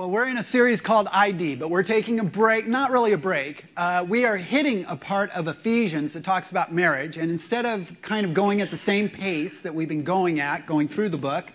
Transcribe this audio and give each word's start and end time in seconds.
Well, 0.00 0.10
we're 0.10 0.28
in 0.28 0.38
a 0.38 0.42
series 0.42 0.80
called 0.80 1.08
ID, 1.12 1.56
but 1.56 1.68
we're 1.68 1.82
taking 1.82 2.20
a 2.20 2.24
break, 2.24 2.66
not 2.66 2.90
really 2.90 3.12
a 3.12 3.18
break. 3.18 3.66
Uh, 3.76 4.02
we 4.08 4.24
are 4.24 4.38
hitting 4.38 4.86
a 4.88 4.96
part 4.96 5.30
of 5.32 5.46
Ephesians 5.46 6.14
that 6.14 6.24
talks 6.24 6.50
about 6.50 6.72
marriage, 6.72 7.18
and 7.18 7.30
instead 7.30 7.66
of 7.66 7.94
kind 8.00 8.24
of 8.24 8.32
going 8.32 8.62
at 8.62 8.70
the 8.70 8.78
same 8.78 9.10
pace 9.10 9.60
that 9.60 9.74
we've 9.74 9.90
been 9.90 10.02
going 10.02 10.40
at, 10.40 10.64
going 10.64 10.88
through 10.88 11.10
the 11.10 11.18
book, 11.18 11.52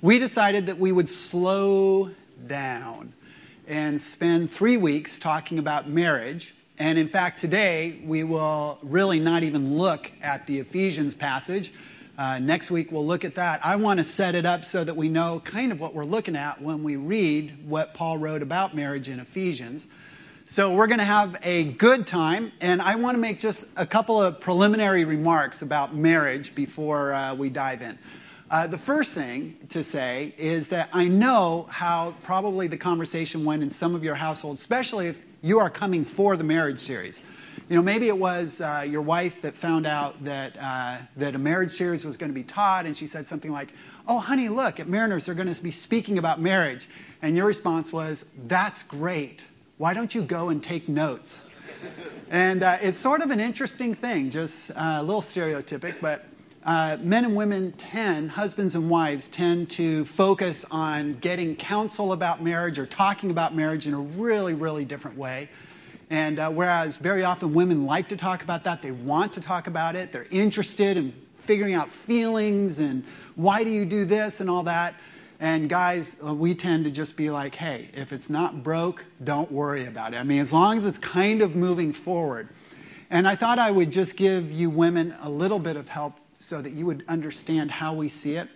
we 0.00 0.20
decided 0.20 0.66
that 0.66 0.78
we 0.78 0.92
would 0.92 1.08
slow 1.08 2.12
down 2.46 3.12
and 3.66 4.00
spend 4.00 4.52
three 4.52 4.76
weeks 4.76 5.18
talking 5.18 5.58
about 5.58 5.88
marriage. 5.88 6.54
And 6.78 7.00
in 7.00 7.08
fact, 7.08 7.40
today 7.40 8.00
we 8.04 8.22
will 8.22 8.78
really 8.84 9.18
not 9.18 9.42
even 9.42 9.76
look 9.76 10.08
at 10.22 10.46
the 10.46 10.60
Ephesians 10.60 11.16
passage 11.16 11.72
uh, 12.18 12.40
next 12.40 12.72
week 12.72 12.90
we'll 12.90 13.06
look 13.06 13.24
at 13.24 13.36
that. 13.36 13.64
I 13.64 13.76
want 13.76 13.98
to 13.98 14.04
set 14.04 14.34
it 14.34 14.44
up 14.44 14.64
so 14.64 14.82
that 14.82 14.96
we 14.96 15.08
know 15.08 15.40
kind 15.44 15.70
of 15.70 15.78
what 15.78 15.94
we're 15.94 16.04
looking 16.04 16.34
at 16.34 16.60
when 16.60 16.82
we 16.82 16.96
read 16.96 17.64
what 17.64 17.94
Paul 17.94 18.18
wrote 18.18 18.42
about 18.42 18.74
marriage 18.74 19.08
in 19.08 19.20
Ephesians. 19.20 19.86
So 20.44 20.72
we're 20.72 20.88
going 20.88 20.98
to 20.98 21.04
have 21.04 21.36
a 21.44 21.64
good 21.64 22.08
time, 22.08 22.50
and 22.60 22.82
I 22.82 22.96
want 22.96 23.14
to 23.14 23.20
make 23.20 23.38
just 23.38 23.66
a 23.76 23.86
couple 23.86 24.20
of 24.20 24.40
preliminary 24.40 25.04
remarks 25.04 25.62
about 25.62 25.94
marriage 25.94 26.54
before 26.56 27.12
uh, 27.12 27.34
we 27.34 27.50
dive 27.50 27.82
in. 27.82 27.96
Uh, 28.50 28.66
the 28.66 28.78
first 28.78 29.12
thing 29.12 29.56
to 29.68 29.84
say 29.84 30.34
is 30.38 30.68
that 30.68 30.88
I 30.92 31.06
know 31.06 31.68
how 31.70 32.14
probably 32.24 32.66
the 32.66 32.78
conversation 32.78 33.44
went 33.44 33.62
in 33.62 33.70
some 33.70 33.94
of 33.94 34.02
your 34.02 34.16
households, 34.16 34.60
especially 34.60 35.06
if 35.06 35.20
you 35.42 35.60
are 35.60 35.70
coming 35.70 36.04
for 36.04 36.36
the 36.36 36.44
marriage 36.44 36.80
series. 36.80 37.22
You 37.68 37.76
know, 37.76 37.82
maybe 37.82 38.08
it 38.08 38.16
was 38.16 38.62
uh, 38.62 38.82
your 38.88 39.02
wife 39.02 39.42
that 39.42 39.54
found 39.54 39.86
out 39.86 40.24
that, 40.24 40.56
uh, 40.58 40.98
that 41.18 41.34
a 41.34 41.38
marriage 41.38 41.72
series 41.72 42.02
was 42.02 42.16
going 42.16 42.30
to 42.30 42.34
be 42.34 42.42
taught, 42.42 42.86
and 42.86 42.96
she 42.96 43.06
said 43.06 43.26
something 43.26 43.52
like, 43.52 43.68
Oh, 44.06 44.20
honey, 44.20 44.48
look, 44.48 44.80
at 44.80 44.88
Mariners, 44.88 45.26
they're 45.26 45.34
going 45.34 45.52
to 45.52 45.62
be 45.62 45.70
speaking 45.70 46.16
about 46.16 46.40
marriage. 46.40 46.88
And 47.20 47.36
your 47.36 47.46
response 47.46 47.92
was, 47.92 48.24
That's 48.46 48.82
great. 48.84 49.42
Why 49.76 49.92
don't 49.92 50.14
you 50.14 50.22
go 50.22 50.48
and 50.48 50.62
take 50.62 50.88
notes? 50.88 51.42
and 52.30 52.62
uh, 52.62 52.78
it's 52.80 52.96
sort 52.96 53.20
of 53.20 53.30
an 53.30 53.38
interesting 53.38 53.94
thing, 53.94 54.30
just 54.30 54.70
uh, 54.70 54.96
a 55.00 55.02
little 55.02 55.20
stereotypic, 55.20 55.96
but 56.00 56.24
uh, 56.64 56.96
men 57.02 57.26
and 57.26 57.36
women 57.36 57.72
tend, 57.72 58.30
husbands 58.30 58.76
and 58.76 58.88
wives 58.88 59.28
tend 59.28 59.68
to 59.70 60.06
focus 60.06 60.64
on 60.70 61.12
getting 61.14 61.54
counsel 61.54 62.12
about 62.12 62.42
marriage 62.42 62.78
or 62.78 62.86
talking 62.86 63.30
about 63.30 63.54
marriage 63.54 63.86
in 63.86 63.92
a 63.92 64.00
really, 64.00 64.54
really 64.54 64.86
different 64.86 65.18
way. 65.18 65.50
And 66.10 66.38
uh, 66.38 66.50
whereas 66.50 66.96
very 66.96 67.24
often 67.24 67.52
women 67.52 67.84
like 67.84 68.08
to 68.08 68.16
talk 68.16 68.42
about 68.42 68.64
that, 68.64 68.82
they 68.82 68.90
want 68.90 69.32
to 69.34 69.40
talk 69.40 69.66
about 69.66 69.94
it, 69.94 70.12
they're 70.12 70.26
interested 70.30 70.96
in 70.96 71.12
figuring 71.38 71.74
out 71.74 71.90
feelings 71.90 72.78
and 72.78 73.04
why 73.34 73.64
do 73.64 73.70
you 73.70 73.84
do 73.84 74.04
this 74.04 74.40
and 74.40 74.50
all 74.50 74.62
that. 74.64 74.94
And 75.40 75.68
guys, 75.68 76.16
uh, 76.24 76.34
we 76.34 76.54
tend 76.54 76.84
to 76.84 76.90
just 76.90 77.16
be 77.16 77.30
like, 77.30 77.54
hey, 77.54 77.90
if 77.94 78.12
it's 78.12 78.28
not 78.28 78.62
broke, 78.64 79.04
don't 79.22 79.50
worry 79.52 79.86
about 79.86 80.12
it. 80.12 80.16
I 80.16 80.24
mean, 80.24 80.40
as 80.40 80.52
long 80.52 80.78
as 80.78 80.84
it's 80.84 80.98
kind 80.98 81.42
of 81.42 81.54
moving 81.54 81.92
forward. 81.92 82.48
And 83.10 83.26
I 83.26 83.36
thought 83.36 83.58
I 83.58 83.70
would 83.70 83.92
just 83.92 84.16
give 84.16 84.50
you 84.50 84.68
women 84.68 85.14
a 85.22 85.30
little 85.30 85.58
bit 85.58 85.76
of 85.76 85.88
help 85.88 86.14
so 86.38 86.60
that 86.60 86.72
you 86.72 86.86
would 86.86 87.04
understand 87.08 87.70
how 87.70 87.94
we 87.94 88.08
see 88.08 88.36
it. 88.36 88.48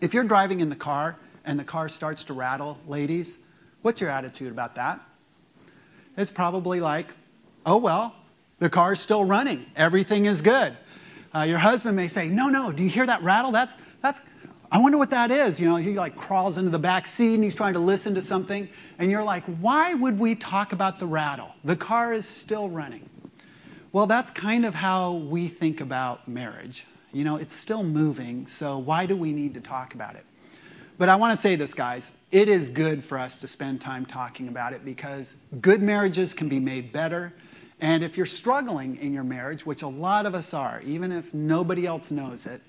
If 0.00 0.12
you're 0.12 0.24
driving 0.24 0.60
in 0.60 0.68
the 0.68 0.76
car 0.76 1.18
and 1.44 1.58
the 1.58 1.64
car 1.64 1.88
starts 1.88 2.24
to 2.24 2.32
rattle, 2.32 2.78
ladies, 2.86 3.38
what's 3.82 4.00
your 4.00 4.10
attitude 4.10 4.50
about 4.50 4.74
that? 4.74 5.00
It's 6.16 6.30
probably 6.30 6.80
like, 6.80 7.08
oh, 7.64 7.78
well, 7.78 8.14
the 8.58 8.70
car's 8.70 9.00
still 9.00 9.24
running. 9.24 9.66
Everything 9.76 10.26
is 10.26 10.40
good. 10.40 10.76
Uh, 11.34 11.42
your 11.42 11.58
husband 11.58 11.96
may 11.96 12.08
say, 12.08 12.28
no, 12.28 12.48
no, 12.48 12.72
do 12.72 12.82
you 12.82 12.90
hear 12.90 13.06
that 13.06 13.22
rattle? 13.22 13.52
That's, 13.52 13.74
that's, 14.02 14.20
I 14.70 14.78
wonder 14.78 14.98
what 14.98 15.10
that 15.10 15.30
is. 15.30 15.58
You 15.58 15.68
know, 15.68 15.76
he 15.76 15.94
like 15.94 16.16
crawls 16.16 16.58
into 16.58 16.70
the 16.70 16.78
back 16.78 17.06
seat 17.06 17.34
and 17.34 17.44
he's 17.44 17.54
trying 17.54 17.74
to 17.74 17.80
listen 17.80 18.14
to 18.14 18.22
something. 18.22 18.68
And 18.98 19.10
you're 19.10 19.24
like, 19.24 19.44
why 19.44 19.94
would 19.94 20.18
we 20.18 20.34
talk 20.34 20.72
about 20.72 20.98
the 20.98 21.06
rattle? 21.06 21.54
The 21.64 21.76
car 21.76 22.12
is 22.12 22.26
still 22.26 22.68
running. 22.68 23.08
Well, 23.92 24.06
that's 24.06 24.30
kind 24.30 24.64
of 24.64 24.74
how 24.74 25.12
we 25.12 25.48
think 25.48 25.80
about 25.80 26.28
marriage. 26.28 26.86
You 27.12 27.24
know, 27.24 27.36
it's 27.36 27.54
still 27.54 27.82
moving, 27.82 28.46
so 28.46 28.78
why 28.78 29.04
do 29.04 29.14
we 29.14 29.32
need 29.32 29.52
to 29.54 29.60
talk 29.60 29.92
about 29.92 30.14
it? 30.14 30.24
But 30.98 31.08
I 31.08 31.16
want 31.16 31.32
to 31.32 31.36
say 31.36 31.56
this, 31.56 31.74
guys 31.74 32.12
it 32.32 32.48
is 32.48 32.68
good 32.68 33.04
for 33.04 33.18
us 33.18 33.38
to 33.40 33.46
spend 33.46 33.78
time 33.82 34.06
talking 34.06 34.48
about 34.48 34.72
it 34.72 34.86
because 34.86 35.36
good 35.60 35.82
marriages 35.82 36.32
can 36.32 36.48
be 36.48 36.58
made 36.58 36.90
better. 36.90 37.34
And 37.78 38.02
if 38.02 38.16
you're 38.16 38.24
struggling 38.24 38.96
in 38.96 39.12
your 39.12 39.22
marriage, 39.22 39.66
which 39.66 39.82
a 39.82 39.88
lot 39.88 40.24
of 40.24 40.34
us 40.34 40.54
are, 40.54 40.80
even 40.82 41.12
if 41.12 41.34
nobody 41.34 41.86
else 41.86 42.10
knows 42.10 42.46
it, 42.46 42.62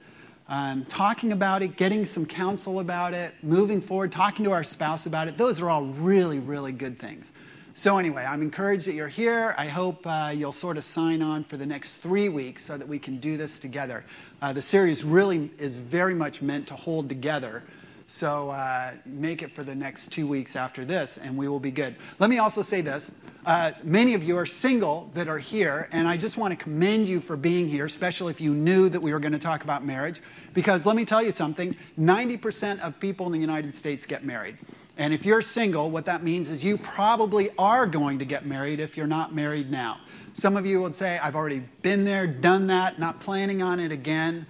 um, 0.50 0.84
talking 0.86 1.32
about 1.32 1.62
it, 1.62 1.78
getting 1.78 2.06
some 2.06 2.26
counsel 2.26 2.82
about 2.82 3.14
it, 3.14 3.34
moving 3.42 3.80
forward, 3.80 4.12
talking 4.12 4.44
to 4.44 4.52
our 4.52 4.66
spouse 4.66 5.06
about 5.06 5.30
it, 5.30 5.38
those 5.38 5.62
are 5.62 5.70
all 5.70 5.86
really, 5.86 6.40
really 6.40 6.74
good 6.74 7.00
things. 7.00 7.32
So, 7.74 7.98
anyway, 7.98 8.26
I'm 8.26 8.42
encouraged 8.42 8.86
that 8.88 8.94
you're 8.94 9.08
here. 9.08 9.56
I 9.58 9.68
hope 9.68 10.06
uh, 10.06 10.34
you'll 10.36 10.52
sort 10.52 10.78
of 10.78 10.84
sign 10.84 11.22
on 11.22 11.46
for 11.46 11.56
the 11.56 11.66
next 11.66 11.94
three 11.94 12.28
weeks 12.28 12.66
so 12.66 12.78
that 12.78 12.88
we 12.88 13.00
can 13.00 13.20
do 13.20 13.38
this 13.38 13.60
together. 13.60 14.04
Uh, 14.42 14.52
the 14.52 14.62
series 14.62 15.06
really 15.06 15.50
is 15.58 15.78
very 15.78 16.14
much 16.14 16.42
meant 16.42 16.68
to 16.68 16.76
hold 16.76 17.08
together 17.08 17.64
so 18.08 18.50
uh, 18.50 18.94
make 19.06 19.42
it 19.42 19.56
for 19.56 19.64
the 19.64 19.74
next 19.74 20.12
two 20.12 20.28
weeks 20.28 20.56
after 20.56 20.86
this, 20.86 21.18
and 21.18 21.36
we 21.38 21.48
will 21.48 21.60
be 21.60 21.72
good. 21.72 21.96
Let 22.20 22.30
me 22.30 22.38
also 22.38 22.62
say 22.62 22.82
this. 22.82 23.12
Uh, 23.46 23.72
many 23.84 24.14
of 24.14 24.24
you 24.24 24.38
are 24.38 24.46
single 24.46 25.12
that 25.14 25.28
are 25.28 25.38
here, 25.38 25.90
and 25.92 26.08
I 26.08 26.16
just 26.16 26.38
want 26.38 26.58
to 26.58 26.64
commend 26.64 27.08
you 27.08 27.20
for 27.20 27.36
being 27.36 27.68
here, 27.68 27.86
especially 27.86 28.32
if 28.32 28.40
you 28.40 28.54
knew 28.54 28.88
that 28.90 29.02
we 29.02 29.12
were 29.12 29.20
going 29.20 29.34
to 29.34 29.40
talk 29.40 29.64
about 29.64 29.86
marriage. 29.86 30.22
Because 30.54 30.86
let 30.86 30.96
me 30.96 31.06
tell 31.06 31.22
you 31.22 31.32
something 31.32 31.76
90% 32.00 32.80
of 32.80 33.00
people 33.00 33.26
in 33.26 33.32
the 33.32 33.40
United 33.40 33.76
States 33.76 34.06
get 34.06 34.24
married. 34.24 34.58
And 34.98 35.14
if 35.14 35.26
you're 35.26 35.42
single, 35.42 35.90
what 35.90 36.06
that 36.06 36.24
means 36.24 36.50
is 36.50 36.64
you 36.64 36.78
probably 36.78 37.50
are 37.58 37.88
going 37.88 38.20
to 38.20 38.26
get 38.26 38.46
married 38.46 38.80
if 38.80 38.96
you're 38.96 39.08
not 39.08 39.34
married 39.34 39.72
now. 39.72 40.00
Some 40.34 40.56
of 40.56 40.66
you 40.66 40.82
would 40.82 40.96
say, 40.96 41.18
I've 41.18 41.36
already 41.36 41.64
been 41.82 42.06
there, 42.06 42.28
done 42.28 42.68
that, 42.68 43.00
not 43.00 43.20
planning 43.20 43.62
on 43.62 43.80
it 43.80 43.92
again. 43.92 44.46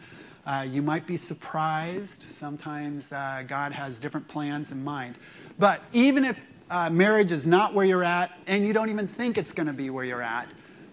Uh, 0.46 0.66
you 0.70 0.82
might 0.82 1.08
be 1.08 1.16
surprised. 1.16 2.26
Sometimes 2.30 3.12
uh, 3.12 3.44
God 3.48 3.72
has 3.72 4.00
different 4.00 4.28
plans 4.28 4.72
in 4.72 4.84
mind. 4.84 5.16
But 5.58 5.82
even 5.94 6.26
if 6.26 6.40
uh, 6.70 6.90
marriage 6.90 7.32
is 7.32 7.46
not 7.46 7.74
where 7.74 7.86
you're 7.86 8.04
at 8.04 8.38
and 8.48 8.66
you 8.66 8.74
don't 8.74 8.90
even 8.90 9.08
think 9.08 9.38
it's 9.38 9.54
going 9.54 9.68
to 9.68 9.74
be 9.74 9.90
where 9.90 10.04
you're 10.04 10.22
at, 10.22 10.48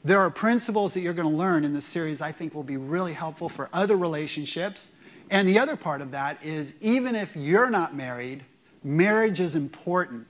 there 0.05 0.19
are 0.19 0.31
principles 0.31 0.95
that 0.95 1.01
you're 1.01 1.15
going 1.15 1.29
to 1.29 1.37
learn 1.37 1.65
in 1.65 1.75
this 1.75 1.85
series 1.85 2.21
I 2.21 2.33
think 2.33 2.55
will 2.55 2.63
be 2.63 2.77
really 2.77 3.13
helpful 3.13 3.49
for 3.49 3.69
other 3.73 3.97
relationships. 3.97 4.89
And 5.31 5.49
the 5.49 5.59
other 5.59 5.77
part 5.77 6.01
of 6.01 6.13
that 6.13 6.43
is 6.43 6.75
even 6.81 7.15
if 7.15 7.35
you're 7.37 7.71
not 7.71 7.95
married, 7.95 8.45
marriage 8.85 9.41
is 9.41 9.57
important. 9.57 10.27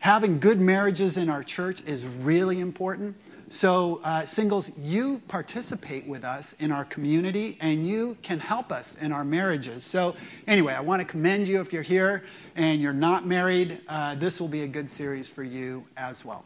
Having 0.00 0.40
good 0.40 0.60
marriages 0.60 1.16
in 1.16 1.28
our 1.28 1.42
church 1.42 1.82
is 1.86 2.06
really 2.06 2.60
important. 2.60 3.16
So, 3.48 4.00
uh, 4.02 4.26
singles, 4.26 4.72
you 4.76 5.22
participate 5.28 6.04
with 6.06 6.24
us 6.24 6.54
in 6.58 6.72
our 6.72 6.84
community 6.84 7.56
and 7.60 7.86
you 7.86 8.16
can 8.22 8.40
help 8.40 8.72
us 8.72 8.96
in 9.00 9.12
our 9.12 9.24
marriages. 9.24 9.84
So, 9.84 10.16
anyway, 10.48 10.74
I 10.74 10.80
want 10.80 11.00
to 11.00 11.06
commend 11.06 11.46
you 11.46 11.60
if 11.60 11.72
you're 11.72 11.84
here 11.84 12.24
and 12.56 12.82
you're 12.82 12.92
not 12.92 13.24
married. 13.24 13.80
Uh, 13.88 14.16
this 14.16 14.40
will 14.40 14.48
be 14.48 14.62
a 14.62 14.66
good 14.66 14.90
series 14.90 15.28
for 15.28 15.44
you 15.44 15.84
as 15.96 16.24
well. 16.24 16.44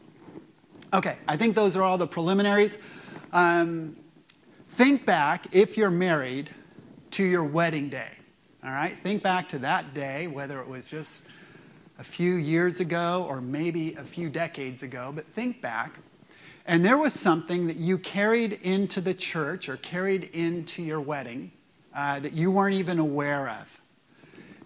Okay, 0.93 1.17
I 1.27 1.37
think 1.37 1.55
those 1.55 1.75
are 1.75 1.81
all 1.81 1.97
the 1.97 2.05
preliminaries. 2.05 2.77
Um, 3.33 3.95
think 4.69 5.03
back, 5.03 5.47
if 5.51 5.77
you're 5.77 5.89
married, 5.89 6.51
to 7.11 7.23
your 7.23 7.43
wedding 7.43 7.89
day. 7.89 8.09
All 8.63 8.71
right? 8.71 8.95
Think 9.01 9.23
back 9.23 9.49
to 9.49 9.59
that 9.59 9.95
day, 9.95 10.27
whether 10.27 10.61
it 10.61 10.67
was 10.67 10.87
just 10.87 11.23
a 11.97 12.03
few 12.03 12.35
years 12.35 12.79
ago 12.79 13.25
or 13.27 13.41
maybe 13.41 13.95
a 13.95 14.03
few 14.03 14.29
decades 14.29 14.83
ago, 14.83 15.11
but 15.15 15.25
think 15.33 15.61
back 15.61 15.99
and 16.71 16.85
there 16.85 16.97
was 16.97 17.11
something 17.11 17.67
that 17.67 17.75
you 17.75 17.97
carried 17.97 18.53
into 18.63 19.01
the 19.01 19.13
church 19.13 19.67
or 19.67 19.75
carried 19.75 20.29
into 20.31 20.81
your 20.81 21.01
wedding 21.01 21.51
uh, 21.93 22.21
that 22.21 22.31
you 22.31 22.49
weren't 22.49 22.75
even 22.75 22.97
aware 22.97 23.49
of. 23.49 23.81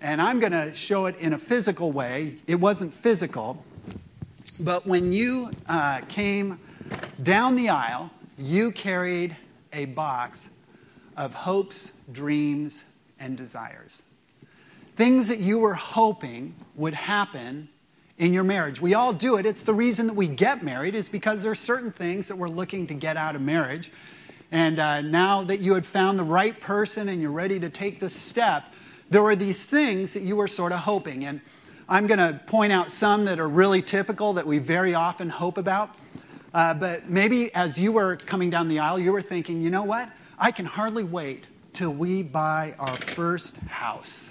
And 0.01 0.21
I'm 0.21 0.39
going 0.39 0.51
to 0.51 0.71
show 0.75 1.07
it 1.07 1.15
in 1.17 1.33
a 1.33 1.39
physical 1.39 1.91
way. 1.91 2.35
It 2.45 2.59
wasn't 2.59 2.93
physical, 2.93 3.65
but 4.59 4.85
when 4.85 5.11
you 5.11 5.49
uh, 5.67 6.01
came 6.07 6.59
down 7.23 7.55
the 7.55 7.69
aisle, 7.69 8.11
you 8.37 8.71
carried 8.71 9.35
a 9.73 9.85
box 9.85 10.47
of 11.17 11.33
hopes, 11.33 11.91
dreams, 12.11 12.83
and 13.19 13.35
desires. 13.35 14.03
Things 14.95 15.27
that 15.29 15.39
you 15.39 15.57
were 15.57 15.73
hoping 15.73 16.53
would 16.75 16.93
happen 16.93 17.67
in 18.17 18.33
your 18.33 18.43
marriage. 18.43 18.79
We 18.79 18.93
all 18.93 19.11
do 19.13 19.37
it. 19.37 19.45
It's 19.45 19.63
the 19.63 19.73
reason 19.73 20.07
that 20.07 20.13
we 20.13 20.27
get 20.27 20.63
married 20.63 20.95
is 20.95 21.09
because 21.09 21.43
there 21.43 21.51
are 21.51 21.55
certain 21.55 21.91
things 21.91 22.27
that 22.29 22.37
we're 22.37 22.47
looking 22.47 22.87
to 22.87 22.93
get 22.93 23.17
out 23.17 23.35
of 23.35 23.41
marriage. 23.41 23.91
And 24.51 24.79
uh, 24.79 25.01
now 25.01 25.43
that 25.43 25.59
you 25.59 25.73
had 25.73 25.85
found 25.85 26.17
the 26.17 26.23
right 26.23 26.59
person 26.59 27.09
and 27.09 27.21
you're 27.21 27.31
ready 27.31 27.59
to 27.59 27.69
take 27.69 27.99
the 27.99 28.09
step, 28.09 28.73
there 29.09 29.21
were 29.21 29.35
these 29.35 29.65
things 29.65 30.13
that 30.13 30.23
you 30.23 30.35
were 30.35 30.47
sort 30.47 30.71
of 30.71 30.79
hoping. 30.79 31.25
And 31.25 31.41
I'm 31.89 32.07
going 32.07 32.19
to 32.19 32.39
point 32.47 32.71
out 32.71 32.89
some 32.89 33.25
that 33.25 33.39
are 33.39 33.49
really 33.49 33.81
typical 33.81 34.33
that 34.33 34.45
we 34.45 34.59
very 34.59 34.95
often 34.95 35.29
hope 35.29 35.57
about. 35.57 35.97
Uh, 36.53 36.73
but 36.73 37.09
maybe 37.09 37.53
as 37.53 37.77
you 37.77 37.91
were 37.91 38.15
coming 38.15 38.49
down 38.49 38.69
the 38.69 38.79
aisle, 38.79 38.97
you 38.97 39.11
were 39.11 39.21
thinking, 39.21 39.61
you 39.61 39.69
know 39.69 39.83
what? 39.83 40.09
I 40.39 40.51
can 40.51 40.65
hardly 40.65 41.03
wait 41.03 41.47
till 41.73 41.91
we 41.91 42.23
buy 42.23 42.75
our 42.79 42.95
first 42.95 43.57
house. 43.57 44.29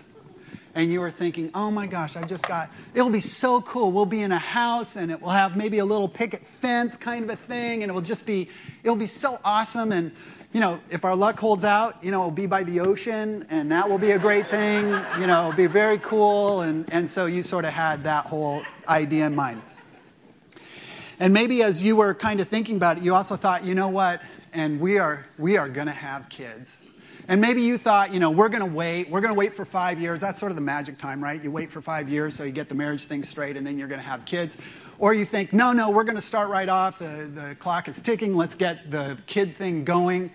And 0.75 0.93
you 0.93 1.00
were 1.00 1.11
thinking, 1.11 1.50
oh 1.55 1.71
my 1.71 1.87
gosh, 1.87 2.17
I 2.17 2.23
just 2.23 2.49
got, 2.49 2.71
it'll 2.94 3.11
be 3.11 3.21
so 3.21 3.61
cool. 3.62 3.93
We'll 3.93 4.06
be 4.06 4.23
in 4.23 4.32
a 4.32 4.38
house 4.38 4.97
and 4.97 5.11
it 5.11 5.21
will 5.23 5.31
have 5.31 5.56
maybe 5.56 5.79
a 5.79 5.85
little 5.85 6.09
picket 6.09 6.47
fence 6.47 6.97
kind 6.97 7.25
of 7.25 7.31
a 7.31 7.37
thing, 7.37 7.82
and 7.82 7.91
it 7.91 7.94
will 7.94 8.00
just 8.00 8.26
be, 8.26 8.49
it'll 8.82 8.97
be 8.97 9.06
so 9.06 9.38
awesome. 9.44 9.93
And, 9.93 10.11
you 10.53 10.61
know, 10.61 10.81
if 10.91 11.05
our 11.05 11.17
luck 11.17 11.38
holds 11.38 11.65
out, 11.65 12.03
you 12.03 12.11
know, 12.11 12.21
it'll 12.21 12.31
be 12.31 12.47
by 12.47 12.65
the 12.65 12.81
ocean, 12.81 13.47
and 13.50 13.71
that 13.71 13.88
will 13.88 13.99
be 13.99 14.12
a 14.12 14.19
great 14.19 14.47
thing. 14.49 14.87
You 15.21 15.26
know, 15.26 15.49
it'll 15.49 15.56
be 15.56 15.67
very 15.67 15.99
cool. 15.99 16.62
And, 16.62 16.93
and 16.93 17.09
so 17.09 17.27
you 17.27 17.43
sort 17.43 17.65
of 17.65 17.73
had 17.73 18.05
that 18.05 18.27
whole 18.27 18.62
idea 18.88 19.27
in 19.27 19.35
mind. 19.35 19.62
And 21.20 21.32
maybe 21.32 21.62
as 21.62 21.82
you 21.82 21.97
were 21.97 22.15
kind 22.15 22.41
of 22.41 22.49
thinking 22.49 22.77
about 22.77 22.99
it, 22.99 23.05
you 23.05 23.15
also 23.15 23.37
thought, 23.37 23.65
you 23.65 23.75
know 23.75 23.88
what? 23.88 24.20
And 24.53 24.81
we 24.81 24.99
are, 24.99 25.27
we 25.38 25.56
are 25.56 25.69
going 25.69 25.87
to 25.87 25.93
have 25.93 26.29
kids. 26.29 26.77
And 27.26 27.41
maybe 27.41 27.62
you 27.62 27.79
thought, 27.79 28.12
you 28.12 28.21
know, 28.21 28.31
we're 28.31 28.50
going 28.50 28.61
to 28.61 28.71
wait. 28.71 29.09
We're 29.09 29.23
going 29.23 29.32
to 29.32 29.38
wait 29.38 29.55
for 29.55 29.65
five 29.65 29.99
years. 29.99 30.21
That's 30.21 30.38
sort 30.38 30.53
of 30.53 30.56
the 30.56 30.62
magic 30.62 30.99
time, 30.99 31.25
right? 31.25 31.43
You 31.43 31.50
wait 31.50 31.71
for 31.71 31.81
five 31.81 32.09
years 32.09 32.35
so 32.35 32.44
you 32.44 32.53
get 32.53 32.69
the 32.69 32.75
marriage 32.75 33.06
thing 33.06 33.25
straight 33.25 33.56
and 33.56 33.67
then 33.67 33.79
you're 33.79 33.88
going 33.88 34.00
to 34.00 34.06
have 34.06 34.25
kids. 34.26 34.56
Or 34.99 35.15
you 35.15 35.25
think, 35.25 35.53
no, 35.53 35.73
no, 35.73 35.91
we're 35.91 36.05
going 36.05 36.17
to 36.17 36.23
start 36.23 36.50
right 36.50 36.69
off. 36.69 36.99
The, 36.99 37.31
the 37.35 37.55
clock 37.56 37.88
is 37.88 38.03
ticking. 38.03 38.35
Let's 38.35 38.55
get 38.55 38.91
the 38.91 39.17
kid 39.26 39.56
thing 39.56 39.85
going. 39.85 40.31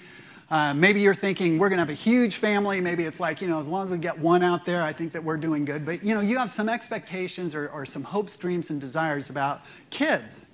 Uh, 0.49 0.73
maybe 0.73 0.99
you're 0.99 1.13
thinking 1.13 1.59
we're 1.59 1.69
going 1.69 1.77
to 1.77 1.83
have 1.83 1.91
a 1.91 1.93
huge 1.93 2.37
family. 2.37 2.81
Maybe 2.81 3.03
it's 3.03 3.19
like, 3.19 3.39
you 3.39 3.47
know, 3.47 3.59
as 3.59 3.67
long 3.67 3.83
as 3.83 3.91
we 3.91 3.99
get 3.99 4.17
one 4.17 4.41
out 4.41 4.65
there, 4.65 4.81
I 4.81 4.91
think 4.91 5.11
that 5.11 5.23
we're 5.23 5.37
doing 5.37 5.63
good. 5.63 5.85
But, 5.85 6.03
you 6.03 6.15
know, 6.15 6.21
you 6.21 6.39
have 6.39 6.49
some 6.49 6.67
expectations 6.67 7.53
or, 7.53 7.67
or 7.69 7.85
some 7.85 8.03
hopes, 8.03 8.35
dreams, 8.35 8.71
and 8.71 8.81
desires 8.81 9.29
about 9.29 9.61
kids. 9.91 10.47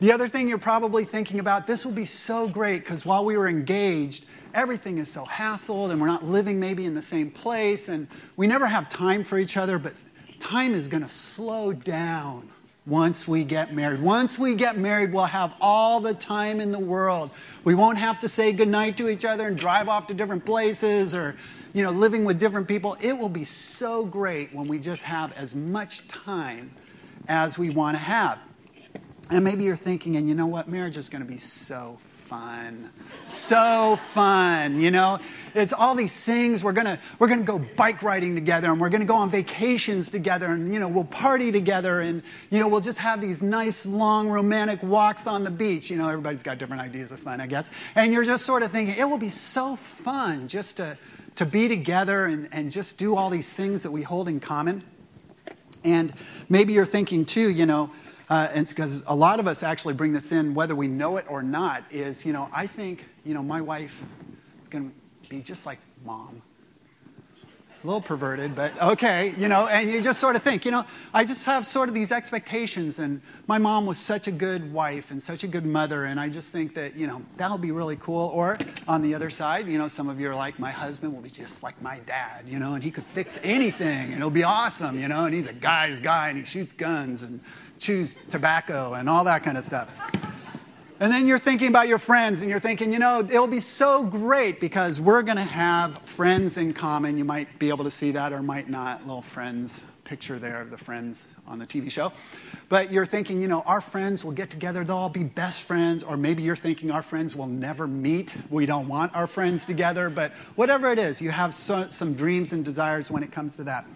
The 0.00 0.12
other 0.12 0.28
thing 0.28 0.48
you're 0.48 0.56
probably 0.56 1.04
thinking 1.04 1.40
about 1.40 1.66
this 1.66 1.84
will 1.84 1.92
be 1.92 2.06
so 2.06 2.48
great 2.48 2.84
because 2.84 3.04
while 3.04 3.24
we 3.24 3.36
were 3.36 3.48
engaged, 3.48 4.24
everything 4.54 4.98
is 4.98 5.10
so 5.10 5.24
hassled 5.24 5.90
and 5.90 6.00
we're 6.00 6.06
not 6.06 6.24
living 6.24 6.58
maybe 6.58 6.84
in 6.84 6.94
the 6.94 7.02
same 7.02 7.30
place 7.30 7.88
and 7.88 8.08
we 8.36 8.46
never 8.46 8.66
have 8.66 8.88
time 8.88 9.24
for 9.24 9.38
each 9.38 9.56
other, 9.56 9.78
but 9.78 9.94
time 10.40 10.74
is 10.74 10.88
going 10.88 11.02
to 11.02 11.08
slow 11.08 11.72
down 11.72 12.48
once 12.88 13.28
we 13.28 13.44
get 13.44 13.74
married. 13.74 14.00
Once 14.00 14.38
we 14.38 14.54
get 14.54 14.78
married, 14.78 15.12
we'll 15.12 15.24
have 15.24 15.54
all 15.60 16.00
the 16.00 16.14
time 16.14 16.60
in 16.60 16.72
the 16.72 16.78
world. 16.78 17.30
We 17.64 17.74
won't 17.74 17.98
have 17.98 18.18
to 18.20 18.28
say 18.28 18.52
goodnight 18.52 18.96
to 18.96 19.08
each 19.08 19.24
other 19.24 19.46
and 19.46 19.56
drive 19.58 19.88
off 19.88 20.06
to 20.06 20.14
different 20.14 20.44
places 20.44 21.14
or, 21.14 21.36
you 21.74 21.82
know, 21.82 21.90
living 21.90 22.24
with 22.24 22.40
different 22.40 22.66
people. 22.66 22.96
It 23.00 23.12
will 23.16 23.28
be 23.28 23.44
so 23.44 24.06
great 24.06 24.54
when 24.54 24.66
we 24.66 24.78
just 24.78 25.02
have 25.02 25.32
as 25.32 25.54
much 25.54 26.08
time 26.08 26.70
as 27.28 27.58
we 27.58 27.68
want 27.70 27.96
to 27.96 28.02
have. 28.02 28.38
And 29.30 29.44
maybe 29.44 29.64
you're 29.64 29.76
thinking, 29.76 30.16
and 30.16 30.26
you 30.26 30.34
know 30.34 30.46
what? 30.46 30.68
Marriage 30.68 30.96
is 30.96 31.10
going 31.10 31.22
to 31.22 31.30
be 31.30 31.38
so 31.38 31.98
fun. 32.28 32.90
So 33.26 33.96
fun, 34.12 34.82
you 34.82 34.90
know? 34.90 35.18
It's 35.54 35.72
all 35.72 35.94
these 35.94 36.12
things. 36.12 36.62
We're 36.62 36.72
gonna, 36.72 36.98
we're 37.18 37.28
gonna 37.28 37.42
go 37.42 37.58
bike 37.58 38.02
riding 38.02 38.34
together 38.34 38.70
and 38.70 38.78
we're 38.78 38.90
gonna 38.90 39.06
go 39.06 39.16
on 39.16 39.30
vacations 39.30 40.10
together 40.10 40.48
and, 40.48 40.74
you 40.74 40.78
know, 40.78 40.88
we'll 40.88 41.04
party 41.04 41.50
together 41.50 42.00
and, 42.00 42.22
you 42.50 42.58
know, 42.58 42.68
we'll 42.68 42.82
just 42.82 42.98
have 42.98 43.22
these 43.22 43.40
nice, 43.40 43.86
long, 43.86 44.28
romantic 44.28 44.82
walks 44.82 45.26
on 45.26 45.42
the 45.42 45.50
beach. 45.50 45.90
You 45.90 45.96
know, 45.96 46.06
everybody's 46.08 46.42
got 46.42 46.58
different 46.58 46.82
ideas 46.82 47.12
of 47.12 47.18
fun, 47.18 47.40
I 47.40 47.46
guess. 47.46 47.70
And 47.94 48.12
you're 48.12 48.26
just 48.26 48.44
sort 48.44 48.62
of 48.62 48.72
thinking, 48.72 48.96
it 48.98 49.08
will 49.08 49.18
be 49.18 49.30
so 49.30 49.74
fun 49.74 50.48
just 50.48 50.76
to, 50.76 50.98
to 51.36 51.46
be 51.46 51.66
together 51.66 52.26
and, 52.26 52.48
and 52.52 52.70
just 52.70 52.98
do 52.98 53.16
all 53.16 53.30
these 53.30 53.54
things 53.54 53.82
that 53.84 53.90
we 53.90 54.02
hold 54.02 54.28
in 54.28 54.38
common. 54.38 54.82
And 55.82 56.12
maybe 56.50 56.74
you're 56.74 56.84
thinking 56.84 57.24
too, 57.24 57.50
you 57.50 57.64
know, 57.64 57.90
uh, 58.28 58.48
and 58.54 58.68
because 58.68 59.02
a 59.06 59.14
lot 59.14 59.40
of 59.40 59.46
us 59.46 59.62
actually 59.62 59.94
bring 59.94 60.12
this 60.12 60.32
in, 60.32 60.54
whether 60.54 60.74
we 60.74 60.88
know 60.88 61.16
it 61.16 61.26
or 61.28 61.42
not, 61.42 61.84
is, 61.90 62.24
you 62.24 62.32
know, 62.32 62.48
I 62.52 62.66
think, 62.66 63.04
you 63.24 63.34
know, 63.34 63.42
my 63.42 63.60
wife 63.60 64.02
is 64.62 64.68
going 64.68 64.90
to 64.90 65.30
be 65.30 65.40
just 65.40 65.66
like 65.66 65.78
mom. 66.04 66.42
A 67.80 67.86
little 67.86 68.00
perverted, 68.00 68.56
but 68.56 68.76
okay, 68.82 69.32
you 69.38 69.46
know, 69.46 69.68
and 69.68 69.88
you 69.88 70.02
just 70.02 70.18
sort 70.18 70.34
of 70.34 70.42
think, 70.42 70.64
you 70.64 70.72
know, 70.72 70.84
I 71.14 71.24
just 71.24 71.44
have 71.44 71.64
sort 71.64 71.88
of 71.88 71.94
these 71.94 72.10
expectations, 72.10 72.98
and 72.98 73.20
my 73.46 73.58
mom 73.58 73.86
was 73.86 73.98
such 73.98 74.26
a 74.26 74.32
good 74.32 74.72
wife 74.72 75.12
and 75.12 75.22
such 75.22 75.44
a 75.44 75.46
good 75.46 75.64
mother, 75.64 76.04
and 76.04 76.18
I 76.18 76.28
just 76.28 76.50
think 76.50 76.74
that, 76.74 76.96
you 76.96 77.06
know, 77.06 77.22
that'll 77.36 77.56
be 77.56 77.70
really 77.70 77.94
cool. 77.94 78.32
Or 78.34 78.58
on 78.88 79.00
the 79.00 79.14
other 79.14 79.30
side, 79.30 79.68
you 79.68 79.78
know, 79.78 79.86
some 79.86 80.08
of 80.08 80.18
you 80.18 80.28
are 80.28 80.34
like, 80.34 80.58
my 80.58 80.72
husband 80.72 81.14
will 81.14 81.22
be 81.22 81.30
just 81.30 81.62
like 81.62 81.80
my 81.80 82.00
dad, 82.00 82.48
you 82.48 82.58
know, 82.58 82.74
and 82.74 82.82
he 82.82 82.90
could 82.90 83.06
fix 83.06 83.38
anything, 83.44 84.06
and 84.06 84.14
it'll 84.14 84.28
be 84.28 84.42
awesome, 84.42 84.98
you 84.98 85.06
know, 85.06 85.26
and 85.26 85.32
he's 85.32 85.46
a 85.46 85.52
guy's 85.52 86.00
guy, 86.00 86.30
and 86.30 86.38
he 86.38 86.44
shoots 86.44 86.72
guns, 86.72 87.22
and 87.22 87.40
chews 87.78 88.18
tobacco 88.30 88.94
and 88.94 89.08
all 89.08 89.24
that 89.24 89.42
kind 89.42 89.56
of 89.56 89.64
stuff. 89.64 89.90
And 91.00 91.12
then 91.12 91.28
you're 91.28 91.38
thinking 91.38 91.68
about 91.68 91.86
your 91.86 92.00
friends 92.00 92.40
and 92.40 92.50
you're 92.50 92.58
thinking, 92.58 92.92
you 92.92 92.98
know, 92.98 93.20
it'll 93.20 93.46
be 93.46 93.60
so 93.60 94.02
great 94.02 94.58
because 94.58 95.00
we're 95.00 95.22
going 95.22 95.36
to 95.36 95.44
have 95.44 95.98
friends 95.98 96.56
in 96.56 96.72
common. 96.72 97.16
You 97.16 97.24
might 97.24 97.56
be 97.60 97.68
able 97.68 97.84
to 97.84 97.90
see 97.90 98.10
that 98.12 98.32
or 98.32 98.42
might 98.42 98.68
not. 98.68 99.06
Little 99.06 99.22
friends 99.22 99.80
picture 100.02 100.38
there 100.38 100.62
of 100.62 100.70
the 100.70 100.76
friends 100.76 101.28
on 101.46 101.58
the 101.58 101.66
TV 101.66 101.90
show. 101.90 102.10
But 102.68 102.90
you're 102.90 103.06
thinking, 103.06 103.40
you 103.40 103.46
know, 103.46 103.60
our 103.60 103.80
friends 103.80 104.24
will 104.24 104.32
get 104.32 104.50
together, 104.50 104.82
they'll 104.82 104.96
all 104.96 105.08
be 105.08 105.22
best 105.22 105.62
friends. 105.62 106.02
Or 106.02 106.16
maybe 106.16 106.42
you're 106.42 106.56
thinking 106.56 106.90
our 106.90 107.02
friends 107.02 107.36
will 107.36 107.46
never 107.46 107.86
meet. 107.86 108.34
We 108.50 108.66
don't 108.66 108.88
want 108.88 109.14
our 109.14 109.26
friends 109.28 109.64
together. 109.64 110.10
But 110.10 110.32
whatever 110.56 110.90
it 110.90 110.98
is, 110.98 111.22
you 111.22 111.30
have 111.30 111.54
so, 111.54 111.88
some 111.90 112.14
dreams 112.14 112.52
and 112.52 112.64
desires 112.64 113.10
when 113.10 113.22
it 113.22 113.30
comes 113.30 113.56
to 113.56 113.64
that. 113.64 113.86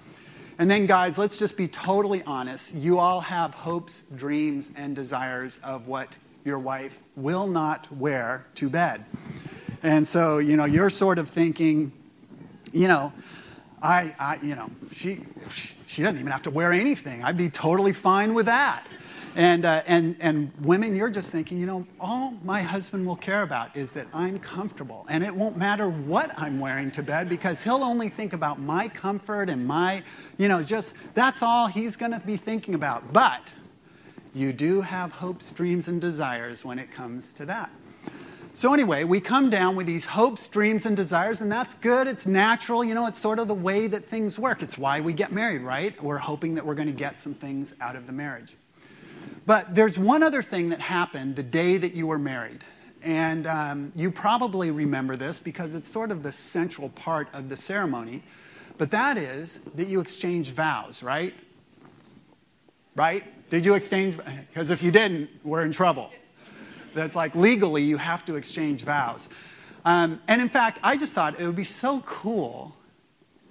And 0.62 0.70
then, 0.70 0.87
guys, 0.87 1.19
let's 1.19 1.38
just 1.41 1.56
be 1.56 1.67
totally 1.67 2.23
honest. 2.23 2.73
You 2.73 3.00
all 3.00 3.20
have 3.20 3.53
hopes, 3.53 4.05
dreams, 4.14 4.70
and 4.76 4.94
desires 4.94 5.59
of 5.64 5.88
what 5.88 6.09
your 6.44 6.61
wife 6.61 7.00
will 7.17 7.49
not 7.49 7.91
wear 7.93 8.47
to 8.55 8.70
bed. 8.70 9.05
And 9.82 10.06
so, 10.06 10.38
you 10.38 10.56
know, 10.56 10.64
you're 10.64 10.88
sort 10.88 11.19
of 11.19 11.29
thinking, 11.29 11.91
you 12.73 12.87
know, 12.87 13.12
I, 13.82 14.14
I 14.20 14.38
you 14.41 14.55
know, 14.55 14.70
she, 14.93 15.26
she 15.87 16.00
doesn't 16.00 16.20
even 16.20 16.31
have 16.31 16.44
to 16.44 16.50
wear 16.53 16.70
anything. 16.70 17.25
I'd 17.25 17.37
be 17.37 17.49
totally 17.49 17.93
fine 17.93 18.32
with 18.32 18.47
that. 18.47 18.87
And, 19.34 19.64
uh, 19.64 19.82
and, 19.87 20.17
and 20.20 20.52
women, 20.61 20.94
you're 20.94 21.11
just 21.11 21.32
thinking, 21.32 21.58
you 21.58 21.64
know, 21.64 21.87
all 21.99 22.32
my 22.44 22.61
husband 22.61 23.06
will 23.06 23.17
care 23.17 23.43
about 23.43 23.75
is 23.75 23.93
that 23.93 24.06
I'm 24.12 24.38
comfortable. 24.38 25.06
And 25.08 25.25
it 25.25 25.34
won't 25.34 25.56
matter 25.56 25.88
what 25.88 26.38
I'm 26.38 26.61
wearing 26.61 26.90
to 26.93 27.02
bed 27.02 27.31
because 27.31 27.62
he'll 27.62 27.82
only 27.82 28.11
think 28.11 28.34
about 28.34 28.61
my 28.61 28.88
comfort 28.88 29.49
and 29.49 29.67
my, 29.67 30.02
you 30.37 30.49
know, 30.49 30.62
just 30.62 30.94
that's 31.14 31.43
all 31.43 31.67
he's 31.67 31.96
going 31.96 32.12
to 32.12 32.20
be 32.20 32.37
thinking 32.37 32.75
about. 32.75 33.12
But 33.12 33.52
you 34.34 34.52
do 34.52 34.82
have 34.82 35.12
hopes, 35.12 35.50
dreams, 35.52 35.88
and 35.88 36.00
desires 36.00 36.64
when 36.64 36.78
it 36.78 36.90
comes 36.90 37.32
to 37.35 37.46
that. 37.46 37.70
So, 38.55 38.75
anyway, 38.75 39.05
we 39.05 39.19
come 39.19 39.49
down 39.49 39.76
with 39.76 39.87
these 39.87 40.05
hopes, 40.05 40.46
dreams, 40.46 40.85
and 40.85 40.94
desires, 40.94 41.40
and 41.40 41.50
that's 41.50 41.73
good. 41.73 42.06
It's 42.06 42.26
natural. 42.26 42.85
You 42.85 42.94
know, 42.94 43.06
it's 43.06 43.19
sort 43.19 43.38
of 43.38 43.49
the 43.49 43.55
way 43.55 43.87
that 43.87 44.05
things 44.05 44.38
work. 44.38 44.62
It's 44.62 44.76
why 44.76 45.00
we 45.00 45.14
get 45.14 45.32
married, 45.32 45.62
right? 45.62 46.00
We're 46.02 46.19
hoping 46.19 46.55
that 46.56 46.67
we're 46.67 46.75
going 46.75 46.88
to 46.88 46.93
get 46.93 47.19
some 47.19 47.32
things 47.32 47.75
out 47.81 47.96
of 47.96 48.06
the 48.06 48.12
marriage. 48.12 48.55
But 49.44 49.74
there's 49.74 49.98
one 49.98 50.22
other 50.22 50.42
thing 50.42 50.68
that 50.70 50.80
happened 50.80 51.37
the 51.37 51.42
day 51.42 51.76
that 51.76 51.94
you 51.94 52.06
were 52.06 52.18
married. 52.18 52.64
And 53.02 53.46
um, 53.46 53.92
you 53.96 54.11
probably 54.12 54.70
remember 54.70 55.16
this 55.16 55.40
because 55.40 55.75
it's 55.75 55.88
sort 55.88 56.12
of 56.12 56.22
the 56.22 56.32
central 56.32 56.88
part 56.90 57.28
of 57.32 57.49
the 57.49 57.56
ceremony. 57.56 58.22
But 58.78 58.90
that 58.92 59.16
is 59.16 59.61
that 59.75 59.88
you 59.88 60.00
exchange 60.00 60.52
vows, 60.52 61.02
right? 61.02 61.34
Right? 62.94 63.50
Did 63.50 63.64
you 63.64 63.75
exchange? 63.75 64.18
Because 64.49 64.70
if 64.70 64.82
you 64.82 64.92
didn't, 64.92 65.30
we're 65.42 65.64
in 65.64 65.72
trouble. 65.72 66.11
That's 66.94 67.16
like 67.16 67.34
legally 67.34 67.82
you 67.82 67.96
have 67.96 68.25
to 68.26 68.37
exchange 68.37 68.84
vows. 68.84 69.28
Um, 69.84 70.20
and 70.28 70.40
in 70.40 70.49
fact, 70.49 70.78
I 70.82 70.96
just 70.96 71.14
thought 71.14 71.40
it 71.40 71.46
would 71.46 71.56
be 71.56 71.64
so 71.64 72.00
cool 72.00 72.76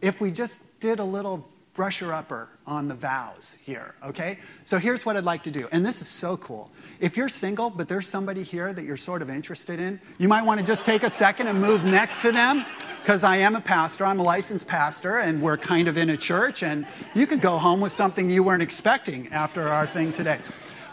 if 0.02 0.22
we 0.22 0.32
just 0.32 0.62
did 0.80 1.00
a 1.00 1.04
little 1.04 1.48
brusher 1.76 2.14
upper 2.14 2.50
on 2.68 2.88
the 2.88 2.96
vows 2.96 3.54
here, 3.64 3.96
okay? 4.04 4.38
So 4.66 4.78
here's 4.78 5.06
what 5.06 5.16
I'd 5.16 5.24
like 5.24 5.44
to 5.44 5.52
do, 5.52 5.70
and 5.72 5.86
this 5.86 6.02
is 6.02 6.08
so 6.08 6.36
cool. 6.38 6.70
If 7.00 7.16
you're 7.16 7.30
single, 7.30 7.70
but 7.70 7.88
there's 7.88 8.08
somebody 8.08 8.44
here 8.44 8.74
that 8.74 8.84
you're 8.84 8.98
sort 8.98 9.22
of 9.22 9.30
interested 9.30 9.80
in, 9.80 10.00
you 10.18 10.28
might 10.28 10.44
want 10.44 10.60
to 10.60 10.66
just 10.66 10.86
take 10.86 11.04
a 11.04 11.10
second 11.10 11.48
and 11.48 11.62
move 11.62 11.86
next 11.86 12.22
to 12.24 12.32
them, 12.32 12.66
because 13.02 13.24
I 13.24 13.38
am 13.38 13.56
a 13.56 13.62
pastor, 13.62 14.06
I'm 14.06 14.20
a 14.20 14.24
licensed 14.24 14.68
pastor, 14.68 15.20
and 15.20 15.42
we're 15.42 15.58
kind 15.58 15.88
of 15.88 15.98
in 15.98 16.10
a 16.10 16.18
church, 16.18 16.62
and 16.62 16.86
you 17.16 17.26
could 17.26 17.42
go 17.42 17.58
home 17.58 17.80
with 17.80 17.94
something 17.94 18.30
you 18.30 18.44
weren't 18.44 18.62
expecting 18.62 19.32
after 19.32 19.68
our 19.68 19.88
thing 19.88 20.12
today. 20.12 20.40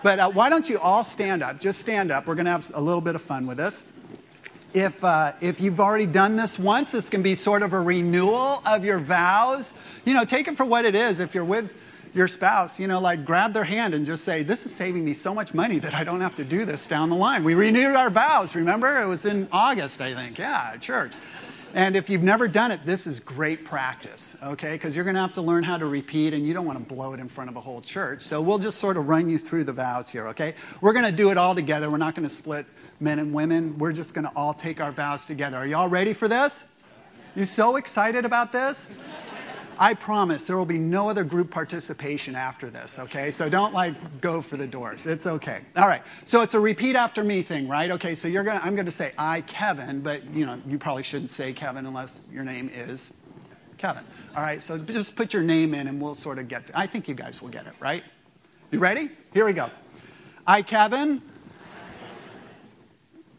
But 0.03 0.21
uh, 0.21 0.31
why 0.31 0.49
don't 0.49 0.71
you 0.71 0.79
all 0.79 1.03
stand 1.03 1.43
up? 1.43 1.61
Just 1.61 1.81
stand 1.81 2.13
up. 2.13 2.27
We're 2.27 2.37
going 2.37 2.45
to 2.47 2.53
have 2.53 2.71
a 2.75 2.81
little 2.81 3.01
bit 3.01 3.17
of 3.17 3.23
fun 3.23 3.47
with 3.49 3.59
this 3.59 3.93
if, 4.75 5.03
uh, 5.03 5.33
if 5.41 5.61
you've 5.61 5.81
already 5.81 6.07
done 6.07 6.37
this 6.37 6.59
once, 6.59 6.93
this 6.93 7.09
can 7.09 7.23
be 7.23 7.35
sort 7.35 7.63
of 7.63 7.73
a 7.73 7.81
renewal 7.81 8.63
of 8.67 8.85
your 8.85 8.99
vows. 8.99 9.73
You 10.05 10.15
know, 10.15 10.25
take 10.25 10.49
it 10.49 10.57
for 10.57 10.65
what 10.65 10.85
it 10.85 10.95
is. 10.95 11.21
If 11.21 11.35
you're 11.35 11.45
with 11.45 11.75
your 12.15 12.29
spouse, 12.29 12.79
you 12.79 12.87
know, 12.87 13.01
like 13.01 13.25
grab 13.25 13.53
their 13.53 13.65
hand 13.65 13.95
and 13.95 14.05
just 14.05 14.25
say, 14.25 14.43
This 14.43 14.67
is 14.67 14.75
saving 14.75 15.05
me 15.05 15.15
so 15.15 15.35
much 15.35 15.55
money 15.55 15.79
that 15.79 15.95
I 15.95 16.05
don't 16.05 16.21
have 16.21 16.37
to 16.37 16.45
do 16.45 16.65
this 16.65 16.87
down 16.87 17.11
the 17.11 17.17
line. 17.17 17.45
We 17.45 17.55
renewed 17.55 17.97
our 17.97 18.11
vows, 18.11 18.55
remember? 18.55 19.01
It 19.01 19.07
was 19.07 19.25
in 19.25 19.49
August, 19.53 20.01
I 20.01 20.15
think. 20.15 20.39
Yeah, 20.39 20.77
church. 20.77 21.15
And 21.75 21.97
if 21.97 22.09
you've 22.09 22.23
never 22.23 22.49
done 22.49 22.71
it, 22.71 22.81
this 22.87 23.07
is 23.07 23.21
great 23.21 23.65
practice, 23.65 24.35
okay? 24.43 24.73
Because 24.73 24.97
you're 24.97 25.05
going 25.05 25.17
to 25.17 25.21
have 25.21 25.35
to 25.35 25.43
learn 25.43 25.63
how 25.63 25.77
to 25.77 25.85
repeat, 25.85 26.33
and 26.33 26.47
you 26.47 26.55
don't 26.55 26.65
want 26.65 26.79
to 26.79 26.95
blow 26.95 27.13
it 27.13 27.21
in 27.21 27.29
front 27.29 27.51
of 27.51 27.57
a 27.57 27.61
whole 27.61 27.83
church. 27.83 28.23
So 28.23 28.41
we'll 28.41 28.59
just 28.59 28.79
sort 28.79 28.97
of 28.97 29.07
run 29.07 29.29
you 29.29 29.37
through 29.37 29.65
the 29.65 29.73
vows 29.75 30.09
here, 30.09 30.29
okay? 30.29 30.55
We're 30.81 30.95
going 30.95 31.05
to 31.05 31.13
do 31.13 31.31
it 31.31 31.37
all 31.37 31.55
together. 31.55 31.91
We're 31.91 31.99
not 31.99 32.15
going 32.15 32.27
to 32.27 32.35
split 32.35 32.65
men 33.01 33.19
and 33.19 33.33
women. 33.33 33.79
We're 33.79 33.93
just 33.93 34.15
going 34.15 34.27
to 34.27 34.33
all 34.35 34.55
take 34.55 34.81
our 34.81 34.93
vows 34.93 35.27
together. 35.27 35.57
Are 35.57 35.67
y'all 35.67 35.89
ready 35.89 36.13
for 36.13 36.29
this? 36.29 36.65
You 37.35 37.45
so 37.45 37.77
excited 37.77 38.25
about 38.25 38.53
this? 38.53 38.89
I 39.79 39.95
promise 39.95 40.47
there 40.47 40.57
will 40.57 40.65
be 40.65 40.79
no 40.79 41.09
other 41.09 41.23
group 41.23 41.51
participation 41.51 42.35
after 42.35 42.69
this, 42.69 42.99
okay? 42.99 43.31
So 43.31 43.49
don't 43.49 43.73
like 43.73 44.21
go 44.21 44.43
for 44.43 44.57
the 44.57 44.67
doors. 44.67 45.07
It's 45.07 45.27
okay. 45.27 45.61
All 45.77 45.87
right. 45.87 46.03
So 46.25 46.41
it's 46.41 46.55
a 46.55 46.61
repeat 46.61 46.97
after 46.97 47.23
me 47.23 47.43
thing, 47.43 47.69
right? 47.69 47.93
Okay, 47.93 48.17
so 48.17 48.27
you're 48.27 48.43
gonna 48.43 48.61
I'm 48.65 48.75
gonna 48.75 48.91
say 48.91 49.13
I 49.17 49.43
Kevin, 49.43 50.01
but 50.01 50.25
you 50.35 50.47
know, 50.47 50.61
you 50.67 50.79
probably 50.79 51.05
shouldn't 51.05 51.31
say 51.31 51.53
Kevin 51.53 51.87
unless 51.87 52.27
your 52.33 52.43
name 52.43 52.71
is 52.75 53.13
Kevin. 53.77 54.03
All 54.37 54.43
right, 54.43 54.61
so 54.61 54.79
just 54.79 55.15
put 55.15 55.33
your 55.33 55.45
name 55.45 55.75
in 55.75 55.87
and 55.87 56.03
we'll 56.03 56.17
sort 56.17 56.41
of 56.41 56.49
get 56.49 56.65
I 56.75 56.87
think 56.87 57.07
you 57.07 57.15
guys 57.15 57.41
will 57.41 57.49
get 57.49 57.67
it, 57.69 57.75
right? 57.79 58.03
You 58.73 58.81
ready? 58.81 59.11
Here 59.33 59.45
we 59.45 59.53
go. 59.53 59.71
I 60.45 60.63
Kevin. 60.63 61.23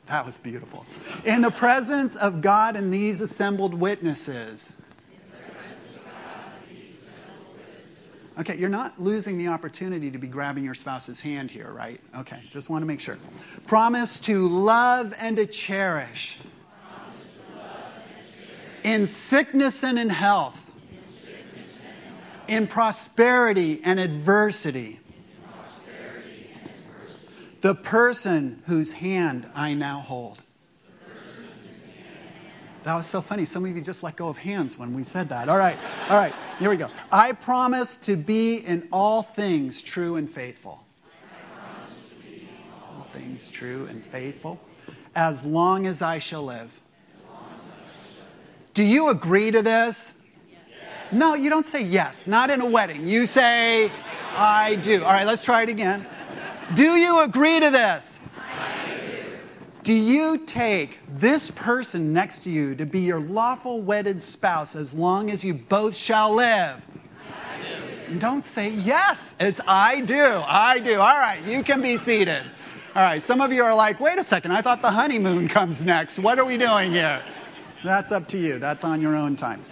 That 0.09 0.25
was 0.25 0.39
beautiful. 0.39 0.87
In 1.23 1.43
the 1.43 1.51
presence 1.51 2.15
of 2.15 2.41
God 2.41 2.75
and 2.75 2.91
these 2.91 3.21
assembled 3.21 3.75
witnesses. 3.75 4.71
Okay, 8.39 8.57
you're 8.57 8.69
not 8.69 8.99
losing 8.99 9.37
the 9.37 9.49
opportunity 9.49 10.09
to 10.09 10.17
be 10.17 10.25
grabbing 10.25 10.63
your 10.63 10.73
spouse's 10.73 11.19
hand 11.19 11.51
here, 11.51 11.71
right? 11.71 12.01
Okay, 12.17 12.41
just 12.49 12.71
want 12.71 12.81
to 12.81 12.87
make 12.87 12.99
sure. 12.99 13.19
Promise 13.67 14.19
to 14.21 14.47
love 14.47 15.13
and 15.19 15.37
to 15.37 15.45
cherish. 15.45 16.37
In 18.83 19.05
sickness 19.05 19.83
and 19.83 19.99
in 19.99 20.09
health. 20.09 20.71
In 22.47 22.65
prosperity 22.65 23.79
and 23.83 23.99
adversity. 23.99 24.99
The 27.61 27.75
person 27.75 28.61
whose 28.67 28.93
hand 28.93 29.49
I 29.53 29.73
now 29.73 29.99
hold. 29.99 30.41
That 32.83 32.95
was 32.95 33.07
so 33.07 33.21
funny. 33.21 33.43
Some 33.43 33.65
of 33.65 33.75
you 33.75 33.81
just 33.83 34.03
let 34.03 34.15
go 34.15 34.29
of 34.29 34.37
hands 34.37 34.79
when 34.79 34.93
we 34.93 35.03
said 35.03 35.27
that. 35.29 35.49
All 35.49 35.57
right, 35.57 35.77
all 36.09 36.17
right, 36.17 36.33
here 36.59 36.69
we 36.69 36.77
go. 36.77 36.87
I 37.11 37.33
promise 37.33 37.97
to 37.97 38.15
be 38.15 38.57
in 38.57 38.87
all 38.91 39.21
things 39.21 39.81
true 39.81 40.15
and 40.15 40.29
faithful. 40.29 40.83
All 42.87 43.07
things 43.13 43.49
true 43.49 43.85
and 43.87 44.01
faithful, 44.03 44.59
as 45.13 45.45
long 45.45 45.85
as 45.87 46.01
I 46.01 46.19
shall 46.19 46.45
live. 46.45 46.71
Do 48.73 48.83
you 48.83 49.09
agree 49.09 49.51
to 49.51 49.61
this? 49.61 50.13
No, 51.11 51.33
you 51.33 51.49
don't 51.49 51.65
say 51.65 51.81
yes, 51.81 52.27
not 52.27 52.49
in 52.49 52.61
a 52.61 52.65
wedding. 52.65 53.07
You 53.07 53.25
say, 53.25 53.91
I 54.35 54.75
do. 54.75 55.03
All 55.03 55.11
right, 55.11 55.27
let's 55.27 55.41
try 55.41 55.63
it 55.63 55.69
again. 55.69 56.05
Do 56.75 56.85
you 56.85 57.23
agree 57.23 57.59
to 57.59 57.71
this? 57.71 58.19
I 58.38 58.85
do 58.85 59.29
do 59.83 59.93
you 59.93 60.38
take 60.45 60.99
this 61.15 61.49
person 61.49 62.13
next 62.13 62.43
to 62.43 62.51
you 62.51 62.75
to 62.75 62.85
be 62.85 62.99
your 62.99 63.19
lawful 63.19 63.81
wedded 63.81 64.21
spouse 64.21 64.75
as 64.75 64.93
long 64.93 65.31
as 65.31 65.43
you 65.43 65.55
both 65.55 65.95
shall 65.95 66.35
live? 66.35 66.79
I 67.27 68.09
do. 68.09 68.19
Don't 68.19 68.45
say 68.45 68.69
yes. 68.69 69.33
It's 69.39 69.59
I 69.67 70.01
do. 70.01 70.43
I 70.45 70.79
do. 70.79 70.99
All 70.99 71.19
right, 71.19 71.43
you 71.43 71.63
can 71.63 71.81
be 71.81 71.97
seated. 71.97 72.43
All 72.95 73.01
right, 73.01 73.21
some 73.21 73.41
of 73.41 73.51
you 73.51 73.63
are 73.63 73.73
like, 73.73 73.99
wait 73.99 74.19
a 74.19 74.23
second, 74.23 74.51
I 74.51 74.61
thought 74.61 74.81
the 74.81 74.91
honeymoon 74.91 75.47
comes 75.47 75.81
next. 75.81 76.19
What 76.19 76.38
are 76.38 76.45
we 76.45 76.57
doing 76.57 76.91
here? 76.91 77.21
That's 77.83 78.11
up 78.11 78.27
to 78.27 78.38
you. 78.38 78.59
That's 78.59 78.83
on 78.83 79.01
your 79.01 79.15
own 79.15 79.35
time. 79.35 79.63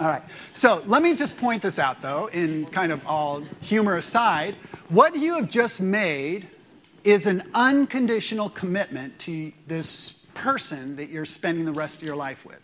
All 0.00 0.06
right, 0.06 0.22
so 0.54 0.82
let 0.86 1.02
me 1.02 1.14
just 1.14 1.36
point 1.36 1.60
this 1.60 1.78
out, 1.78 2.00
though, 2.00 2.28
in 2.28 2.64
kind 2.64 2.90
of 2.90 3.06
all 3.06 3.42
humor 3.60 3.98
aside. 3.98 4.54
What 4.88 5.14
you 5.14 5.34
have 5.34 5.50
just 5.50 5.78
made 5.78 6.48
is 7.04 7.26
an 7.26 7.42
unconditional 7.52 8.48
commitment 8.48 9.18
to 9.18 9.52
this 9.66 10.12
person 10.32 10.96
that 10.96 11.10
you're 11.10 11.26
spending 11.26 11.66
the 11.66 11.72
rest 11.72 12.00
of 12.00 12.06
your 12.06 12.16
life 12.16 12.46
with. 12.46 12.60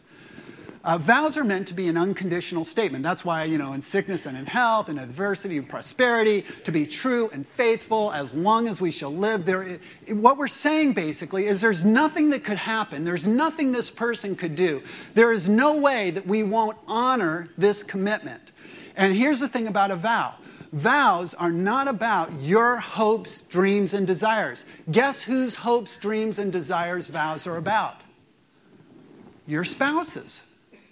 Uh, 0.87 0.97
vows 0.97 1.37
are 1.37 1.43
meant 1.43 1.67
to 1.67 1.75
be 1.75 1.89
an 1.89 1.97
unconditional 1.97 2.65
statement. 2.65 3.03
That's 3.03 3.25
why, 3.25 3.43
you 3.43 3.59
know, 3.59 3.73
in 3.73 3.83
sickness 3.83 4.25
and 4.25 4.39
in 4.39 4.47
health, 4.47 4.89
in 4.89 5.01
adversity 5.01 5.59
and 5.59 5.69
prosperity, 5.69 6.45
to 6.63 6.71
be 6.71 6.87
true 6.87 7.29
and 7.33 7.45
faithful 7.45 8.13
as 8.13 8.33
long 8.33 8.69
as 8.69 8.81
we 8.81 8.93
shall 8.93 9.13
live. 9.13 9.45
There, 9.45 9.81
what 10.11 10.39
we're 10.39 10.47
saying 10.47 10.93
basically 10.93 11.49
is 11.49 11.61
there's 11.61 11.85
nothing 11.85 12.31
that 12.31 12.45
could 12.45 12.59
happen. 12.59 13.05
There's 13.05 13.27
nothing 13.27 13.73
this 13.73 13.91
person 13.91 14.37
could 14.37 14.55
do. 14.55 14.81
There 15.15 15.33
is 15.33 15.49
no 15.49 15.75
way 15.75 16.13
that 16.13 16.25
we 16.25 16.45
won't 16.45 16.79
honor 16.87 17.49
this 17.59 17.83
commitment. 17.83 18.53
And 18.95 19.13
here's 19.13 19.41
the 19.41 19.49
thing 19.49 19.67
about 19.67 19.91
a 19.91 19.97
vow 19.97 20.37
Vows 20.73 21.35
are 21.35 21.51
not 21.51 21.89
about 21.89 22.31
your 22.41 22.77
hopes, 22.77 23.43
dreams, 23.43 23.93
and 23.93 24.07
desires. 24.07 24.65
Guess 24.93 25.23
whose 25.23 25.57
hopes, 25.57 25.97
dreams, 25.97 26.39
and 26.39 26.53
desires 26.53 27.09
vows 27.09 27.45
are 27.45 27.57
about? 27.57 28.03
Your 29.49 29.65
spouse's. 29.65 30.45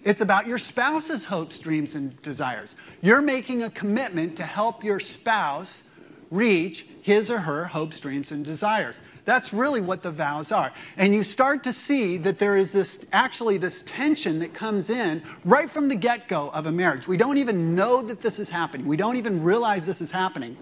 It's 0.04 0.20
about 0.20 0.46
your 0.46 0.58
spouse's 0.58 1.25
hopes, 1.25 1.58
dreams, 1.58 1.94
and 1.94 2.20
desires. 2.20 2.76
You're 3.00 3.23
making 3.23 3.62
a 3.62 3.70
commitment 3.70 4.37
to 4.37 4.44
help 4.44 4.84
your 4.84 5.00
spouse 5.00 5.82
reach 6.30 6.87
his 7.00 7.30
or 7.30 7.40
her 7.40 7.64
hopes, 7.66 8.00
dreams, 8.00 8.30
and 8.30 8.44
desires. 8.44 8.96
That's 9.25 9.54
really 9.54 9.80
what 9.80 10.02
the 10.02 10.11
vows 10.11 10.52
are. 10.52 10.73
And 10.99 11.14
you 11.14 11.23
start 11.23 11.64
to 11.64 11.73
see 11.73 12.18
that 12.18 12.38
there 12.38 12.56
is 12.56 12.73
this 12.73 13.06
actually 13.12 13.56
this 13.56 13.82
tension 13.87 14.38
that 14.40 14.52
comes 14.52 14.90
in 14.90 15.23
right 15.44 15.70
from 15.70 15.88
the 15.88 15.94
get 15.94 16.28
go 16.28 16.50
of 16.50 16.66
a 16.66 16.73
marriage. 16.73 17.08
We 17.08 17.16
don't 17.16 17.38
even 17.38 17.75
know 17.75 18.02
that 18.02 18.20
this 18.20 18.38
is 18.38 18.50
happening, 18.50 18.87
we 18.87 18.99
don't 18.99 19.16
even 19.16 19.42
realize 19.42 19.87
this 19.87 20.02
is 20.02 20.11
happening. 20.11 20.56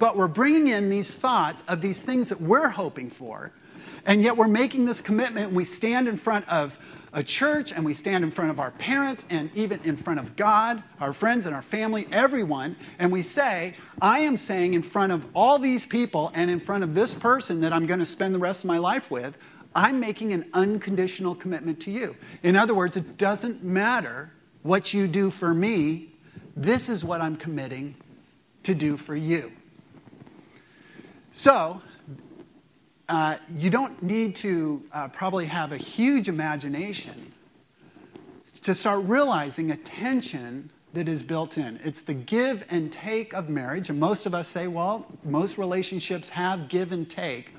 But 0.00 0.16
we're 0.16 0.28
bringing 0.28 0.68
in 0.68 0.88
these 0.90 1.12
thoughts 1.12 1.62
of 1.68 1.80
these 1.80 2.02
things 2.02 2.30
that 2.30 2.40
we're 2.40 2.70
hoping 2.70 3.10
for, 3.10 3.52
and 4.06 4.22
yet 4.22 4.36
we're 4.36 4.48
making 4.48 4.84
this 4.84 5.00
commitment 5.00 5.48
and 5.48 5.56
we 5.56 5.64
stand 5.64 6.08
in 6.08 6.16
front 6.16 6.48
of 6.48 6.78
a 7.12 7.22
church 7.22 7.72
and 7.72 7.84
we 7.84 7.94
stand 7.94 8.22
in 8.22 8.30
front 8.30 8.50
of 8.50 8.60
our 8.60 8.70
parents 8.72 9.24
and 9.30 9.50
even 9.54 9.80
in 9.82 9.96
front 9.96 10.20
of 10.20 10.36
God, 10.36 10.82
our 11.00 11.12
friends 11.12 11.46
and 11.46 11.54
our 11.54 11.62
family, 11.62 12.06
everyone, 12.12 12.76
and 12.98 13.10
we 13.10 13.22
say, 13.22 13.74
I 14.00 14.20
am 14.20 14.36
saying 14.36 14.74
in 14.74 14.82
front 14.82 15.12
of 15.12 15.24
all 15.34 15.58
these 15.58 15.84
people 15.84 16.30
and 16.34 16.50
in 16.50 16.60
front 16.60 16.84
of 16.84 16.94
this 16.94 17.14
person 17.14 17.60
that 17.62 17.72
I'm 17.72 17.86
going 17.86 18.00
to 18.00 18.06
spend 18.06 18.34
the 18.34 18.38
rest 18.38 18.64
of 18.64 18.68
my 18.68 18.78
life 18.78 19.10
with, 19.10 19.36
I'm 19.74 20.00
making 20.00 20.32
an 20.32 20.46
unconditional 20.52 21.34
commitment 21.34 21.80
to 21.80 21.90
you. 21.90 22.16
In 22.42 22.56
other 22.56 22.74
words, 22.74 22.96
it 22.96 23.18
doesn't 23.18 23.62
matter 23.62 24.32
what 24.62 24.92
you 24.92 25.08
do 25.08 25.30
for 25.30 25.54
me, 25.54 26.12
this 26.56 26.88
is 26.88 27.04
what 27.04 27.20
I'm 27.20 27.36
committing 27.36 27.94
to 28.64 28.74
do 28.74 28.96
for 28.96 29.16
you. 29.16 29.52
So, 31.32 31.80
uh, 33.10 33.36
you 33.56 33.70
don't 33.70 34.00
need 34.04 34.36
to 34.36 34.82
uh, 34.92 35.08
probably 35.08 35.46
have 35.46 35.72
a 35.72 35.76
huge 35.76 36.28
imagination 36.28 37.32
to 38.62 38.72
start 38.72 39.04
realizing 39.04 39.72
a 39.72 39.76
tension 39.76 40.70
that 40.92 41.08
is 41.08 41.20
built 41.20 41.58
in. 41.58 41.80
It's 41.82 42.02
the 42.02 42.14
give 42.14 42.64
and 42.70 42.92
take 42.92 43.32
of 43.32 43.48
marriage. 43.48 43.90
And 43.90 43.98
most 43.98 44.26
of 44.26 44.34
us 44.34 44.46
say, 44.46 44.68
well, 44.68 45.06
most 45.24 45.58
relationships 45.58 46.28
have 46.28 46.68
give 46.68 46.92
and 46.92 47.10
take. 47.10 47.52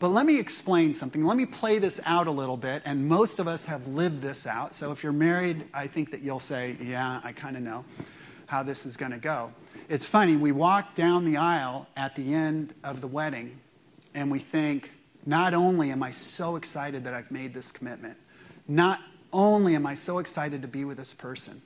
But 0.00 0.08
let 0.08 0.26
me 0.26 0.40
explain 0.40 0.92
something. 0.92 1.24
Let 1.24 1.36
me 1.36 1.46
play 1.46 1.78
this 1.78 2.00
out 2.04 2.26
a 2.26 2.32
little 2.32 2.56
bit. 2.56 2.82
And 2.84 3.08
most 3.08 3.38
of 3.38 3.46
us 3.46 3.64
have 3.66 3.86
lived 3.86 4.22
this 4.22 4.44
out. 4.44 4.74
So 4.74 4.90
if 4.90 5.04
you're 5.04 5.12
married, 5.12 5.68
I 5.72 5.86
think 5.86 6.10
that 6.10 6.20
you'll 6.20 6.40
say, 6.40 6.76
yeah, 6.80 7.20
I 7.22 7.30
kind 7.30 7.56
of 7.56 7.62
know 7.62 7.84
how 8.46 8.64
this 8.64 8.86
is 8.86 8.96
going 8.96 9.12
to 9.12 9.18
go. 9.18 9.52
It's 9.88 10.04
funny, 10.04 10.34
we 10.34 10.50
walk 10.50 10.96
down 10.96 11.24
the 11.24 11.36
aisle 11.36 11.86
at 11.96 12.16
the 12.16 12.34
end 12.34 12.74
of 12.82 13.00
the 13.00 13.06
wedding 13.06 13.60
and 14.14 14.30
we 14.30 14.38
think, 14.38 14.90
not 15.26 15.54
only 15.54 15.90
am 15.90 16.02
I 16.02 16.10
so 16.10 16.56
excited 16.56 17.04
that 17.04 17.14
I've 17.14 17.30
made 17.30 17.54
this 17.54 17.72
commitment, 17.72 18.16
not 18.68 19.00
only 19.32 19.74
am 19.74 19.86
I 19.86 19.94
so 19.94 20.18
excited 20.18 20.62
to 20.62 20.68
be 20.68 20.84
with 20.84 20.96
this 20.98 21.12
person, 21.12 21.60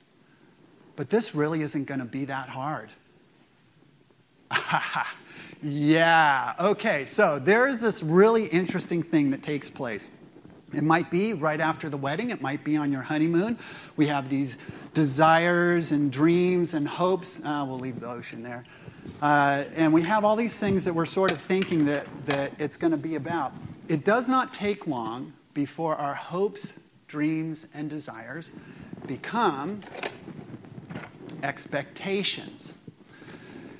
but 0.95 1.09
this 1.09 1.35
really 1.35 1.61
isn't 1.61 1.85
going 1.85 1.99
to 1.99 2.05
be 2.05 2.25
that 2.25 2.49
hard. 2.49 2.89
yeah, 5.61 6.55
okay, 6.59 7.05
so 7.05 7.39
there 7.39 7.67
is 7.67 7.79
this 7.79 8.01
really 8.01 8.45
interesting 8.47 9.03
thing 9.03 9.29
that 9.31 9.43
takes 9.43 9.69
place. 9.69 10.11
It 10.73 10.83
might 10.83 11.09
be 11.09 11.33
right 11.33 11.59
after 11.59 11.89
the 11.89 11.97
wedding, 11.97 12.29
it 12.29 12.41
might 12.41 12.63
be 12.63 12.77
on 12.77 12.91
your 12.91 13.01
honeymoon. 13.01 13.57
We 13.95 14.07
have 14.07 14.29
these 14.29 14.55
desires 14.93 15.91
and 15.91 16.11
dreams 16.11 16.73
and 16.73 16.87
hopes. 16.87 17.39
Uh, 17.43 17.65
we'll 17.67 17.79
leave 17.79 17.99
the 17.99 18.07
ocean 18.07 18.43
there. 18.43 18.65
Uh, 19.21 19.63
and 19.75 19.93
we 19.93 20.01
have 20.01 20.23
all 20.23 20.35
these 20.35 20.59
things 20.59 20.85
that 20.85 20.93
we're 20.93 21.05
sort 21.05 21.31
of 21.31 21.39
thinking 21.39 21.85
that, 21.85 22.07
that 22.25 22.53
it's 22.59 22.77
going 22.77 22.91
to 22.91 22.97
be 22.97 23.15
about. 23.15 23.53
It 23.87 24.05
does 24.05 24.29
not 24.29 24.53
take 24.53 24.87
long 24.87 25.33
before 25.53 25.95
our 25.95 26.13
hopes, 26.13 26.73
dreams, 27.07 27.65
and 27.73 27.89
desires 27.89 28.51
become 29.07 29.79
expectations. 31.43 32.73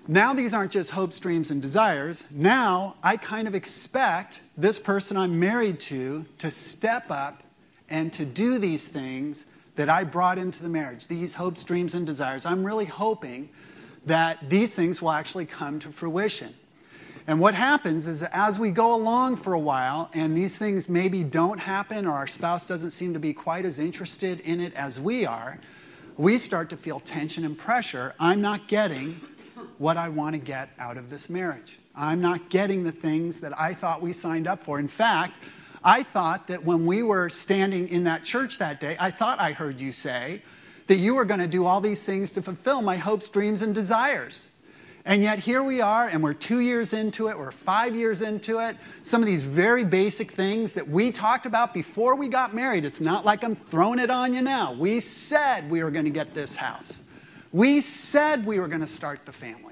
Now, 0.07 0.33
these 0.33 0.55
aren't 0.55 0.71
just 0.71 0.91
hopes, 0.91 1.19
dreams, 1.19 1.51
and 1.51 1.62
desires. 1.62 2.25
Now, 2.31 2.95
I 3.03 3.15
kind 3.15 3.48
of 3.48 3.53
expect 3.53 4.41
this 4.57 4.79
person 4.79 5.15
I'm 5.15 5.39
married 5.39 5.79
to 5.81 6.25
to 6.39 6.50
step 6.50 7.12
up 7.12 7.43
and 7.89 8.12
to 8.13 8.25
do 8.25 8.57
these 8.57 8.88
things 8.88 9.45
that 9.75 9.88
I 9.88 10.03
brought 10.03 10.38
into 10.38 10.63
the 10.63 10.69
marriage, 10.69 11.07
these 11.07 11.36
hopes, 11.36 11.63
dreams, 11.63 11.93
and 11.93 12.05
desires. 12.05 12.45
I'm 12.45 12.63
really 12.63 12.86
hoping 12.86 13.50
that 14.10 14.50
these 14.50 14.74
things 14.74 15.04
will 15.04 15.12
actually 15.12 15.46
come 15.46 15.80
to 15.80 15.92
fruition. 15.92 16.54
And 17.28 17.39
what 17.39 17.54
happens 17.54 18.08
is 18.08 18.24
as 18.24 18.58
we 18.58 18.72
go 18.72 18.96
along 18.96 19.36
for 19.36 19.54
a 19.54 19.60
while 19.60 20.10
and 20.13 20.36
these 20.36 20.58
things 20.58 20.89
maybe 20.89 21.24
don't 21.24 21.60
happen 21.60 22.08
or 22.08 22.13
our 22.13 22.25
spouse 22.25 22.68
doesn't 22.68 22.89
seem 22.89 23.13
to 23.13 23.20
be 23.20 23.34
quite 23.34 23.66
as 23.66 23.78
interested 23.78 24.39
in 24.39 24.62
it 24.62 24.74
as 24.74 25.00
we 25.00 25.28
are, 25.28 25.60
we 26.18 26.39
start 26.39 26.72
to 26.72 26.78
feel 26.78 27.00
tension 27.00 27.46
and 27.46 27.56
pressure. 27.56 28.16
I'm 28.20 28.42
not 28.42 28.68
getting 28.68 29.12
what 29.78 29.96
I 29.96 30.10
want 30.10 30.34
to 30.34 30.39
get 30.39 30.72
out 30.80 30.98
of 30.98 31.12
this 31.12 31.30
marriage. 31.30 31.78
I'm 31.96 32.20
not 32.20 32.50
getting 32.50 32.84
the 32.84 32.92
things 32.92 33.39
that 33.42 33.58
I 33.60 33.75
thought 33.75 34.01
we 34.01 34.12
signed 34.13 34.48
up 34.48 34.63
for. 34.63 34.80
In 34.80 34.88
fact, 34.88 35.34
I 35.84 36.01
thought 36.01 36.48
that 36.48 36.66
when 36.66 36.88
we 36.88 37.04
were 37.04 37.30
standing 37.30 37.88
in 37.89 38.06
that 38.06 38.24
church 38.24 38.58
that 38.58 38.82
day, 38.82 38.98
I 39.00 39.12
thought 39.12 39.39
I 39.39 39.51
heard 39.51 39.80
you 39.80 39.94
say 39.94 40.42
that 40.89 40.98
you 40.98 41.13
were 41.13 41.24
going 41.24 41.39
to 41.39 41.48
do 41.48 41.65
all 41.65 41.79
these 41.79 42.03
things 42.03 42.31
to 42.31 42.41
fulfill 42.41 42.81
my 42.81 42.98
hopes, 42.98 43.29
dreams, 43.29 43.62
and 43.62 43.75
desires. 43.75 44.48
And 45.05 45.22
yet 45.22 45.38
here 45.38 45.62
we 45.62 45.81
are, 45.81 46.08
and 46.08 46.24
we're 46.24 46.34
two 46.34 46.62
years 46.62 46.93
into 46.93 47.29
it, 47.29 47.38
we're 47.38 47.51
five 47.51 47.96
years 47.96 48.24
into 48.24 48.58
it. 48.58 48.75
Some 49.03 49.22
of 49.22 49.27
these 49.27 49.43
very 49.43 49.84
basic 49.84 50.31
things 50.31 50.74
that 50.74 50.88
we 50.88 51.12
talked 51.12 51.46
about 51.46 51.75
before 51.75 52.15
we 52.15 52.27
got 52.27 52.55
married. 52.55 52.86
It's 52.86 53.00
not 53.00 53.24
like 53.24 53.43
I'm 53.43 53.55
throwing 53.55 54.00
it 54.00 54.10
on 54.10 54.34
you 54.34 54.41
now. 54.41 54.74
We 54.74 55.00
said 55.00 55.69
we 55.69 55.84
were 55.84 55.91
going 55.91 56.05
to 56.05 56.12
get 56.12 56.34
this 56.34 56.55
house, 56.55 57.00
we 57.51 57.81
said 57.81 58.43
we 58.43 58.60
were 58.60 58.67
going 58.67 58.81
to 58.81 58.88
start 58.88 59.27
the 59.27 59.31
family. 59.31 59.69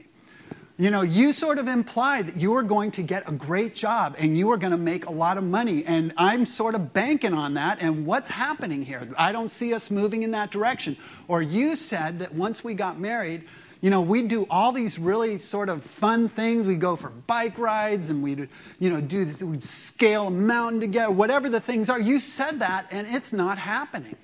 You 0.80 0.92
know, 0.92 1.02
you 1.02 1.34
sort 1.34 1.58
of 1.58 1.68
implied 1.68 2.28
that 2.28 2.38
you 2.38 2.52
were 2.52 2.62
going 2.62 2.92
to 2.92 3.02
get 3.02 3.28
a 3.28 3.32
great 3.32 3.74
job 3.74 4.16
and 4.20 4.38
you 4.38 4.48
were 4.48 4.58
going 4.58 4.72
to 4.72 4.78
make 4.78 5.08
a 5.08 5.12
lot 5.12 5.40
of 5.40 5.44
money. 5.44 5.84
And 5.86 6.14
I'm 6.18 6.46
sort 6.46 6.76
of 6.76 6.94
banking 6.94 7.34
on 7.34 7.56
that. 7.56 7.82
And 7.82 8.06
what's 8.06 8.30
happening 8.30 8.86
here? 8.86 9.10
I 9.18 9.32
don't 9.32 9.50
see 9.50 9.74
us 9.74 9.90
moving 9.90 10.22
in 10.22 10.30
that 10.32 10.52
direction. 10.52 10.96
Or 11.28 11.42
you 11.42 11.76
said 11.76 12.20
that 12.20 12.32
once 12.36 12.64
we 12.64 12.76
got 12.76 13.00
married, 13.00 13.46
you 13.82 13.90
know, 13.90 14.02
we'd 14.02 14.28
do 14.28 14.46
all 14.52 14.72
these 14.72 15.00
really 15.00 15.40
sort 15.40 15.70
of 15.70 15.84
fun 15.84 16.30
things. 16.30 16.68
We'd 16.68 16.80
go 16.80 16.96
for 16.96 17.10
bike 17.10 17.58
rides 17.58 18.12
and 18.12 18.22
we'd, 18.22 18.48
you 18.78 18.92
know, 18.92 19.02
do 19.02 19.26
this, 19.26 19.42
We'd 19.42 19.64
scale 19.64 20.28
a 20.28 20.32
mountain 20.32 20.80
together, 20.80 21.10
whatever 21.10 21.50
the 21.50 21.60
things 21.60 21.90
are. 21.90 22.00
You 22.00 22.20
said 22.20 22.60
that 22.60 22.86
and 22.92 23.08
it's 23.08 23.34
not 23.34 23.58
happening. 23.58 24.16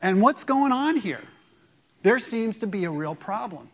And 0.00 0.22
what's 0.22 0.44
going 0.44 0.72
on 0.72 0.96
here? 0.96 1.24
There 2.02 2.18
seems 2.18 2.56
to 2.58 2.66
be 2.66 2.86
a 2.86 2.90
real 2.90 3.14
problem. 3.14 3.68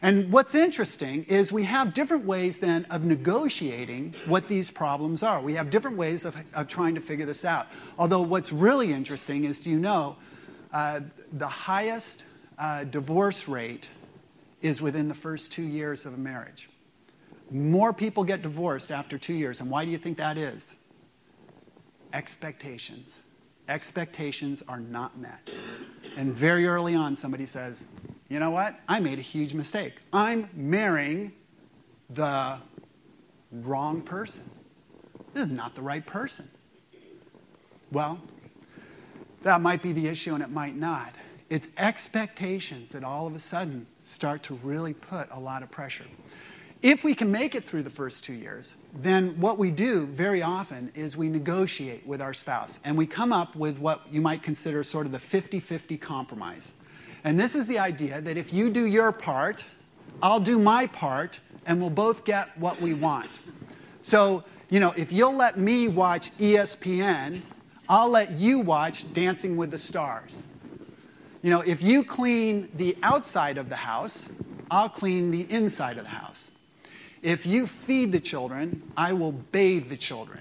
And 0.00 0.30
what's 0.32 0.54
interesting 0.54 1.24
is 1.24 1.50
we 1.50 1.64
have 1.64 1.92
different 1.92 2.24
ways 2.24 2.58
then 2.58 2.84
of 2.86 3.04
negotiating 3.04 4.14
what 4.26 4.46
these 4.46 4.70
problems 4.70 5.22
are. 5.22 5.40
We 5.40 5.54
have 5.54 5.70
different 5.70 5.96
ways 5.96 6.24
of, 6.24 6.36
of 6.54 6.68
trying 6.68 6.94
to 6.94 7.00
figure 7.00 7.26
this 7.26 7.44
out. 7.44 7.66
Although 7.98 8.22
what's 8.22 8.52
really 8.52 8.92
interesting 8.92 9.44
is 9.44 9.58
do 9.58 9.70
you 9.70 9.78
know 9.78 10.16
uh, 10.72 11.00
the 11.32 11.48
highest 11.48 12.24
uh, 12.58 12.84
divorce 12.84 13.48
rate 13.48 13.88
is 14.62 14.80
within 14.80 15.08
the 15.08 15.14
first 15.14 15.50
two 15.50 15.62
years 15.62 16.06
of 16.06 16.14
a 16.14 16.18
marriage? 16.18 16.68
More 17.50 17.92
people 17.92 18.24
get 18.24 18.42
divorced 18.42 18.92
after 18.92 19.18
two 19.18 19.34
years. 19.34 19.60
And 19.60 19.70
why 19.70 19.84
do 19.84 19.90
you 19.90 19.98
think 19.98 20.18
that 20.18 20.38
is? 20.38 20.74
Expectations. 22.12 23.18
Expectations 23.68 24.62
are 24.68 24.80
not 24.80 25.18
met. 25.18 25.50
And 26.16 26.32
very 26.32 26.66
early 26.66 26.94
on, 26.94 27.16
somebody 27.16 27.46
says, 27.46 27.84
you 28.28 28.38
know 28.38 28.50
what? 28.50 28.78
I 28.88 29.00
made 29.00 29.18
a 29.18 29.22
huge 29.22 29.54
mistake. 29.54 29.94
I'm 30.12 30.48
marrying 30.54 31.32
the 32.10 32.58
wrong 33.50 34.02
person. 34.02 34.48
This 35.34 35.46
is 35.46 35.52
not 35.52 35.74
the 35.74 35.82
right 35.82 36.04
person. 36.04 36.48
Well, 37.90 38.20
that 39.42 39.60
might 39.60 39.82
be 39.82 39.92
the 39.92 40.08
issue 40.08 40.34
and 40.34 40.42
it 40.42 40.50
might 40.50 40.76
not. 40.76 41.14
It's 41.48 41.70
expectations 41.78 42.90
that 42.90 43.02
all 43.02 43.26
of 43.26 43.34
a 43.34 43.38
sudden 43.38 43.86
start 44.02 44.42
to 44.44 44.54
really 44.54 44.92
put 44.92 45.28
a 45.30 45.40
lot 45.40 45.62
of 45.62 45.70
pressure. 45.70 46.04
If 46.82 47.02
we 47.02 47.14
can 47.14 47.32
make 47.32 47.54
it 47.54 47.64
through 47.64 47.82
the 47.82 47.90
first 47.90 48.22
two 48.22 48.34
years, 48.34 48.74
then 48.94 49.40
what 49.40 49.58
we 49.58 49.70
do 49.70 50.06
very 50.06 50.42
often 50.42 50.92
is 50.94 51.16
we 51.16 51.28
negotiate 51.28 52.06
with 52.06 52.20
our 52.20 52.34
spouse 52.34 52.78
and 52.84 52.96
we 52.96 53.06
come 53.06 53.32
up 53.32 53.56
with 53.56 53.78
what 53.78 54.02
you 54.12 54.20
might 54.20 54.42
consider 54.42 54.84
sort 54.84 55.06
of 55.06 55.12
the 55.12 55.18
50 55.18 55.58
50 55.58 55.96
compromise. 55.96 56.72
And 57.24 57.38
this 57.38 57.54
is 57.54 57.66
the 57.66 57.78
idea 57.78 58.20
that 58.20 58.36
if 58.36 58.52
you 58.52 58.70
do 58.70 58.86
your 58.86 59.12
part, 59.12 59.64
I'll 60.22 60.40
do 60.40 60.58
my 60.58 60.86
part, 60.86 61.40
and 61.66 61.80
we'll 61.80 61.90
both 61.90 62.24
get 62.24 62.56
what 62.58 62.80
we 62.80 62.94
want. 62.94 63.30
So, 64.02 64.44
you 64.70 64.80
know, 64.80 64.92
if 64.96 65.12
you'll 65.12 65.36
let 65.36 65.58
me 65.58 65.88
watch 65.88 66.36
ESPN, 66.38 67.40
I'll 67.88 68.08
let 68.08 68.32
you 68.32 68.58
watch 68.60 69.12
Dancing 69.12 69.56
with 69.56 69.70
the 69.70 69.78
Stars. 69.78 70.42
You 71.42 71.50
know, 71.50 71.60
if 71.60 71.82
you 71.82 72.04
clean 72.04 72.68
the 72.74 72.96
outside 73.02 73.58
of 73.58 73.68
the 73.68 73.76
house, 73.76 74.28
I'll 74.70 74.88
clean 74.88 75.30
the 75.30 75.50
inside 75.50 75.96
of 75.98 76.04
the 76.04 76.10
house. 76.10 76.50
If 77.22 77.46
you 77.46 77.66
feed 77.66 78.12
the 78.12 78.20
children, 78.20 78.82
I 78.96 79.12
will 79.12 79.32
bathe 79.32 79.88
the 79.88 79.96
children. 79.96 80.40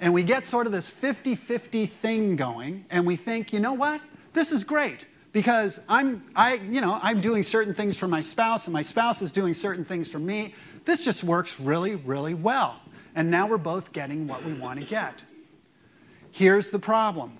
And 0.00 0.14
we 0.14 0.22
get 0.22 0.46
sort 0.46 0.66
of 0.66 0.72
this 0.72 0.88
50 0.88 1.34
50 1.34 1.86
thing 1.86 2.36
going, 2.36 2.84
and 2.90 3.06
we 3.06 3.16
think, 3.16 3.52
you 3.52 3.60
know 3.60 3.74
what? 3.74 4.00
This 4.32 4.52
is 4.52 4.64
great 4.64 5.04
because 5.32 5.80
I'm, 5.88 6.24
I, 6.34 6.54
you 6.54 6.80
know, 6.80 6.98
I'm 7.02 7.20
doing 7.20 7.42
certain 7.42 7.74
things 7.74 7.96
for 7.96 8.08
my 8.08 8.20
spouse, 8.20 8.66
and 8.66 8.72
my 8.72 8.82
spouse 8.82 9.22
is 9.22 9.32
doing 9.32 9.54
certain 9.54 9.84
things 9.84 10.10
for 10.10 10.18
me. 10.18 10.54
This 10.84 11.04
just 11.04 11.22
works 11.22 11.60
really, 11.60 11.96
really 11.96 12.34
well. 12.34 12.80
And 13.14 13.30
now 13.30 13.46
we're 13.46 13.58
both 13.58 13.92
getting 13.92 14.26
what 14.26 14.44
we 14.44 14.54
want 14.54 14.80
to 14.80 14.86
get. 14.86 15.22
Here's 16.30 16.70
the 16.70 16.78
problem 16.78 17.38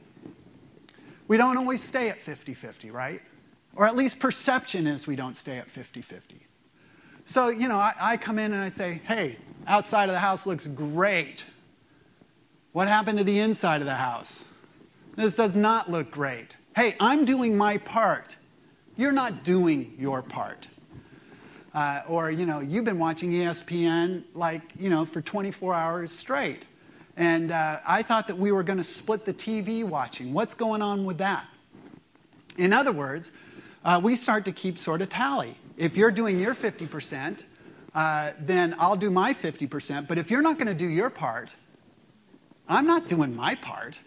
we 1.28 1.36
don't 1.36 1.58
always 1.58 1.82
stay 1.82 2.08
at 2.08 2.20
50 2.20 2.54
50, 2.54 2.90
right? 2.90 3.20
Or 3.76 3.86
at 3.86 3.94
least 3.94 4.18
perception 4.18 4.86
is 4.86 5.06
we 5.06 5.14
don't 5.14 5.36
stay 5.36 5.58
at 5.58 5.70
50 5.70 6.02
50. 6.02 6.46
So, 7.26 7.48
you 7.48 7.68
know, 7.68 7.76
I, 7.76 7.92
I, 8.00 8.16
come 8.16 8.38
in 8.38 8.54
and 8.54 8.62
I 8.62 8.70
say, 8.70 9.02
hey, 9.04 9.36
outside 9.66 10.08
of 10.08 10.14
the 10.14 10.18
house 10.18 10.46
looks 10.46 10.66
great. 10.66 11.44
What 12.72 12.88
happened 12.88 13.18
to 13.18 13.24
the 13.24 13.38
inside 13.38 13.82
of 13.82 13.86
the 13.86 13.94
house? 13.94 14.46
This 15.14 15.36
does 15.36 15.54
not 15.54 15.90
look 15.90 16.10
great 16.10 16.56
hey, 16.78 16.94
I'm 17.00 17.24
doing 17.24 17.56
my 17.56 17.76
part. 17.78 18.36
You're 18.96 19.10
not 19.10 19.42
doing 19.42 19.96
your 19.98 20.22
part. 20.22 20.68
Uh, 21.74 22.02
or, 22.06 22.30
you 22.30 22.46
know, 22.46 22.60
you've 22.60 22.84
been 22.84 23.00
watching 23.00 23.32
ESPN 23.32 24.22
like, 24.32 24.62
you 24.78 24.88
know, 24.88 25.04
for 25.04 25.20
24 25.20 25.74
hours 25.74 26.12
straight. 26.12 26.66
And 27.16 27.50
uh, 27.50 27.80
I 27.84 28.04
thought 28.04 28.28
that 28.28 28.38
we 28.38 28.52
were 28.52 28.62
going 28.62 28.78
to 28.78 28.84
split 28.84 29.24
the 29.24 29.34
TV 29.34 29.82
watching. 29.82 30.32
What's 30.32 30.54
going 30.54 30.80
on 30.80 31.04
with 31.04 31.18
that? 31.18 31.46
In 32.58 32.72
other 32.72 32.92
words, 32.92 33.32
uh, 33.84 34.00
we 34.00 34.14
start 34.14 34.44
to 34.44 34.52
keep 34.52 34.78
sort 34.78 35.02
of 35.02 35.08
tally. 35.08 35.56
If 35.76 35.96
you're 35.96 36.12
doing 36.12 36.38
your 36.38 36.54
50%, 36.54 37.42
uh, 37.92 38.30
then 38.38 38.76
I'll 38.78 38.94
do 38.94 39.10
my 39.10 39.34
50%. 39.34 40.06
But 40.06 40.16
if 40.16 40.30
you're 40.30 40.42
not 40.42 40.58
going 40.58 40.68
to 40.68 40.74
do 40.74 40.86
your 40.86 41.10
part, 41.10 41.50
I'm 42.68 42.86
not 42.86 43.08
doing 43.08 43.34
my 43.34 43.56
part. 43.56 43.98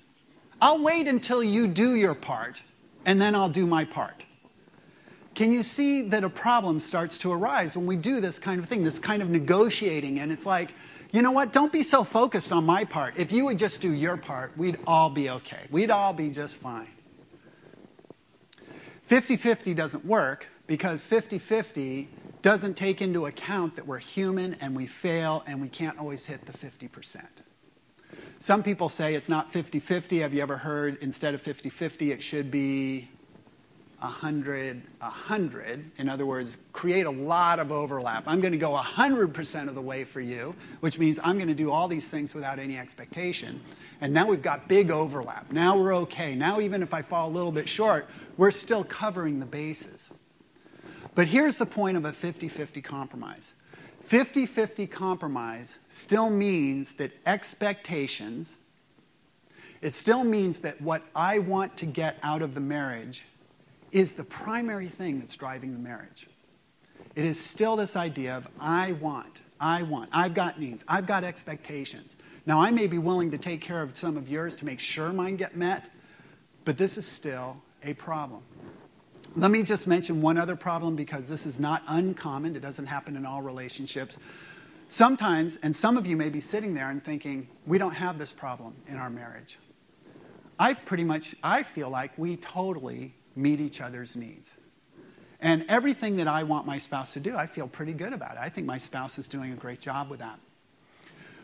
I'll 0.61 0.81
wait 0.81 1.07
until 1.07 1.43
you 1.43 1.67
do 1.67 1.95
your 1.95 2.13
part, 2.13 2.61
and 3.05 3.19
then 3.19 3.33
I'll 3.33 3.49
do 3.49 3.65
my 3.65 3.83
part. 3.83 4.23
Can 5.33 5.51
you 5.51 5.63
see 5.63 6.03
that 6.03 6.23
a 6.23 6.29
problem 6.29 6.79
starts 6.79 7.17
to 7.19 7.31
arise 7.31 7.75
when 7.75 7.85
we 7.85 7.95
do 7.95 8.19
this 8.21 8.37
kind 8.37 8.61
of 8.61 8.67
thing, 8.67 8.83
this 8.83 8.99
kind 8.99 9.21
of 9.21 9.29
negotiating? 9.29 10.19
And 10.19 10.31
it's 10.31 10.45
like, 10.45 10.73
you 11.11 11.21
know 11.21 11.31
what? 11.31 11.51
Don't 11.51 11.71
be 11.71 11.83
so 11.83 12.03
focused 12.03 12.51
on 12.51 12.65
my 12.65 12.83
part. 12.83 13.15
If 13.17 13.31
you 13.31 13.45
would 13.45 13.57
just 13.57 13.81
do 13.81 13.93
your 13.93 14.17
part, 14.17 14.55
we'd 14.57 14.77
all 14.85 15.09
be 15.09 15.29
okay. 15.29 15.67
We'd 15.71 15.89
all 15.89 16.13
be 16.13 16.29
just 16.29 16.57
fine. 16.57 16.87
50 19.03 19.35
50 19.35 19.73
doesn't 19.73 20.05
work 20.05 20.47
because 20.67 21.01
50 21.01 21.37
50 21.39 22.07
doesn't 22.41 22.75
take 22.75 23.01
into 23.01 23.25
account 23.25 23.75
that 23.75 23.85
we're 23.85 23.99
human 23.99 24.55
and 24.61 24.75
we 24.75 24.87
fail 24.87 25.43
and 25.47 25.61
we 25.61 25.67
can't 25.67 25.97
always 25.99 26.25
hit 26.25 26.45
the 26.45 26.53
50%. 26.53 27.23
Some 28.41 28.63
people 28.63 28.89
say 28.89 29.13
it's 29.13 29.29
not 29.29 29.51
50 29.51 29.79
50. 29.79 30.17
Have 30.21 30.33
you 30.33 30.41
ever 30.41 30.57
heard 30.57 30.97
instead 31.01 31.35
of 31.35 31.41
50 31.41 31.69
50, 31.69 32.11
it 32.11 32.23
should 32.23 32.49
be 32.49 33.07
100 33.99 34.81
100? 34.99 35.91
In 35.99 36.09
other 36.09 36.25
words, 36.25 36.57
create 36.73 37.05
a 37.05 37.11
lot 37.11 37.59
of 37.59 37.71
overlap. 37.71 38.23
I'm 38.25 38.41
going 38.41 38.51
to 38.51 38.57
go 38.57 38.71
100% 38.71 39.67
of 39.67 39.75
the 39.75 39.81
way 39.81 40.03
for 40.03 40.21
you, 40.21 40.55
which 40.79 40.97
means 40.97 41.19
I'm 41.23 41.37
going 41.37 41.49
to 41.49 41.53
do 41.53 41.69
all 41.69 41.87
these 41.87 42.07
things 42.07 42.33
without 42.33 42.57
any 42.57 42.79
expectation. 42.79 43.61
And 44.01 44.11
now 44.11 44.25
we've 44.25 44.41
got 44.41 44.67
big 44.67 44.89
overlap. 44.89 45.51
Now 45.51 45.77
we're 45.77 45.95
okay. 45.97 46.33
Now, 46.33 46.61
even 46.61 46.81
if 46.81 46.95
I 46.95 47.03
fall 47.03 47.29
a 47.29 47.33
little 47.33 47.51
bit 47.51 47.69
short, 47.69 48.09
we're 48.37 48.49
still 48.49 48.83
covering 48.83 49.39
the 49.39 49.45
bases. 49.45 50.09
But 51.13 51.27
here's 51.27 51.57
the 51.57 51.67
point 51.67 51.95
of 51.95 52.05
a 52.05 52.11
50 52.11 52.47
50 52.47 52.81
compromise 52.81 53.53
50 54.01 54.45
50 54.45 54.87
compromise 54.87 55.77
still 55.89 56.29
means 56.29 56.93
that 56.93 57.11
expectations, 57.25 58.57
it 59.81 59.95
still 59.95 60.23
means 60.23 60.59
that 60.59 60.81
what 60.81 61.03
I 61.15 61.39
want 61.39 61.77
to 61.77 61.85
get 61.85 62.17
out 62.21 62.41
of 62.41 62.53
the 62.53 62.59
marriage 62.59 63.25
is 63.91 64.13
the 64.13 64.23
primary 64.23 64.87
thing 64.87 65.19
that's 65.19 65.35
driving 65.35 65.73
the 65.73 65.79
marriage. 65.79 66.27
It 67.15 67.25
is 67.25 67.39
still 67.39 67.75
this 67.75 67.95
idea 67.95 68.37
of 68.37 68.47
I 68.59 68.93
want, 68.93 69.41
I 69.59 69.83
want, 69.83 70.09
I've 70.13 70.33
got 70.33 70.59
needs, 70.59 70.83
I've 70.87 71.05
got 71.05 71.23
expectations. 71.23 72.15
Now, 72.45 72.59
I 72.59 72.71
may 72.71 72.87
be 72.87 72.97
willing 72.97 73.31
to 73.31 73.37
take 73.37 73.61
care 73.61 73.81
of 73.81 73.97
some 73.97 74.17
of 74.17 74.27
yours 74.27 74.55
to 74.57 74.65
make 74.65 74.79
sure 74.79 75.11
mine 75.13 75.35
get 75.35 75.55
met, 75.55 75.89
but 76.65 76.77
this 76.77 76.97
is 76.97 77.05
still 77.05 77.61
a 77.83 77.93
problem. 77.93 78.41
Let 79.35 79.49
me 79.49 79.63
just 79.63 79.87
mention 79.87 80.21
one 80.21 80.37
other 80.37 80.57
problem 80.57 80.97
because 80.97 81.29
this 81.29 81.45
is 81.45 81.57
not 81.57 81.83
uncommon. 81.87 82.53
It 82.57 82.61
doesn't 82.61 82.87
happen 82.87 83.15
in 83.15 83.25
all 83.25 83.41
relationships. 83.41 84.17
Sometimes, 84.89 85.57
and 85.63 85.73
some 85.73 85.95
of 85.95 86.05
you 86.05 86.17
may 86.17 86.27
be 86.27 86.41
sitting 86.41 86.73
there 86.73 86.89
and 86.89 87.01
thinking, 87.01 87.47
we 87.65 87.77
don't 87.77 87.93
have 87.93 88.19
this 88.19 88.33
problem 88.33 88.75
in 88.89 88.97
our 88.97 89.09
marriage. 89.09 89.57
I 90.59 90.73
pretty 90.73 91.05
much, 91.05 91.33
I 91.41 91.63
feel 91.63 91.89
like 91.89 92.11
we 92.17 92.35
totally 92.35 93.13
meet 93.33 93.61
each 93.61 93.79
other's 93.79 94.17
needs. 94.17 94.49
And 95.39 95.63
everything 95.69 96.17
that 96.17 96.27
I 96.27 96.43
want 96.43 96.67
my 96.67 96.77
spouse 96.77 97.13
to 97.13 97.21
do, 97.21 97.37
I 97.37 97.45
feel 97.45 97.69
pretty 97.69 97.93
good 97.93 98.11
about 98.11 98.33
it. 98.33 98.39
I 98.41 98.49
think 98.49 98.67
my 98.67 98.77
spouse 98.77 99.17
is 99.17 99.29
doing 99.29 99.53
a 99.53 99.55
great 99.55 99.79
job 99.79 100.09
with 100.09 100.19
that. 100.19 100.39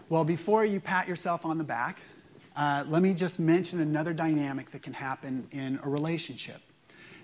Well, 0.10 0.26
before 0.26 0.65
you 0.65 0.82
pat 0.82 1.08
yourself 1.08 1.45
on 1.45 1.58
the 1.58 1.63
back, 1.63 2.00
uh, 2.58 2.84
let 2.86 3.02
me 3.02 3.13
just 3.13 3.39
mention 3.39 3.80
another 3.80 4.12
dynamic 4.12 4.71
that 4.71 4.84
can 4.84 4.93
happen 4.93 5.47
in 5.52 5.80
a 5.84 5.89
relationship. 5.89 6.62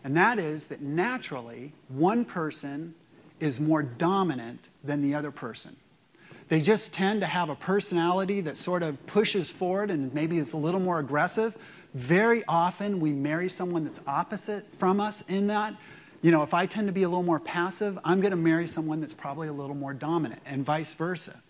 And 0.03 0.17
that 0.17 0.39
is 0.39 0.67
that 0.67 0.81
naturally, 0.81 1.73
one 1.87 2.25
person 2.25 2.93
is 3.39 3.59
more 3.59 3.83
dominant 3.83 4.67
than 4.83 5.01
the 5.01 5.15
other 5.15 5.31
person. 5.31 5.75
They 6.49 6.61
just 6.61 6.93
tend 6.93 7.21
to 7.21 7.27
have 7.27 7.49
a 7.49 7.55
personality 7.55 8.41
that 8.41 8.57
sort 8.57 8.83
of 8.83 9.03
pushes 9.07 9.49
forward 9.49 9.89
and 9.89 10.13
maybe 10.13 10.37
is 10.37 10.53
a 10.53 10.57
little 10.57 10.79
more 10.79 10.99
aggressive. 10.99 11.57
Very 11.93 12.43
often, 12.47 12.99
we 12.99 13.11
marry 13.11 13.49
someone 13.49 13.85
that's 13.85 14.01
opposite 14.05 14.65
from 14.77 14.99
us 14.99 15.23
in 15.29 15.47
that. 15.47 15.75
You 16.21 16.31
know, 16.31 16.43
if 16.43 16.53
I 16.53 16.65
tend 16.65 16.87
to 16.87 16.93
be 16.93 17.03
a 17.03 17.09
little 17.09 17.23
more 17.23 17.39
passive, 17.39 17.97
I'm 18.03 18.21
going 18.21 18.31
to 18.31 18.37
marry 18.37 18.67
someone 18.67 19.01
that's 19.01 19.13
probably 19.13 19.47
a 19.47 19.53
little 19.53 19.75
more 19.75 19.93
dominant, 19.93 20.41
and 20.45 20.65
vice 20.65 20.93
versa. 20.93 21.41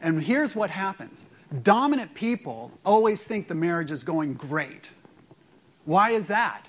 And 0.00 0.22
here's 0.22 0.54
what 0.54 0.70
happens 0.70 1.24
dominant 1.62 2.12
people 2.14 2.72
always 2.84 3.24
think 3.24 3.48
the 3.48 3.54
marriage 3.54 3.90
is 3.90 4.02
going 4.02 4.34
great. 4.34 4.90
Why 5.84 6.10
is 6.10 6.26
that? 6.26 6.66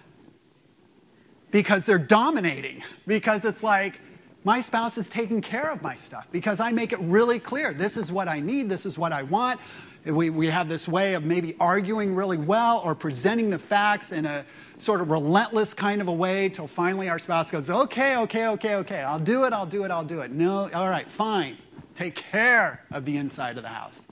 Because 1.52 1.86
they're 1.86 1.98
dominating. 1.98 2.84
Because 3.06 3.46
it's 3.46 3.64
like, 3.64 4.00
my 4.44 4.62
spouse 4.62 4.98
is 4.98 5.10
taking 5.10 5.42
care 5.42 5.72
of 5.72 5.82
my 5.82 5.96
stuff. 5.96 6.28
Because 6.32 6.60
I 6.60 6.72
make 6.72 6.94
it 6.94 7.00
really 7.00 7.40
clear 7.40 7.74
this 7.74 7.98
is 7.98 8.12
what 8.12 8.28
I 8.28 8.40
need, 8.40 8.70
this 8.70 8.86
is 8.86 8.98
what 8.98 9.12
I 9.12 9.24
want. 9.24 9.60
We, 10.06 10.30
we 10.30 10.48
have 10.48 10.70
this 10.70 10.88
way 10.88 11.16
of 11.16 11.26
maybe 11.26 11.56
arguing 11.60 12.16
really 12.16 12.38
well 12.38 12.80
or 12.80 12.96
presenting 12.96 13.50
the 13.50 13.60
facts 13.60 14.14
in 14.14 14.26
a 14.26 14.46
sort 14.78 15.02
of 15.02 15.10
relentless 15.10 15.74
kind 15.74 16.02
of 16.02 16.08
a 16.08 16.14
way 16.14 16.48
till 16.48 16.68
finally 16.68 17.10
our 17.10 17.20
spouse 17.20 17.52
goes, 17.52 17.70
okay, 17.70 18.16
okay, 18.18 18.48
okay, 18.48 18.76
okay, 18.76 19.02
I'll 19.02 19.20
do 19.20 19.44
it, 19.44 19.52
I'll 19.52 19.66
do 19.66 19.84
it, 19.84 19.92
I'll 19.92 20.06
do 20.06 20.22
it. 20.22 20.32
No, 20.32 20.70
all 20.74 20.90
right, 20.90 21.10
fine. 21.10 21.58
Take 21.94 22.16
care 22.16 22.86
of 22.92 23.04
the 23.04 23.18
inside 23.18 23.58
of 23.58 23.64
the 23.64 23.70
house. 23.70 24.08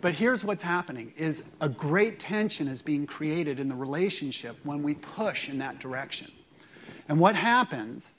But 0.00 0.14
here's 0.14 0.44
what's 0.44 0.62
happening 0.62 1.12
is 1.16 1.44
a 1.60 1.68
great 1.68 2.20
tension 2.20 2.68
is 2.68 2.82
being 2.82 3.06
created 3.06 3.58
in 3.58 3.68
the 3.68 3.74
relationship 3.74 4.56
when 4.62 4.82
we 4.82 4.94
push 4.94 5.48
in 5.48 5.58
that 5.58 5.80
direction. 5.80 6.30
And 7.08 7.18
what 7.18 7.34
happens 7.34 8.12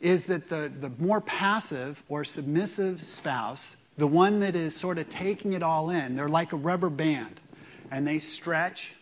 is 0.00 0.26
that 0.26 0.48
the, 0.48 0.70
the 0.80 0.90
more 0.98 1.20
passive 1.20 2.04
or 2.08 2.24
submissive 2.24 3.02
spouse, 3.02 3.76
the 3.96 4.06
one 4.06 4.38
that 4.40 4.54
is 4.54 4.76
sort 4.76 4.98
of 4.98 5.08
taking 5.08 5.54
it 5.54 5.62
all 5.62 5.90
in, 5.90 6.14
they're 6.14 6.28
like 6.28 6.52
a 6.52 6.56
rubber 6.56 6.90
band. 6.90 7.40
And 7.90 8.06
they 8.06 8.20
stretch 8.20 8.94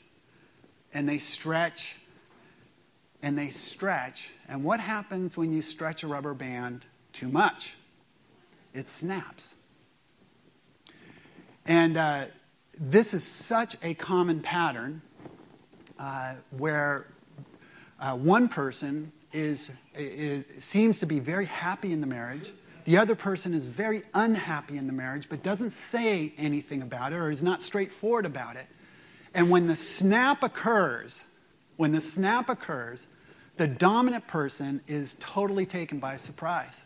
and 0.94 1.06
they 1.06 1.18
stretch 1.18 1.96
and 3.20 3.36
they 3.36 3.50
stretch. 3.50 4.30
And 4.48 4.64
what 4.64 4.80
happens 4.80 5.36
when 5.36 5.52
you 5.52 5.60
stretch 5.60 6.02
a 6.02 6.06
rubber 6.06 6.32
band 6.32 6.86
too 7.12 7.28
much? 7.28 7.74
It 8.72 8.88
snaps. 8.88 9.55
And 11.66 11.96
uh, 11.96 12.26
this 12.78 13.12
is 13.12 13.24
such 13.24 13.76
a 13.82 13.94
common 13.94 14.40
pattern 14.40 15.02
uh, 15.98 16.34
where 16.50 17.06
uh, 17.98 18.14
one 18.14 18.48
person 18.48 19.10
is, 19.32 19.70
is, 19.94 20.44
seems 20.60 21.00
to 21.00 21.06
be 21.06 21.18
very 21.18 21.46
happy 21.46 21.92
in 21.92 22.00
the 22.00 22.06
marriage. 22.06 22.50
The 22.84 22.98
other 22.98 23.16
person 23.16 23.52
is 23.52 23.66
very 23.66 24.04
unhappy 24.14 24.76
in 24.76 24.86
the 24.86 24.92
marriage, 24.92 25.28
but 25.28 25.42
doesn't 25.42 25.70
say 25.70 26.32
anything 26.38 26.82
about 26.82 27.12
it 27.12 27.16
or 27.16 27.32
is 27.32 27.42
not 27.42 27.64
straightforward 27.64 28.26
about 28.26 28.54
it. 28.54 28.66
And 29.34 29.50
when 29.50 29.66
the 29.66 29.76
snap 29.76 30.44
occurs, 30.44 31.24
when 31.76 31.90
the 31.90 32.00
snap 32.00 32.48
occurs, 32.48 33.08
the 33.56 33.66
dominant 33.66 34.28
person 34.28 34.82
is 34.86 35.16
totally 35.18 35.66
taken 35.66 35.98
by 35.98 36.16
surprise. 36.16 36.82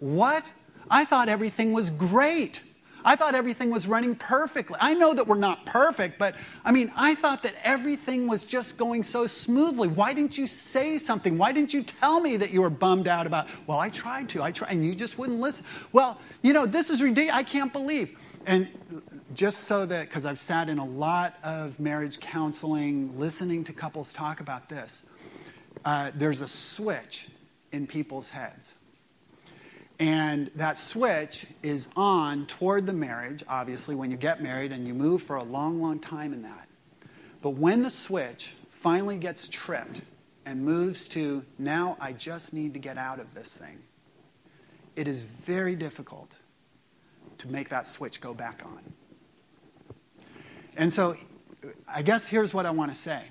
What? 0.00 0.50
I 0.90 1.04
thought 1.04 1.28
everything 1.28 1.72
was 1.72 1.90
great. 1.90 2.60
I 3.04 3.16
thought 3.16 3.34
everything 3.34 3.70
was 3.70 3.86
running 3.86 4.14
perfectly. 4.14 4.76
I 4.80 4.94
know 4.94 5.14
that 5.14 5.26
we're 5.26 5.36
not 5.36 5.66
perfect, 5.66 6.18
but 6.18 6.34
I 6.64 6.72
mean, 6.72 6.92
I 6.96 7.14
thought 7.14 7.42
that 7.42 7.54
everything 7.64 8.26
was 8.26 8.44
just 8.44 8.76
going 8.76 9.02
so 9.02 9.26
smoothly. 9.26 9.88
Why 9.88 10.12
didn't 10.12 10.36
you 10.36 10.46
say 10.46 10.98
something? 10.98 11.38
Why 11.38 11.52
didn't 11.52 11.72
you 11.72 11.82
tell 11.82 12.20
me 12.20 12.36
that 12.36 12.50
you 12.50 12.62
were 12.62 12.70
bummed 12.70 13.08
out 13.08 13.26
about, 13.26 13.48
well, 13.66 13.78
I 13.78 13.88
tried 13.88 14.28
to, 14.30 14.42
I 14.42 14.52
tried, 14.52 14.72
and 14.72 14.84
you 14.84 14.94
just 14.94 15.18
wouldn't 15.18 15.40
listen? 15.40 15.64
Well, 15.92 16.18
you 16.42 16.52
know, 16.52 16.66
this 16.66 16.90
is 16.90 17.02
ridiculous. 17.02 17.38
I 17.38 17.42
can't 17.42 17.72
believe. 17.72 18.16
And 18.46 18.68
just 19.34 19.64
so 19.64 19.84
that, 19.86 20.08
because 20.08 20.24
I've 20.24 20.38
sat 20.38 20.68
in 20.68 20.78
a 20.78 20.84
lot 20.84 21.36
of 21.42 21.78
marriage 21.78 22.20
counseling, 22.20 23.18
listening 23.18 23.64
to 23.64 23.72
couples 23.72 24.12
talk 24.12 24.40
about 24.40 24.68
this, 24.68 25.02
uh, 25.84 26.10
there's 26.14 26.40
a 26.40 26.48
switch 26.48 27.28
in 27.72 27.86
people's 27.86 28.30
heads. 28.30 28.74
And 30.00 30.46
that 30.54 30.78
switch 30.78 31.44
is 31.62 31.88
on 31.94 32.46
toward 32.46 32.86
the 32.86 32.92
marriage, 32.94 33.44
obviously, 33.46 33.94
when 33.94 34.10
you 34.10 34.16
get 34.16 34.42
married 34.42 34.72
and 34.72 34.88
you 34.88 34.94
move 34.94 35.22
for 35.22 35.36
a 35.36 35.44
long, 35.44 35.82
long 35.82 35.98
time 36.00 36.32
in 36.32 36.40
that. 36.42 36.68
But 37.42 37.50
when 37.50 37.82
the 37.82 37.90
switch 37.90 38.54
finally 38.70 39.18
gets 39.18 39.46
tripped 39.46 40.00
and 40.46 40.64
moves 40.64 41.06
to, 41.08 41.44
now 41.58 41.98
I 42.00 42.14
just 42.14 42.54
need 42.54 42.72
to 42.72 42.80
get 42.80 42.96
out 42.96 43.20
of 43.20 43.34
this 43.34 43.54
thing, 43.54 43.78
it 44.96 45.06
is 45.06 45.20
very 45.20 45.76
difficult 45.76 46.34
to 47.36 47.48
make 47.48 47.68
that 47.68 47.86
switch 47.86 48.22
go 48.22 48.32
back 48.32 48.62
on. 48.64 48.80
And 50.78 50.90
so, 50.90 51.14
I 51.86 52.00
guess 52.00 52.26
here's 52.26 52.54
what 52.54 52.64
I 52.64 52.70
want 52.70 52.90
to 52.90 52.98
say. 52.98 53.24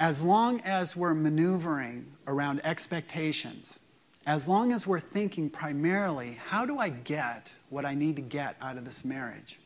As 0.00 0.22
long 0.22 0.60
as 0.62 0.96
we're 0.96 1.14
maneuvering 1.14 2.06
around 2.26 2.60
expectations, 2.64 3.78
as 4.26 4.48
long 4.48 4.72
as 4.72 4.86
we're 4.86 5.00
thinking 5.00 5.48
primarily, 5.48 6.38
how 6.48 6.66
do 6.66 6.78
I 6.78 6.88
get 6.88 7.52
what 7.70 7.86
I 7.86 7.94
need 7.94 8.16
to 8.16 8.22
get 8.22 8.56
out 8.60 8.76
of 8.76 8.84
this 8.84 9.04
marriage? 9.04 9.60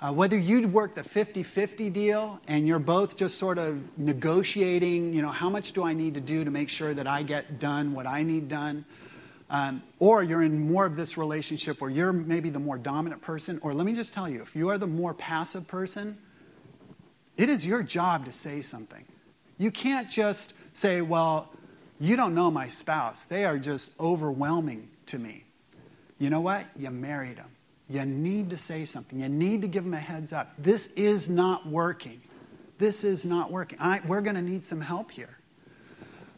Uh, 0.00 0.10
whether 0.10 0.36
you 0.36 0.66
work 0.66 0.94
the 0.94 1.04
50 1.04 1.44
50 1.44 1.90
deal 1.90 2.40
and 2.48 2.66
you're 2.66 2.80
both 2.80 3.14
just 3.14 3.38
sort 3.38 3.58
of 3.58 3.80
negotiating, 3.98 5.12
you 5.12 5.22
know, 5.22 5.28
how 5.28 5.48
much 5.48 5.72
do 5.72 5.84
I 5.84 5.92
need 5.92 6.14
to 6.14 6.20
do 6.20 6.44
to 6.44 6.50
make 6.50 6.70
sure 6.70 6.92
that 6.94 7.06
I 7.06 7.22
get 7.22 7.60
done 7.60 7.92
what 7.92 8.06
I 8.06 8.22
need 8.22 8.48
done? 8.48 8.84
Um, 9.48 9.82
or 9.98 10.24
you're 10.24 10.42
in 10.42 10.58
more 10.58 10.86
of 10.86 10.96
this 10.96 11.18
relationship 11.18 11.80
where 11.80 11.90
you're 11.90 12.12
maybe 12.12 12.48
the 12.48 12.58
more 12.58 12.78
dominant 12.78 13.20
person, 13.20 13.60
or 13.62 13.74
let 13.74 13.84
me 13.84 13.92
just 13.94 14.14
tell 14.14 14.28
you, 14.28 14.40
if 14.40 14.56
you 14.56 14.70
are 14.70 14.78
the 14.78 14.86
more 14.86 15.12
passive 15.12 15.68
person, 15.68 16.16
it 17.36 17.50
is 17.50 17.66
your 17.66 17.82
job 17.82 18.24
to 18.24 18.32
say 18.32 18.62
something. 18.62 19.04
You 19.58 19.70
can't 19.70 20.10
just 20.10 20.54
say, 20.72 21.02
well, 21.02 21.50
you 22.02 22.16
don't 22.16 22.34
know 22.34 22.50
my 22.50 22.68
spouse. 22.68 23.26
They 23.26 23.44
are 23.44 23.58
just 23.58 23.92
overwhelming 24.00 24.88
to 25.06 25.18
me. 25.18 25.44
You 26.18 26.30
know 26.30 26.40
what? 26.40 26.66
You 26.76 26.90
married 26.90 27.36
them. 27.36 27.50
You 27.88 28.04
need 28.04 28.50
to 28.50 28.56
say 28.56 28.84
something. 28.86 29.20
You 29.20 29.28
need 29.28 29.62
to 29.62 29.68
give 29.68 29.84
them 29.84 29.94
a 29.94 30.00
heads 30.00 30.32
up. 30.32 30.52
This 30.58 30.88
is 30.96 31.28
not 31.28 31.66
working. 31.66 32.20
This 32.78 33.04
is 33.04 33.24
not 33.24 33.52
working. 33.52 33.78
I, 33.80 34.00
we're 34.04 34.20
going 34.20 34.34
to 34.34 34.42
need 34.42 34.64
some 34.64 34.80
help 34.80 35.12
here. 35.12 35.38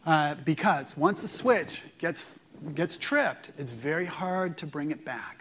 Uh, 0.05 0.35
because 0.45 0.95
once 0.95 1.23
the 1.23 1.27
switch 1.27 1.81
gets, 1.97 2.25
gets 2.75 2.95
tripped, 2.95 3.49
it's 3.57 3.71
very 3.71 4.05
hard 4.05 4.59
to 4.59 4.67
bring 4.67 4.91
it 4.91 5.03
back. 5.03 5.34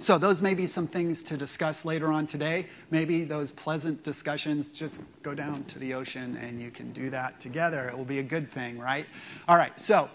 So, 0.00 0.18
those 0.18 0.42
may 0.42 0.54
be 0.54 0.66
some 0.66 0.86
things 0.86 1.22
to 1.24 1.36
discuss 1.36 1.84
later 1.84 2.12
on 2.12 2.26
today. 2.26 2.66
Maybe 2.90 3.24
those 3.24 3.52
pleasant 3.52 4.02
discussions 4.02 4.70
just 4.70 5.00
go 5.22 5.34
down 5.34 5.64
to 5.64 5.78
the 5.78 5.94
ocean 5.94 6.36
and 6.42 6.60
you 6.60 6.70
can 6.70 6.92
do 6.92 7.10
that 7.10 7.40
together. 7.40 7.88
It 7.88 7.96
will 7.96 8.04
be 8.04 8.18
a 8.18 8.22
good 8.22 8.50
thing, 8.52 8.78
right? 8.78 9.06
All 9.48 9.56
right, 9.56 9.78
so 9.80 10.10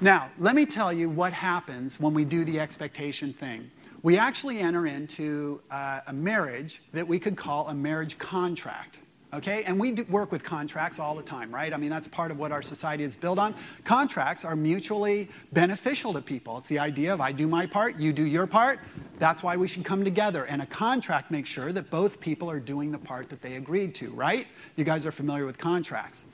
now 0.00 0.30
let 0.38 0.54
me 0.54 0.66
tell 0.66 0.92
you 0.92 1.08
what 1.08 1.32
happens 1.32 1.98
when 1.98 2.14
we 2.14 2.24
do 2.24 2.44
the 2.44 2.60
expectation 2.60 3.32
thing. 3.32 3.70
We 4.02 4.18
actually 4.18 4.58
enter 4.58 4.86
into 4.86 5.60
uh, 5.70 6.00
a 6.06 6.12
marriage 6.12 6.82
that 6.92 7.06
we 7.06 7.18
could 7.18 7.36
call 7.36 7.68
a 7.68 7.74
marriage 7.74 8.18
contract. 8.18 8.98
Okay? 9.34 9.64
And 9.64 9.80
we 9.80 9.92
work 9.92 10.30
with 10.30 10.44
contracts 10.44 10.98
all 10.98 11.14
the 11.14 11.22
time, 11.22 11.54
right? 11.54 11.72
I 11.72 11.76
mean, 11.76 11.90
that's 11.90 12.06
part 12.06 12.30
of 12.30 12.38
what 12.38 12.52
our 12.52 12.62
society 12.62 13.02
is 13.02 13.16
built 13.16 13.38
on. 13.38 13.54
Contracts 13.84 14.44
are 14.44 14.54
mutually 14.54 15.28
beneficial 15.52 16.12
to 16.12 16.20
people. 16.20 16.58
It's 16.58 16.68
the 16.68 16.78
idea 16.78 17.14
of 17.14 17.20
I 17.20 17.32
do 17.32 17.46
my 17.46 17.66
part, 17.66 17.96
you 17.96 18.12
do 18.12 18.24
your 18.24 18.46
part. 18.46 18.80
That's 19.18 19.42
why 19.42 19.56
we 19.56 19.68
should 19.68 19.84
come 19.84 20.04
together. 20.04 20.44
And 20.44 20.60
a 20.60 20.66
contract 20.66 21.30
makes 21.30 21.48
sure 21.48 21.72
that 21.72 21.88
both 21.90 22.20
people 22.20 22.50
are 22.50 22.60
doing 22.60 22.92
the 22.92 22.98
part 22.98 23.30
that 23.30 23.40
they 23.40 23.56
agreed 23.56 23.94
to, 23.96 24.10
right? 24.10 24.46
You 24.76 24.84
guys 24.84 25.06
are 25.06 25.12
familiar 25.12 25.46
with 25.46 25.58
contracts. 25.58 26.24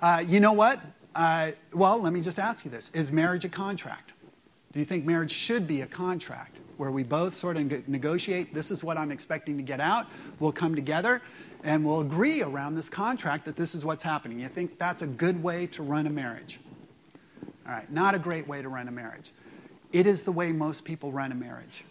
Uh, 0.00 0.24
you 0.26 0.40
know 0.40 0.52
what? 0.52 0.80
Uh, 1.14 1.50
well, 1.74 2.00
let 2.00 2.12
me 2.12 2.20
just 2.20 2.38
ask 2.38 2.64
you 2.64 2.70
this 2.70 2.90
Is 2.94 3.12
marriage 3.12 3.44
a 3.44 3.48
contract? 3.48 4.12
Do 4.72 4.78
you 4.78 4.84
think 4.84 5.04
marriage 5.04 5.32
should 5.32 5.66
be 5.66 5.80
a 5.80 5.86
contract 5.86 6.56
where 6.76 6.90
we 6.90 7.02
both 7.02 7.34
sort 7.34 7.56
of 7.56 7.88
negotiate 7.88 8.54
this 8.54 8.70
is 8.70 8.84
what 8.84 8.96
I'm 8.96 9.10
expecting 9.10 9.56
to 9.56 9.62
get 9.62 9.80
out? 9.80 10.06
We'll 10.38 10.52
come 10.52 10.76
together 10.76 11.20
and 11.62 11.84
we'll 11.84 12.00
agree 12.00 12.42
around 12.42 12.74
this 12.74 12.88
contract 12.88 13.44
that 13.44 13.56
this 13.56 13.74
is 13.74 13.84
what's 13.84 14.02
happening. 14.02 14.40
You 14.40 14.48
think 14.48 14.78
that's 14.78 15.02
a 15.02 15.06
good 15.06 15.42
way 15.42 15.66
to 15.68 15.82
run 15.82 16.06
a 16.06 16.10
marriage? 16.10 16.60
All 17.66 17.72
right, 17.72 17.90
not 17.92 18.14
a 18.14 18.18
great 18.18 18.48
way 18.48 18.62
to 18.62 18.68
run 18.68 18.88
a 18.88 18.90
marriage. 18.90 19.32
It 19.92 20.06
is 20.06 20.22
the 20.22 20.32
way 20.32 20.52
most 20.52 20.84
people 20.84 21.12
run 21.12 21.32
a 21.32 21.34
marriage. 21.34 21.84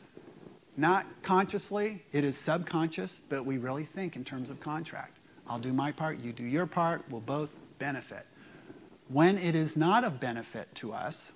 Not 0.77 1.05
consciously, 1.23 2.03
it 2.11 2.23
is 2.23 2.37
subconscious, 2.37 3.21
but 3.29 3.45
we 3.45 3.57
really 3.57 3.83
think 3.83 4.15
in 4.15 4.23
terms 4.23 4.49
of 4.49 4.59
contract. 4.59 5.17
I'll 5.47 5.59
do 5.59 5.73
my 5.73 5.91
part, 5.91 6.19
you 6.19 6.31
do 6.31 6.43
your 6.43 6.65
part, 6.65 7.03
we'll 7.09 7.21
both 7.21 7.57
benefit. 7.79 8.25
When 9.09 9.37
it 9.37 9.55
is 9.55 9.75
not 9.75 10.03
of 10.03 10.19
benefit 10.19 10.73
to 10.75 10.93
us 10.93 11.33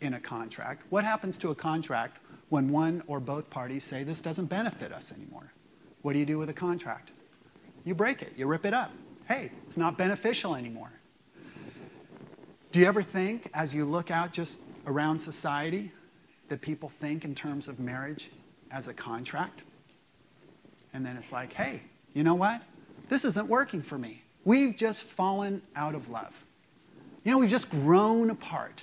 in 0.00 0.14
a 0.14 0.20
contract, 0.20 0.84
what 0.88 1.04
happens 1.04 1.36
to 1.38 1.50
a 1.50 1.54
contract 1.54 2.18
when 2.48 2.68
one 2.68 3.02
or 3.06 3.20
both 3.20 3.50
parties 3.50 3.84
say 3.84 4.02
this 4.02 4.20
doesn't 4.20 4.46
benefit 4.46 4.92
us 4.92 5.12
anymore? 5.12 5.52
What 6.02 6.14
do 6.14 6.18
you 6.18 6.26
do 6.26 6.38
with 6.38 6.48
a 6.48 6.54
contract? 6.54 7.10
You 7.84 7.94
break 7.94 8.22
it, 8.22 8.34
you 8.36 8.46
rip 8.46 8.64
it 8.64 8.74
up. 8.74 8.90
Hey, 9.26 9.50
it's 9.64 9.76
not 9.76 9.96
beneficial 9.96 10.54
anymore. 10.54 10.90
Do 12.72 12.80
you 12.80 12.86
ever 12.86 13.02
think, 13.02 13.50
as 13.54 13.74
you 13.74 13.84
look 13.84 14.10
out 14.10 14.32
just 14.32 14.60
around 14.86 15.18
society, 15.18 15.90
that 16.48 16.60
people 16.60 16.88
think 16.88 17.24
in 17.24 17.34
terms 17.34 17.68
of 17.68 17.80
marriage 17.80 18.30
as 18.70 18.88
a 18.88 18.94
contract? 18.94 19.62
And 20.92 21.04
then 21.04 21.16
it's 21.16 21.32
like, 21.32 21.52
hey, 21.52 21.82
you 22.14 22.22
know 22.22 22.34
what? 22.34 22.62
This 23.08 23.24
isn't 23.24 23.48
working 23.48 23.82
for 23.82 23.98
me. 23.98 24.22
We've 24.44 24.76
just 24.76 25.04
fallen 25.04 25.62
out 25.76 25.94
of 25.94 26.08
love. 26.08 26.34
You 27.24 27.32
know, 27.32 27.38
we've 27.38 27.50
just 27.50 27.70
grown 27.70 28.30
apart. 28.30 28.82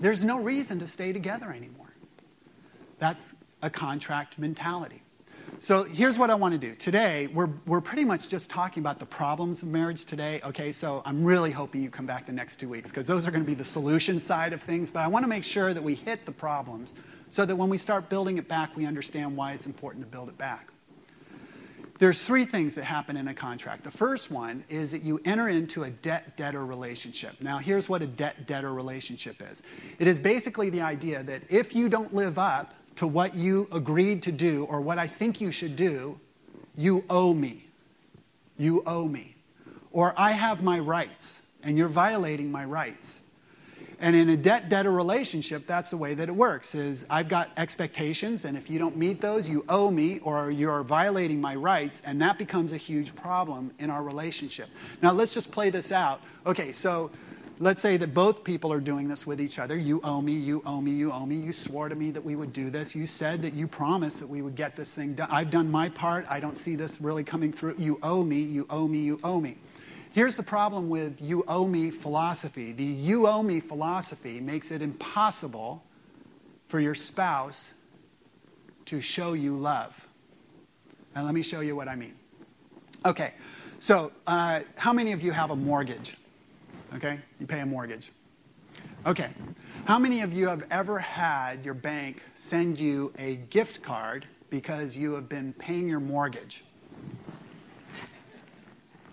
There's 0.00 0.24
no 0.24 0.38
reason 0.38 0.78
to 0.80 0.86
stay 0.86 1.12
together 1.12 1.50
anymore. 1.50 1.94
That's 2.98 3.34
a 3.62 3.70
contract 3.70 4.38
mentality. 4.38 5.02
So 5.58 5.84
here's 5.84 6.18
what 6.18 6.28
I 6.28 6.34
want 6.34 6.52
to 6.52 6.58
do. 6.58 6.74
Today, 6.74 7.28
we're, 7.28 7.48
we're 7.66 7.80
pretty 7.80 8.04
much 8.04 8.28
just 8.28 8.50
talking 8.50 8.82
about 8.82 8.98
the 8.98 9.06
problems 9.06 9.62
of 9.62 9.68
marriage 9.68 10.04
today. 10.04 10.40
Okay, 10.44 10.70
so 10.70 11.00
I'm 11.06 11.24
really 11.24 11.50
hoping 11.50 11.82
you 11.82 11.88
come 11.88 12.04
back 12.04 12.26
the 12.26 12.32
next 12.32 12.60
two 12.60 12.68
weeks 12.68 12.90
because 12.90 13.06
those 13.06 13.26
are 13.26 13.30
going 13.30 13.42
to 13.42 13.46
be 13.46 13.54
the 13.54 13.64
solution 13.64 14.20
side 14.20 14.52
of 14.52 14.62
things. 14.62 14.90
But 14.90 15.00
I 15.00 15.08
want 15.08 15.22
to 15.24 15.28
make 15.28 15.44
sure 15.44 15.72
that 15.72 15.82
we 15.82 15.94
hit 15.94 16.26
the 16.26 16.32
problems 16.32 16.92
so 17.30 17.46
that 17.46 17.56
when 17.56 17.70
we 17.70 17.78
start 17.78 18.10
building 18.10 18.36
it 18.36 18.48
back, 18.48 18.76
we 18.76 18.84
understand 18.84 19.34
why 19.34 19.52
it's 19.52 19.64
important 19.64 20.04
to 20.04 20.10
build 20.10 20.28
it 20.28 20.36
back. 20.36 20.68
There's 21.98 22.22
three 22.22 22.44
things 22.44 22.74
that 22.74 22.84
happen 22.84 23.16
in 23.16 23.26
a 23.28 23.34
contract. 23.34 23.82
The 23.82 23.90
first 23.90 24.30
one 24.30 24.62
is 24.68 24.92
that 24.92 25.02
you 25.02 25.18
enter 25.24 25.48
into 25.48 25.84
a 25.84 25.90
debt 25.90 26.36
debtor 26.36 26.66
relationship. 26.66 27.40
Now, 27.40 27.56
here's 27.56 27.88
what 27.88 28.02
a 28.02 28.06
debt 28.06 28.46
debtor 28.46 28.74
relationship 28.74 29.42
is 29.50 29.62
it 29.98 30.06
is 30.06 30.18
basically 30.18 30.68
the 30.68 30.82
idea 30.82 31.22
that 31.22 31.42
if 31.48 31.74
you 31.74 31.88
don't 31.88 32.14
live 32.14 32.38
up 32.38 32.74
to 32.96 33.06
what 33.06 33.34
you 33.34 33.68
agreed 33.72 34.22
to 34.24 34.32
do 34.32 34.64
or 34.64 34.80
what 34.80 34.98
I 34.98 35.06
think 35.06 35.40
you 35.40 35.50
should 35.50 35.76
do, 35.76 36.18
you 36.76 37.04
owe 37.08 37.32
me. 37.32 37.66
You 38.58 38.82
owe 38.86 39.06
me. 39.06 39.36
Or 39.92 40.14
I 40.16 40.32
have 40.32 40.62
my 40.62 40.78
rights 40.78 41.40
and 41.62 41.78
you're 41.78 41.88
violating 41.88 42.50
my 42.50 42.64
rights. 42.64 43.20
And 43.98 44.14
in 44.14 44.28
a 44.28 44.36
debt 44.36 44.68
debtor 44.68 44.92
relationship, 44.92 45.66
that's 45.66 45.88
the 45.88 45.96
way 45.96 46.12
that 46.14 46.28
it 46.28 46.34
works 46.34 46.74
is 46.74 47.06
I've 47.08 47.28
got 47.28 47.50
expectations 47.56 48.44
and 48.44 48.56
if 48.56 48.68
you 48.68 48.78
don't 48.78 48.96
meet 48.96 49.22
those, 49.22 49.48
you 49.48 49.64
owe 49.68 49.90
me 49.90 50.18
or 50.18 50.50
you're 50.50 50.82
violating 50.82 51.40
my 51.40 51.54
rights 51.54 52.02
and 52.04 52.20
that 52.20 52.36
becomes 52.36 52.72
a 52.72 52.76
huge 52.76 53.14
problem 53.14 53.72
in 53.78 53.88
our 53.88 54.02
relationship. 54.02 54.68
Now 55.00 55.12
let's 55.12 55.32
just 55.32 55.50
play 55.50 55.70
this 55.70 55.92
out. 55.92 56.20
Okay, 56.44 56.72
so 56.72 57.10
let's 57.58 57.80
say 57.80 57.96
that 57.96 58.12
both 58.12 58.44
people 58.44 58.72
are 58.72 58.80
doing 58.80 59.08
this 59.08 59.26
with 59.26 59.40
each 59.40 59.58
other. 59.58 59.76
You 59.76 60.00
owe 60.04 60.20
me, 60.20 60.32
you 60.32 60.62
owe 60.66 60.80
me, 60.80 60.90
you 60.90 61.12
owe 61.12 61.24
me. 61.24 61.36
You 61.36 61.52
swore 61.52 61.88
to 61.88 61.94
me 61.94 62.10
that 62.10 62.24
we 62.24 62.36
would 62.36 62.52
do 62.52 62.70
this. 62.70 62.94
You 62.94 63.06
said 63.06 63.42
that 63.42 63.54
you 63.54 63.66
promised 63.66 64.20
that 64.20 64.26
we 64.26 64.42
would 64.42 64.54
get 64.54 64.76
this 64.76 64.92
thing 64.92 65.14
done. 65.14 65.28
I've 65.30 65.50
done 65.50 65.70
my 65.70 65.88
part. 65.88 66.26
I 66.28 66.40
don't 66.40 66.56
see 66.56 66.76
this 66.76 67.00
really 67.00 67.24
coming 67.24 67.52
through. 67.52 67.76
You 67.78 67.98
owe 68.02 68.22
me, 68.22 68.40
you 68.40 68.66
owe 68.68 68.86
me, 68.86 68.98
you 68.98 69.18
owe 69.24 69.40
me. 69.40 69.56
Here's 70.12 70.34
the 70.34 70.42
problem 70.42 70.88
with 70.88 71.20
you 71.20 71.44
owe 71.46 71.66
me 71.66 71.90
philosophy. 71.90 72.72
The 72.72 72.84
you 72.84 73.26
owe 73.26 73.42
me 73.42 73.60
philosophy 73.60 74.40
makes 74.40 74.70
it 74.70 74.82
impossible 74.82 75.82
for 76.66 76.80
your 76.80 76.94
spouse 76.94 77.72
to 78.86 79.00
show 79.00 79.34
you 79.34 79.56
love. 79.56 80.06
And 81.14 81.24
let 81.24 81.34
me 81.34 81.42
show 81.42 81.60
you 81.60 81.76
what 81.76 81.88
I 81.88 81.96
mean. 81.96 82.14
Okay, 83.04 83.34
so 83.78 84.10
uh, 84.26 84.60
how 84.76 84.92
many 84.92 85.12
of 85.12 85.22
you 85.22 85.32
have 85.32 85.50
a 85.50 85.56
mortgage? 85.56 86.16
Okay? 86.96 87.20
You 87.38 87.46
pay 87.46 87.60
a 87.60 87.66
mortgage. 87.66 88.10
Okay. 89.04 89.28
How 89.84 89.98
many 89.98 90.22
of 90.22 90.32
you 90.32 90.48
have 90.48 90.64
ever 90.70 90.98
had 90.98 91.64
your 91.64 91.74
bank 91.74 92.22
send 92.34 92.80
you 92.80 93.12
a 93.18 93.36
gift 93.36 93.82
card 93.82 94.26
because 94.48 94.96
you 94.96 95.14
have 95.14 95.28
been 95.28 95.52
paying 95.52 95.88
your 95.88 96.00
mortgage? 96.00 96.64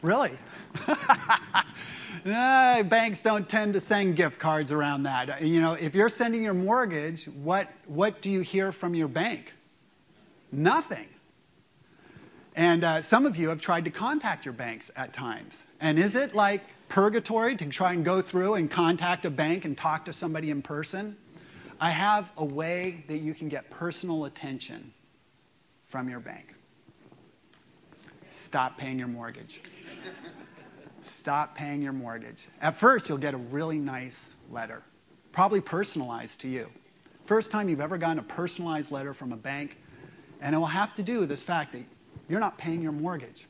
Really? 0.02 0.38
no, 2.26 2.84
banks 2.86 3.22
don't 3.22 3.48
tend 3.48 3.74
to 3.74 3.82
send 3.82 4.16
gift 4.16 4.40
cards 4.40 4.72
around 4.72 5.04
that. 5.04 5.42
You 5.42 5.60
know, 5.60 5.74
if 5.74 5.94
you're 5.94 6.10
sending 6.10 6.42
your 6.42 6.54
mortgage, 6.54 7.26
what, 7.26 7.70
what 7.86 8.22
do 8.22 8.32
you 8.32 8.42
hear 8.42 8.72
from 8.72 8.96
your 8.96 9.08
bank? 9.10 9.54
Nothing. 10.52 11.08
And 12.56 12.84
uh, 12.84 13.02
some 13.02 13.26
of 13.26 13.36
you 13.36 13.50
have 13.50 13.62
tried 13.62 13.86
to 13.86 13.92
contact 13.92 14.46
your 14.46 14.54
banks 14.54 14.92
at 14.96 15.12
times. 15.14 15.66
And 15.80 16.00
is 16.00 16.16
it 16.16 16.34
like 16.34 16.62
purgatory 16.94 17.56
to 17.56 17.66
try 17.70 17.92
and 17.92 18.06
go 18.06 18.22
through 18.22 18.54
and 18.54 18.70
contact 18.70 19.26
a 19.26 19.30
bank 19.32 19.66
and 19.66 19.76
talk 19.76 20.06
to 20.06 20.14
somebody 20.14 20.52
in 20.52 20.62
person. 20.62 21.18
I 21.82 21.90
have 21.90 22.32
a 22.38 22.46
way 22.46 23.04
that 23.08 23.18
you 23.18 23.34
can 23.34 23.50
get 23.50 23.68
personal 23.72 24.26
attention 24.26 24.94
from 25.88 26.08
your 26.08 26.20
bank. 26.20 26.54
Stop 28.30 28.78
paying 28.78 29.00
your 29.00 29.08
mortgage. 29.08 29.60
Stop 31.02 31.56
paying 31.56 31.82
your 31.82 31.94
mortgage. 31.94 32.48
At 32.62 32.78
first, 32.78 33.10
you'll 33.10 33.18
get 33.18 33.34
a 33.34 33.38
really 33.38 33.80
nice 33.80 34.28
letter, 34.52 34.84
probably 35.32 35.62
personalized 35.62 36.42
to 36.42 36.48
you. 36.48 36.70
First 37.26 37.50
time 37.50 37.70
you've 37.70 37.82
ever 37.82 37.98
gotten 37.98 38.20
a 38.20 38.24
personalized 38.24 38.92
letter 38.92 39.16
from 39.16 39.32
a 39.32 39.38
bank, 39.38 39.78
and 40.42 40.54
it 40.54 40.60
will 40.60 40.68
have 40.68 40.94
to 40.94 41.02
do 41.02 41.22
with 41.22 41.30
this 41.30 41.42
fact 41.42 41.74
that 41.74 41.86
you're 42.30 42.40
not 42.40 42.60
paying 42.60 42.84
your 42.84 42.92
mortgage. 42.92 43.48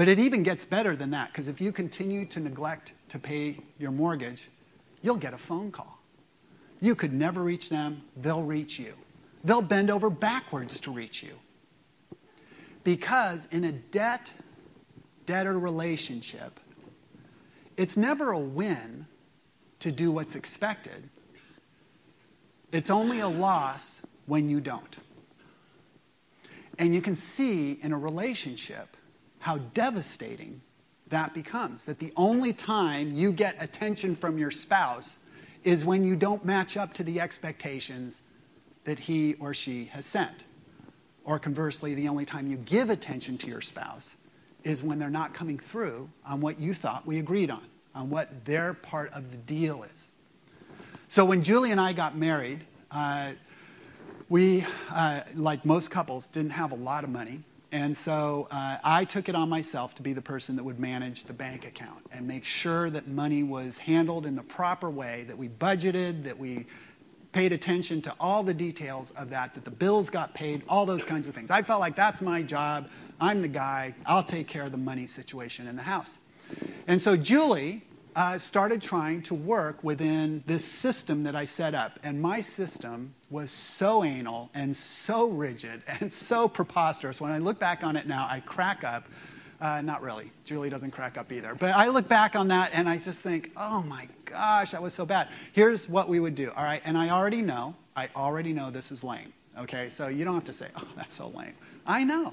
But 0.00 0.08
it 0.08 0.18
even 0.18 0.42
gets 0.42 0.64
better 0.64 0.96
than 0.96 1.10
that 1.10 1.30
because 1.30 1.46
if 1.46 1.60
you 1.60 1.72
continue 1.72 2.24
to 2.24 2.40
neglect 2.40 2.94
to 3.10 3.18
pay 3.18 3.58
your 3.78 3.90
mortgage, 3.90 4.48
you'll 5.02 5.16
get 5.16 5.34
a 5.34 5.36
phone 5.36 5.70
call. 5.70 5.98
You 6.80 6.94
could 6.94 7.12
never 7.12 7.42
reach 7.42 7.68
them, 7.68 8.00
they'll 8.16 8.42
reach 8.42 8.78
you. 8.78 8.94
They'll 9.44 9.60
bend 9.60 9.90
over 9.90 10.08
backwards 10.08 10.80
to 10.80 10.90
reach 10.90 11.22
you. 11.22 11.34
Because 12.82 13.46
in 13.50 13.64
a 13.64 13.72
debt 13.72 14.32
debtor 15.26 15.58
relationship, 15.58 16.58
it's 17.76 17.98
never 17.98 18.30
a 18.30 18.38
win 18.38 19.04
to 19.80 19.92
do 19.92 20.10
what's 20.10 20.34
expected. 20.34 21.10
It's 22.72 22.88
only 22.88 23.20
a 23.20 23.28
loss 23.28 24.00
when 24.24 24.48
you 24.48 24.62
don't. 24.62 24.96
And 26.78 26.94
you 26.94 27.02
can 27.02 27.14
see 27.14 27.72
in 27.82 27.92
a 27.92 27.98
relationship 27.98 28.96
how 29.40 29.58
devastating 29.58 30.60
that 31.08 31.34
becomes. 31.34 31.84
That 31.84 31.98
the 31.98 32.12
only 32.16 32.52
time 32.52 33.12
you 33.12 33.32
get 33.32 33.56
attention 33.58 34.14
from 34.14 34.38
your 34.38 34.50
spouse 34.50 35.16
is 35.64 35.84
when 35.84 36.04
you 36.04 36.16
don't 36.16 36.44
match 36.44 36.76
up 36.76 36.94
to 36.94 37.02
the 37.02 37.20
expectations 37.20 38.22
that 38.84 38.98
he 38.98 39.34
or 39.34 39.52
she 39.52 39.86
has 39.86 40.06
sent. 40.06 40.44
Or 41.24 41.38
conversely, 41.38 41.94
the 41.94 42.08
only 42.08 42.24
time 42.24 42.46
you 42.46 42.56
give 42.56 42.88
attention 42.88 43.36
to 43.38 43.46
your 43.46 43.60
spouse 43.60 44.14
is 44.64 44.82
when 44.82 44.98
they're 44.98 45.10
not 45.10 45.34
coming 45.34 45.58
through 45.58 46.08
on 46.26 46.40
what 46.40 46.58
you 46.58 46.72
thought 46.72 47.06
we 47.06 47.18
agreed 47.18 47.50
on, 47.50 47.62
on 47.94 48.10
what 48.10 48.44
their 48.44 48.74
part 48.74 49.12
of 49.12 49.30
the 49.30 49.36
deal 49.36 49.82
is. 49.82 50.08
So 51.08 51.24
when 51.24 51.42
Julie 51.42 51.72
and 51.72 51.80
I 51.80 51.92
got 51.92 52.16
married, 52.16 52.64
uh, 52.90 53.32
we, 54.28 54.64
uh, 54.90 55.22
like 55.34 55.64
most 55.64 55.90
couples, 55.90 56.28
didn't 56.28 56.52
have 56.52 56.72
a 56.72 56.76
lot 56.76 57.04
of 57.04 57.10
money. 57.10 57.42
And 57.72 57.96
so 57.96 58.48
uh, 58.50 58.78
I 58.82 59.04
took 59.04 59.28
it 59.28 59.34
on 59.34 59.48
myself 59.48 59.94
to 59.96 60.02
be 60.02 60.12
the 60.12 60.22
person 60.22 60.56
that 60.56 60.64
would 60.64 60.80
manage 60.80 61.24
the 61.24 61.32
bank 61.32 61.64
account 61.64 62.04
and 62.10 62.26
make 62.26 62.44
sure 62.44 62.90
that 62.90 63.06
money 63.06 63.42
was 63.42 63.78
handled 63.78 64.26
in 64.26 64.34
the 64.34 64.42
proper 64.42 64.90
way, 64.90 65.24
that 65.28 65.38
we 65.38 65.48
budgeted, 65.48 66.24
that 66.24 66.36
we 66.36 66.66
paid 67.32 67.52
attention 67.52 68.02
to 68.02 68.14
all 68.18 68.42
the 68.42 68.54
details 68.54 69.12
of 69.12 69.30
that, 69.30 69.54
that 69.54 69.64
the 69.64 69.70
bills 69.70 70.10
got 70.10 70.34
paid, 70.34 70.62
all 70.68 70.84
those 70.84 71.04
kinds 71.04 71.28
of 71.28 71.34
things. 71.34 71.50
I 71.50 71.62
felt 71.62 71.80
like 71.80 71.94
that's 71.94 72.20
my 72.20 72.42
job. 72.42 72.88
I'm 73.20 73.40
the 73.40 73.48
guy. 73.48 73.94
I'll 74.04 74.24
take 74.24 74.48
care 74.48 74.64
of 74.64 74.72
the 74.72 74.78
money 74.78 75.06
situation 75.06 75.68
in 75.68 75.76
the 75.76 75.82
house. 75.82 76.18
And 76.88 77.00
so 77.00 77.16
Julie 77.16 77.84
uh, 78.16 78.38
started 78.38 78.82
trying 78.82 79.22
to 79.22 79.34
work 79.34 79.82
within 79.84 80.42
this 80.46 80.64
system 80.64 81.22
that 81.24 81.36
I 81.36 81.44
set 81.44 81.74
up. 81.74 81.98
And 82.02 82.20
my 82.20 82.40
system 82.40 83.14
was 83.30 83.50
so 83.50 84.02
anal 84.04 84.50
and 84.54 84.76
so 84.76 85.28
rigid 85.28 85.82
and 86.00 86.12
so 86.12 86.48
preposterous. 86.48 87.20
When 87.20 87.32
I 87.32 87.38
look 87.38 87.58
back 87.58 87.84
on 87.84 87.96
it 87.96 88.06
now, 88.06 88.26
I 88.30 88.40
crack 88.40 88.84
up. 88.84 89.04
Uh, 89.60 89.82
not 89.82 90.00
really. 90.00 90.32
Julie 90.44 90.70
doesn't 90.70 90.90
crack 90.90 91.18
up 91.18 91.30
either. 91.32 91.54
But 91.54 91.74
I 91.74 91.88
look 91.88 92.08
back 92.08 92.34
on 92.34 92.48
that 92.48 92.70
and 92.72 92.88
I 92.88 92.96
just 92.96 93.20
think, 93.20 93.52
oh 93.56 93.82
my 93.82 94.08
gosh, 94.24 94.70
that 94.70 94.82
was 94.82 94.94
so 94.94 95.04
bad. 95.04 95.28
Here's 95.52 95.88
what 95.88 96.08
we 96.08 96.18
would 96.18 96.34
do, 96.34 96.50
all 96.56 96.64
right? 96.64 96.80
And 96.84 96.96
I 96.96 97.10
already 97.10 97.42
know, 97.42 97.74
I 97.94 98.08
already 98.16 98.54
know 98.54 98.70
this 98.70 98.90
is 98.90 99.04
lame, 99.04 99.34
okay? 99.58 99.90
So 99.90 100.08
you 100.08 100.24
don't 100.24 100.34
have 100.34 100.44
to 100.44 100.52
say, 100.54 100.68
oh, 100.76 100.88
that's 100.96 101.14
so 101.14 101.28
lame. 101.36 101.52
I 101.86 102.04
know. 102.04 102.32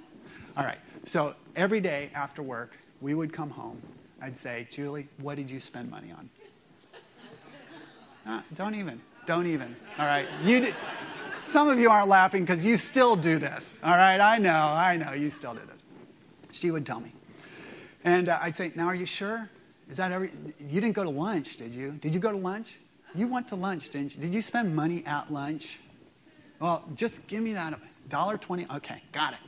All 0.56 0.64
right. 0.64 0.80
So 1.06 1.36
every 1.56 1.82
day 1.82 2.10
after 2.16 2.42
work, 2.42 2.78
we 3.02 3.14
would 3.14 3.34
come 3.34 3.50
home 3.50 3.82
I'd 4.22 4.38
say, 4.38 4.68
Julie, 4.72 5.08
what 5.18 5.36
did 5.36 5.50
you 5.50 5.60
spend 5.60 5.90
money 5.90 6.12
on? 6.12 6.30
Uh, 8.26 8.42
don't 8.56 8.76
even. 8.76 9.00
Don't 9.26 9.48
even. 9.48 9.76
All 10.00 10.06
right. 10.06 10.28
You 10.44 10.74
some 11.40 11.70
of 11.70 11.80
you 11.80 11.90
aren't 11.90 12.10
laughing 12.10 12.44
because 12.44 12.66
you 12.66 12.78
still 12.78 13.16
do 13.16 13.40
this. 13.40 13.78
All 13.84 13.96
right. 13.96 14.20
I 14.20 14.38
know. 14.38 14.52
I 14.52 14.98
know. 14.98 15.14
You 15.14 15.30
still 15.30 15.54
do 15.54 15.62
this. 15.62 15.78
She 16.52 16.72
would 16.72 16.86
tell 16.86 17.00
me. 17.00 17.14
And 18.04 18.30
uh, 18.30 18.40
I'd 18.42 18.56
say, 18.56 18.72
Now, 18.76 18.88
are 18.88 18.96
you 18.96 19.06
sure? 19.06 19.50
Is 19.90 19.98
that 19.98 20.12
every. 20.12 20.32
You 20.60 20.82
didn't 20.82 20.96
go 20.96 21.04
to 21.04 21.10
lunch, 21.10 21.58
did 21.58 21.74
you? 21.74 21.92
Did 21.92 22.14
you 22.14 22.20
go 22.20 22.32
to 22.32 22.38
lunch? 22.38 22.80
You 23.16 23.28
went 23.28 23.48
to 23.50 23.56
lunch, 23.56 23.90
didn't 23.90 24.16
you? 24.16 24.22
Did 24.22 24.34
you 24.34 24.42
spend 24.42 24.76
money 24.76 25.06
at 25.06 25.32
lunch? 25.32 25.80
Well, 26.60 26.84
just 26.96 27.26
give 27.28 27.42
me 27.42 27.54
that 27.54 27.80
dollar 28.10 28.38
twenty. 28.38 28.68
Okay, 28.74 29.02
got 29.12 29.34
it. 29.34 29.40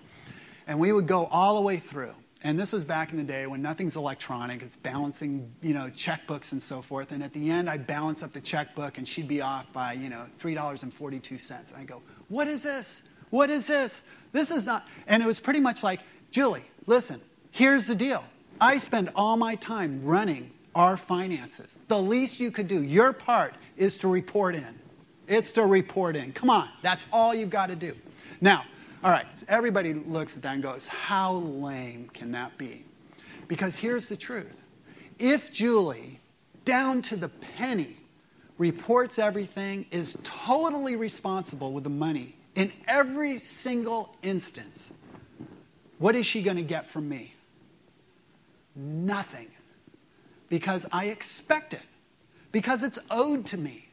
And 0.67 0.79
we 0.79 0.91
would 0.93 1.07
go 1.07 1.25
all 1.25 1.55
the 1.55 1.61
way 1.61 1.77
through. 1.77 2.13
And 2.41 2.57
this 2.57 2.71
was 2.71 2.85
back 2.85 3.11
in 3.11 3.17
the 3.17 3.23
day 3.23 3.47
when 3.47 3.61
nothing's 3.61 3.97
electronic. 3.97 4.61
It's 4.61 4.77
balancing, 4.77 5.51
you 5.61 5.73
know, 5.73 5.89
checkbooks 5.89 6.53
and 6.53 6.63
so 6.63 6.81
forth. 6.81 7.11
And 7.11 7.21
at 7.21 7.33
the 7.33 7.49
end, 7.49 7.69
I'd 7.69 7.85
balance 7.85 8.23
up 8.23 8.31
the 8.31 8.39
checkbook, 8.39 8.97
and 8.97 9.05
she'd 9.05 9.27
be 9.27 9.41
off 9.41 9.71
by, 9.73 9.93
you 9.93 10.07
know, 10.07 10.25
three 10.37 10.53
dollars 10.53 10.83
and 10.83 10.93
forty-two 10.93 11.37
cents. 11.37 11.71
And 11.71 11.81
I 11.81 11.83
go, 11.83 12.01
"What 12.29 12.47
is 12.47 12.63
this? 12.63 13.03
What 13.29 13.49
is 13.49 13.67
this? 13.67 14.03
This 14.31 14.51
is 14.51 14.65
not." 14.65 14.87
And 15.07 15.21
it 15.21 15.25
was 15.25 15.39
pretty 15.39 15.59
much 15.59 15.83
like, 15.83 15.99
Julie, 16.31 16.63
listen. 16.85 17.19
Here's 17.51 17.87
the 17.87 17.95
deal. 17.95 18.23
I 18.61 18.77
spend 18.77 19.11
all 19.15 19.35
my 19.35 19.55
time 19.55 20.01
running 20.03 20.51
our 20.75 20.95
finances. 20.95 21.77
The 21.87 22.01
least 22.01 22.39
you 22.39 22.51
could 22.51 22.67
do, 22.67 22.83
your 22.83 23.11
part, 23.11 23.55
is 23.75 23.97
to 23.97 24.07
report 24.07 24.55
in. 24.55 24.79
It's 25.27 25.51
to 25.53 25.65
report 25.65 26.15
in. 26.15 26.31
Come 26.31 26.49
on, 26.49 26.69
that's 26.81 27.03
all 27.11 27.35
you've 27.35 27.49
got 27.49 27.67
to 27.67 27.75
do. 27.75 27.93
Now, 28.39 28.65
all 29.03 29.11
right, 29.11 29.25
so 29.33 29.45
everybody 29.47 29.93
looks 29.93 30.35
at 30.35 30.41
that 30.41 30.55
and 30.55 30.63
goes, 30.63 30.85
How 30.87 31.33
lame 31.33 32.09
can 32.13 32.31
that 32.31 32.57
be? 32.57 32.83
Because 33.47 33.75
here's 33.75 34.07
the 34.07 34.17
truth 34.17 34.61
if 35.17 35.51
Julie, 35.51 36.19
down 36.65 37.01
to 37.03 37.15
the 37.15 37.29
penny, 37.29 37.97
reports 38.57 39.19
everything, 39.19 39.85
is 39.91 40.17
totally 40.23 40.95
responsible 40.95 41.71
with 41.73 41.83
the 41.83 41.89
money 41.89 42.35
in 42.55 42.73
every 42.87 43.39
single 43.39 44.15
instance, 44.21 44.91
what 45.97 46.13
is 46.13 46.25
she 46.25 46.41
going 46.41 46.57
to 46.57 46.63
get 46.63 46.85
from 46.85 47.07
me? 47.07 47.33
Nothing. 48.75 49.47
Because 50.49 50.85
I 50.91 51.05
expect 51.05 51.73
it, 51.73 51.83
because 52.51 52.83
it's 52.83 52.99
owed 53.09 53.45
to 53.47 53.57
me. 53.57 53.87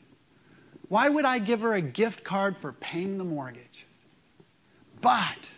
Why 0.89 1.09
would 1.09 1.25
I 1.25 1.39
give 1.39 1.61
her 1.61 1.75
a 1.75 1.81
gift 1.81 2.25
card 2.25 2.57
for 2.57 2.73
paying 2.73 3.19
the 3.19 3.25
mortgage? 3.25 3.86
But 5.01 5.51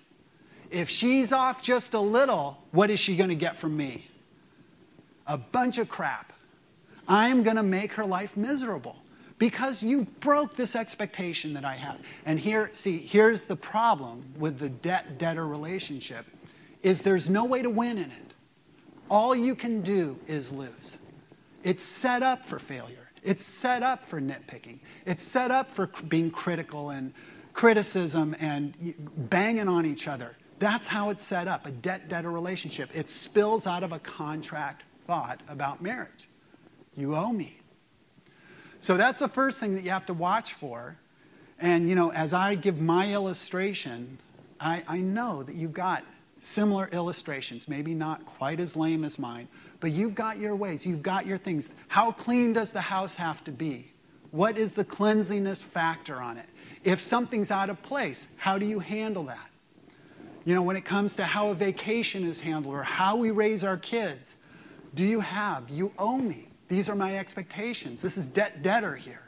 if 0.70 0.88
she's 0.88 1.33
off 1.33 1.62
just 1.62 1.94
a 1.94 2.01
little, 2.01 2.59
what 2.72 2.90
is 2.90 3.01
she 3.01 3.16
going 3.16 3.31
to 3.31 3.37
get 3.37 3.59
from 3.59 3.77
me? 3.77 4.09
A 5.27 5.38
bunch 5.38 5.79
of 5.79 5.88
crap. 5.88 6.33
I'm 7.07 7.42
going 7.42 7.57
to 7.57 7.62
make 7.62 7.92
her 7.92 8.05
life 8.05 8.37
miserable 8.37 8.96
because 9.38 9.83
you 9.83 10.05
broke 10.20 10.57
this 10.57 10.77
expectation 10.77 11.55
that 11.55 11.64
I 11.64 11.74
have. 11.74 11.98
And 12.27 12.38
here, 12.38 12.70
see, 12.72 12.98
here's 12.98 13.42
the 13.42 13.57
problem 13.57 14.24
with 14.38 14.59
the 14.59 14.68
debt 14.68 15.18
debtor 15.18 15.46
relationship 15.46 16.27
is 16.83 17.01
there's 17.01 17.31
no 17.31 17.44
way 17.44 17.62
to 17.62 17.70
win 17.70 17.98
in 17.98 18.11
it. 18.11 18.35
All 19.09 19.35
you 19.35 19.55
can 19.55 19.81
do 19.81 20.18
is 20.27 20.53
lose. 20.53 20.98
It's 21.64 21.83
set 21.83 22.22
up 22.22 22.44
for 22.44 22.59
failure. 22.59 23.11
It's 23.22 23.44
set 23.44 23.83
up 23.83 24.05
for 24.05 24.20
nitpicking. 24.20 24.79
It's 25.07 25.22
set 25.22 25.51
up 25.51 25.70
for 25.70 25.87
being 26.09 26.31
critical 26.31 26.90
and 26.90 27.12
criticism 27.59 28.37
and 28.38 28.94
banging 29.29 29.66
on 29.66 29.85
each 29.85 30.07
other. 30.07 30.37
That's 30.61 30.87
how 30.87 31.11
it's 31.11 31.25
set 31.25 31.49
up 31.49 31.66
a 31.66 31.73
debt 31.73 32.09
debtor 32.09 32.31
relationship. 32.31 32.88
It 32.94 33.11
spills 33.11 33.66
out 33.66 33.83
of 33.83 33.90
a 33.90 33.99
contract 33.99 34.85
thought 35.09 35.40
about 35.49 35.83
marriage. 35.83 36.29
You 36.97 37.16
owe 37.16 37.33
me. 37.33 37.59
So 38.79 38.97
that's 38.97 39.18
the 39.18 39.27
first 39.27 39.59
thing 39.59 39.75
that 39.75 39.83
you 39.83 39.90
have 39.90 40.07
to 40.07 40.14
watch 40.14 40.53
for. 40.53 40.99
And, 41.59 41.88
you 41.88 41.97
know, 41.97 42.12
as 42.12 42.33
I 42.33 42.55
give 42.55 42.81
my 42.81 43.12
illustration, 43.12 44.21
I, 44.61 44.85
I 44.87 44.99
know 44.99 45.42
that 45.42 45.57
you've 45.57 45.73
got 45.73 46.05
similar 46.38 46.88
illustrations, 46.92 47.66
maybe 47.66 47.92
not 47.92 48.25
quite 48.25 48.61
as 48.61 48.77
lame 48.77 49.03
as 49.03 49.18
mine, 49.18 49.49
but 49.81 49.90
you've 49.90 50.14
got 50.14 50.38
your 50.38 50.55
ways, 50.55 50.87
you've 50.87 51.03
got 51.03 51.27
your 51.27 51.38
things. 51.38 51.71
How 51.88 52.12
clean 52.12 52.53
does 52.53 52.71
the 52.71 52.83
house 52.83 53.16
have 53.16 53.42
to 53.42 53.51
be? 53.51 53.90
What 54.31 54.57
is 54.57 54.73
the 54.73 54.85
cleanliness 54.85 55.61
factor 55.61 56.23
on 56.23 56.37
it? 56.37 56.49
If 56.85 57.01
something's 57.01 57.51
out 57.51 57.71
of 57.71 57.83
place, 57.83 58.29
how 58.37 58.59
do 58.59 58.67
you 58.67 58.79
handle 58.79 59.25
that? 59.25 59.49
You 60.45 60.55
know, 60.55 60.62
when 60.62 60.77
it 60.77 60.85
comes 60.85 61.17
to 61.17 61.25
how 61.25 61.49
a 61.49 61.55
vacation 61.55 62.25
is 62.25 62.41
handled 62.41 62.75
or 62.75 62.83
how 62.83 63.17
we 63.17 63.31
raise 63.31 63.64
our 63.64 63.77
kids, 63.77 64.37
do 64.95 65.05
you 65.05 65.21
have? 65.21 65.69
You 65.69 65.93
owe 65.99 66.19
me. 66.19 66.49
These 66.69 66.88
are 66.88 66.95
my 66.95 67.19
expectations. 67.19 68.01
This 68.01 68.17
is 68.17 68.29
debt 68.29 68.62
debtor 68.62 68.97
here. 68.97 69.23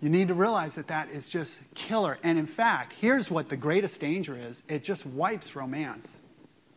You 0.00 0.10
need 0.10 0.28
to 0.28 0.34
realize 0.34 0.74
that 0.74 0.88
that 0.88 1.08
is 1.10 1.28
just 1.28 1.60
killer. 1.74 2.18
And 2.22 2.38
in 2.38 2.46
fact, 2.46 2.94
here's 3.00 3.30
what 3.30 3.48
the 3.48 3.56
greatest 3.56 4.00
danger 4.00 4.36
is 4.36 4.62
it 4.68 4.84
just 4.84 5.06
wipes 5.06 5.56
romance 5.56 6.12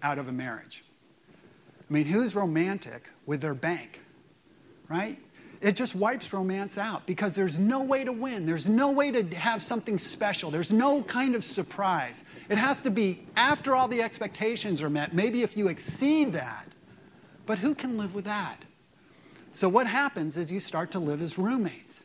out 0.02 0.18
of 0.18 0.28
a 0.28 0.32
marriage. 0.32 0.84
I 1.90 1.94
mean, 1.94 2.06
who's 2.06 2.36
romantic 2.36 3.10
with 3.26 3.42
their 3.42 3.54
bank? 3.54 4.00
Right? 4.88 5.20
It 5.62 5.76
just 5.76 5.96
wipes 5.96 6.34
romance 6.34 6.78
out 6.78 7.06
because 7.06 7.34
there's 7.34 7.60
no 7.60 7.82
way 7.82 8.04
to 8.04 8.12
win. 8.12 8.46
There's 8.46 8.68
no 8.68 8.92
way 8.92 9.12
to 9.12 9.24
have 9.36 9.62
something 9.62 9.98
special. 9.98 10.52
There's 10.52 10.72
no 10.72 11.02
kind 11.04 11.36
of 11.36 11.44
surprise. 11.44 12.24
It 12.50 12.58
has 12.58 12.82
to 12.82 12.90
be 12.90 13.26
after 13.36 13.76
all 13.76 13.88
the 13.88 14.02
expectations 14.02 14.82
are 14.82 14.90
met, 14.90 15.14
maybe 15.14 15.42
if 15.42 15.58
you 15.58 15.68
exceed 15.68 16.34
that. 16.34 16.68
But 17.46 17.60
who 17.60 17.74
can 17.74 17.98
live 17.98 18.14
with 18.14 18.26
that? 18.26 18.64
So 19.54 19.70
what 19.70 19.88
happens 19.88 20.38
is 20.38 20.52
you 20.52 20.60
start 20.60 20.92
to 20.92 21.00
live 21.00 21.22
as 21.22 21.38
roommates. 21.38 22.04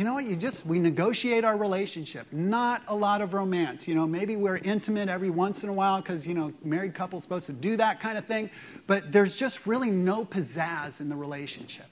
You 0.00 0.06
know 0.06 0.14
what? 0.14 0.24
You 0.24 0.34
just, 0.34 0.64
we 0.64 0.78
negotiate 0.78 1.44
our 1.44 1.58
relationship. 1.58 2.26
Not 2.32 2.82
a 2.88 2.94
lot 2.94 3.20
of 3.20 3.34
romance. 3.34 3.86
You 3.86 3.94
know, 3.94 4.06
maybe 4.06 4.34
we're 4.34 4.56
intimate 4.56 5.10
every 5.10 5.28
once 5.28 5.62
in 5.62 5.68
a 5.68 5.74
while 5.74 6.00
because, 6.00 6.26
you 6.26 6.32
know, 6.32 6.54
married 6.64 6.94
couple's 6.94 7.22
supposed 7.22 7.44
to 7.46 7.52
do 7.52 7.76
that 7.76 8.00
kind 8.00 8.16
of 8.16 8.24
thing. 8.24 8.48
But 8.86 9.12
there's 9.12 9.36
just 9.36 9.66
really 9.66 9.90
no 9.90 10.24
pizzazz 10.24 11.02
in 11.02 11.10
the 11.10 11.16
relationship. 11.16 11.84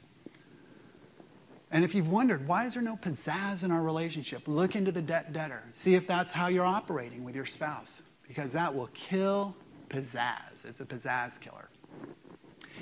And 1.71 1.85
if 1.85 1.95
you've 1.95 2.11
wondered, 2.11 2.47
why 2.49 2.65
is 2.65 2.75
there 2.75 2.83
no 2.83 2.97
pizzazz 2.97 3.63
in 3.63 3.71
our 3.71 3.83
relationship? 3.83 4.49
Look 4.49 4.75
into 4.75 4.91
the 4.91 5.03
debt 5.03 5.33
debtor. 5.33 5.63
See 5.71 5.95
if 5.95 6.07
that's 6.07 6.33
how 6.33 6.47
you're 6.47 6.65
operating 6.65 7.25
with 7.25 7.35
your 7.35 7.45
spouse, 7.47 8.01
because 8.27 8.53
that 8.53 8.75
will 8.75 8.89
kill 8.95 9.55
pizzazz. 9.91 10.65
It's 10.65 10.81
a 10.81 10.85
pizzazz 10.85 11.39
killer. 11.39 11.69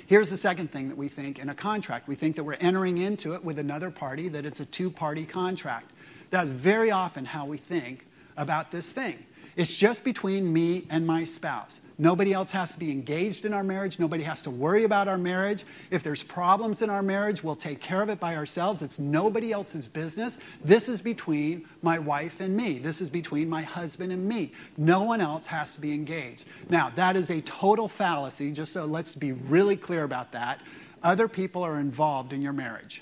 Here's 0.05 0.29
the 0.29 0.37
second 0.37 0.71
thing 0.71 0.87
that 0.87 0.97
we 0.97 1.09
think 1.09 1.37
in 1.37 1.49
a 1.49 1.55
contract. 1.55 2.07
We 2.07 2.15
think 2.15 2.37
that 2.37 2.45
we're 2.45 2.53
entering 2.53 2.97
into 2.97 3.33
it 3.33 3.43
with 3.43 3.59
another 3.59 3.91
party, 3.91 4.29
that 4.29 4.45
it's 4.45 4.61
a 4.61 4.65
two 4.65 4.89
party 4.89 5.25
contract. 5.25 5.91
That's 6.29 6.49
very 6.49 6.91
often 6.91 7.25
how 7.25 7.45
we 7.45 7.57
think 7.57 8.07
about 8.37 8.71
this 8.71 8.91
thing. 8.91 9.25
It's 9.57 9.75
just 9.75 10.05
between 10.05 10.53
me 10.53 10.85
and 10.89 11.05
my 11.05 11.25
spouse. 11.25 11.81
Nobody 11.99 12.31
else 12.31 12.51
has 12.51 12.73
to 12.73 12.79
be 12.79 12.91
engaged 12.91 13.43
in 13.43 13.53
our 13.53 13.63
marriage. 13.63 13.97
Nobody 13.97 14.23
has 14.23 14.43
to 14.43 14.51
worry 14.51 14.83
about 14.83 15.07
our 15.07 15.17
marriage. 15.17 15.63
If 15.89 16.03
there's 16.03 16.21
problems 16.21 16.83
in 16.83 16.91
our 16.91 17.01
marriage, 17.01 17.43
we'll 17.43 17.55
take 17.55 17.81
care 17.81 18.03
of 18.03 18.09
it 18.09 18.19
by 18.19 18.35
ourselves. 18.35 18.83
It's 18.83 18.99
nobody 18.99 19.51
else's 19.51 19.87
business. 19.87 20.37
This 20.63 20.89
is 20.89 21.01
between 21.01 21.67
my 21.81 21.97
wife 21.97 22.39
and 22.39 22.55
me. 22.55 22.77
This 22.77 23.01
is 23.01 23.09
between 23.09 23.49
my 23.49 23.63
husband 23.63 24.11
and 24.11 24.27
me. 24.27 24.51
No 24.77 25.01
one 25.01 25.21
else 25.21 25.47
has 25.47 25.73
to 25.73 25.81
be 25.81 25.91
engaged. 25.93 26.45
Now, 26.69 26.91
that 26.95 27.15
is 27.15 27.31
a 27.31 27.41
total 27.41 27.87
fallacy, 27.87 28.51
just 28.51 28.73
so 28.73 28.85
let's 28.85 29.15
be 29.15 29.31
really 29.31 29.75
clear 29.75 30.03
about 30.03 30.31
that. 30.33 30.61
Other 31.01 31.27
people 31.27 31.63
are 31.63 31.79
involved 31.79 32.31
in 32.31 32.43
your 32.43 32.53
marriage. 32.53 33.01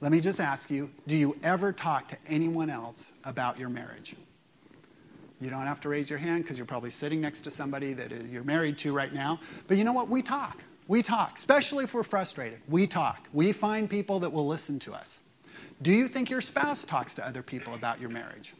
Let 0.00 0.10
me 0.10 0.20
just 0.20 0.40
ask 0.40 0.68
you 0.70 0.90
do 1.06 1.14
you 1.14 1.36
ever 1.44 1.72
talk 1.72 2.08
to 2.08 2.16
anyone 2.26 2.70
else 2.70 3.12
about 3.22 3.58
your 3.58 3.68
marriage? 3.68 4.16
You 5.40 5.48
don't 5.48 5.66
have 5.66 5.80
to 5.82 5.88
raise 5.88 6.10
your 6.10 6.18
hand 6.18 6.42
because 6.44 6.58
you're 6.58 6.66
probably 6.66 6.90
sitting 6.90 7.20
next 7.20 7.40
to 7.42 7.50
somebody 7.50 7.92
that 7.94 8.12
uh, 8.12 8.16
you're 8.30 8.44
married 8.44 8.76
to 8.78 8.92
right 8.92 9.12
now. 9.12 9.40
But 9.66 9.78
you 9.78 9.84
know 9.84 9.92
what? 9.92 10.08
We 10.08 10.22
talk. 10.22 10.62
We 10.86 11.02
talk, 11.02 11.38
especially 11.38 11.84
if 11.84 11.94
we're 11.94 12.02
frustrated. 12.02 12.60
We 12.68 12.86
talk. 12.86 13.28
We 13.32 13.52
find 13.52 13.88
people 13.88 14.20
that 14.20 14.32
will 14.32 14.46
listen 14.46 14.78
to 14.80 14.92
us. 14.92 15.20
Do 15.82 15.92
you 15.92 16.08
think 16.08 16.28
your 16.28 16.40
spouse 16.40 16.84
talks 16.84 17.14
to 17.14 17.26
other 17.26 17.42
people 17.42 17.74
about 17.74 18.00
your 18.00 18.10
marriage? 18.10 18.54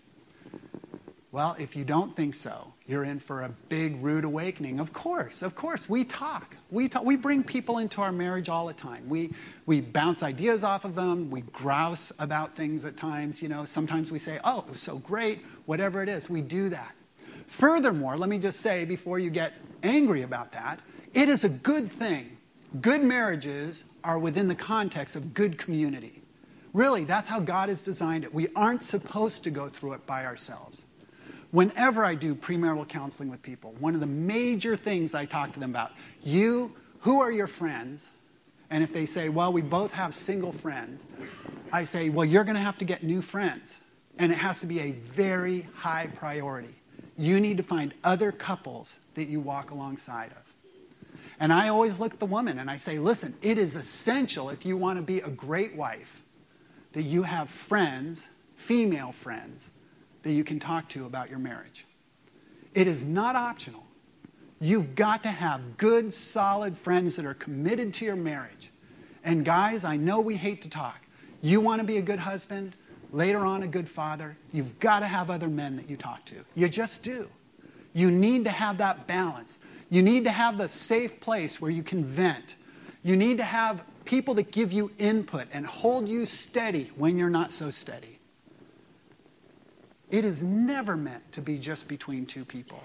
Well, 1.33 1.55
if 1.59 1.77
you 1.77 1.85
don't 1.85 2.17
think 2.17 2.35
so, 2.35 2.73
you're 2.91 3.05
in 3.05 3.19
for 3.19 3.43
a 3.43 3.49
big 3.69 4.03
rude 4.03 4.25
awakening. 4.25 4.81
Of 4.81 4.93
course, 4.93 5.43
of 5.43 5.55
course, 5.55 5.89
we 5.89 6.05
talk. 6.05 6.57
We 6.71 6.89
talk. 6.89 7.05
We 7.05 7.17
bring 7.17 7.43
people 7.45 7.79
into 7.79 8.03
our 8.03 8.13
marriage 8.13 8.49
all 8.49 8.67
the 8.67 8.75
time. 8.75 9.09
We 9.09 9.33
we 9.67 9.81
bounce 9.81 10.23
ideas 10.23 10.65
off 10.65 10.85
of 10.85 10.95
them. 10.95 11.31
We 11.31 11.43
grouse 11.43 12.13
about 12.19 12.57
things 12.57 12.85
at 12.85 12.97
times. 12.97 13.41
You 13.41 13.49
know, 13.49 13.65
sometimes 13.65 14.11
we 14.11 14.19
say, 14.19 14.41
"Oh, 14.45 14.61
it 14.61 14.69
was 14.69 14.81
so 14.81 14.99
great." 14.99 15.45
Whatever 15.67 16.03
it 16.03 16.09
is, 16.09 16.29
we 16.29 16.43
do 16.43 16.69
that. 16.71 16.95
Furthermore, 17.47 18.17
let 18.17 18.29
me 18.29 18.39
just 18.39 18.61
say 18.61 18.85
before 18.85 19.19
you 19.19 19.31
get 19.31 19.55
angry 19.83 20.23
about 20.23 20.53
that, 20.53 20.81
it 21.15 21.29
is 21.29 21.45
a 21.45 21.49
good 21.49 21.91
thing. 21.91 22.37
Good 22.81 23.03
marriages 23.03 23.85
are 24.05 24.19
within 24.19 24.49
the 24.49 24.55
context 24.55 25.17
of 25.17 25.35
good 25.35 25.59
community. 25.59 26.23
Really, 26.73 27.05
that's 27.05 27.29
how 27.29 27.41
God 27.41 27.69
has 27.69 27.83
designed 27.83 28.25
it. 28.25 28.33
We 28.33 28.49
aren't 28.55 28.83
supposed 28.83 29.43
to 29.45 29.51
go 29.51 29.69
through 29.69 29.95
it 29.95 30.07
by 30.07 30.25
ourselves. 30.25 30.85
Whenever 31.51 32.05
I 32.05 32.15
do 32.15 32.35
premarital 32.35 32.89
counseling 32.89 33.29
with 33.29 33.43
people, 33.43 33.75
one 33.81 33.95
of 33.95 34.01
the 34.01 34.07
major 34.07 34.77
things 34.77 35.15
I 35.15 35.25
talk 35.25 35.53
to 35.55 35.61
them 35.61 35.71
about, 35.71 35.93
you, 36.23 36.73
who 37.01 37.21
are 37.21 37.31
your 37.31 37.49
friends? 37.49 38.11
And 38.71 38.85
if 38.85 38.93
they 38.93 39.05
say, 39.07 39.29
well, 39.29 39.53
we 39.53 39.63
both 39.63 39.91
have 39.93 40.15
single 40.15 40.53
friends, 40.53 41.07
I 41.73 41.85
say, 41.85 42.09
well, 42.09 42.25
you're 42.25 42.45
going 42.45 42.57
to 42.57 42.63
have 42.63 42.79
to 42.79 42.85
get 42.85 43.03
new 43.03 43.21
friends. 43.21 43.77
And 44.19 44.31
it 44.31 44.39
has 44.39 44.61
to 44.61 44.67
be 44.67 44.81
a 44.81 44.93
very 44.93 45.67
high 45.75 46.09
priority. 46.15 46.75
You 47.19 47.41
need 47.41 47.57
to 47.57 47.63
find 47.63 47.95
other 48.05 48.31
couples 48.31 48.95
that 49.15 49.29
you 49.29 49.41
walk 49.41 49.71
alongside 49.71 50.31
of. 50.31 50.55
And 51.41 51.53
I 51.53 51.69
always 51.69 51.99
look 51.99 52.13
at 52.13 52.21
the 52.21 52.27
woman 52.27 52.59
and 52.59 52.71
I 52.71 52.77
say, 52.77 52.99
listen, 52.99 53.35
it 53.41 53.59
is 53.59 53.75
essential 53.75 54.51
if 54.51 54.65
you 54.65 54.77
want 54.77 54.99
to 54.99 55.03
be 55.03 55.21
a 55.21 55.31
great 55.31 55.75
wife 55.75 56.23
that 56.93 57.03
you 57.03 57.23
have 57.23 57.49
friends, 57.49 58.29
female 58.57 59.13
friends, 59.13 59.71
that 60.23 60.33
you 60.33 60.45
can 60.45 60.61
talk 60.61 60.89
to 60.91 61.07
about 61.07 61.31
your 61.31 61.39
marriage. 61.39 61.87
It 62.75 62.87
is 62.87 63.05
not 63.05 63.37
optional. 63.37 63.85
You've 64.61 64.95
got 64.95 65.23
to 65.23 65.31
have 65.31 65.77
good, 65.77 66.13
solid 66.13 66.77
friends 66.77 67.17
that 67.17 67.25
are 67.25 67.35
committed 67.35 67.95
to 67.95 68.05
your 68.05 68.17
marriage. 68.17 68.71
And 69.25 69.45
guys, 69.45 69.85
I 69.85 69.97
know 69.97 70.21
we 70.21 70.37
hate 70.37 70.63
to 70.63 70.71
talk. 70.71 70.99
You 71.41 71.61
want 71.61 71.81
to 71.81 71.87
be 71.87 71.97
a 71.97 72.03
good 72.03 72.19
husband, 72.19 72.77
later 73.13 73.39
on 73.39 73.63
a 73.63 73.67
good 73.67 73.89
father, 73.89 74.37
you've 74.53 74.79
got 74.79 75.01
to 75.01 75.07
have 75.07 75.31
other 75.31 75.49
men 75.49 75.77
that 75.77 75.89
you 75.89 75.97
talk 75.97 76.25
to. 76.27 76.37
You 76.55 76.69
just 76.69 77.03
do. 77.03 77.29
You 77.93 78.11
need 78.11 78.45
to 78.45 78.51
have 78.51 78.79
that 78.79 79.07
balance. 79.07 79.59
You 79.89 80.03
need 80.03 80.25
to 80.25 80.31
have 80.31 80.59
the 80.59 80.69
safe 80.69 81.19
place 81.21 81.61
where 81.61 81.71
you 81.71 81.83
can 81.83 82.05
vent. 82.05 82.55
You 83.03 83.17
need 83.17 83.39
to 83.39 83.45
have 83.45 83.83
people 84.05 84.35
that 84.35 84.53
give 84.53 84.73
you 84.73 84.91
input 84.99 85.49
and 85.53 85.67
hold 85.67 86.09
you 86.09 86.27
steady 86.27 86.93
when 86.97 87.17
you're 87.17 87.31
not 87.31 87.53
so 87.53 87.71
steady. 87.71 88.20
It 90.11 90.25
is 90.25 90.43
never 90.43 90.97
meant 90.97 91.33
to 91.33 91.41
be 91.41 91.59
just 91.59 91.87
between 91.87 92.27
two 92.27 92.45
people. 92.45 92.83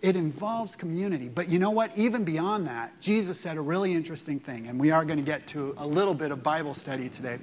It 0.00 0.16
involves 0.16 0.76
community. 0.76 1.28
But 1.28 1.48
you 1.48 1.58
know 1.58 1.70
what? 1.70 1.90
Even 1.96 2.24
beyond 2.24 2.66
that, 2.68 3.00
Jesus 3.00 3.40
said 3.40 3.56
a 3.56 3.60
really 3.60 3.92
interesting 3.92 4.38
thing, 4.38 4.68
and 4.68 4.78
we 4.78 4.90
are 4.90 5.04
going 5.04 5.18
to 5.18 5.24
get 5.24 5.46
to 5.48 5.74
a 5.78 5.86
little 5.86 6.14
bit 6.14 6.30
of 6.30 6.42
Bible 6.42 6.74
study 6.74 7.08
today. 7.08 7.38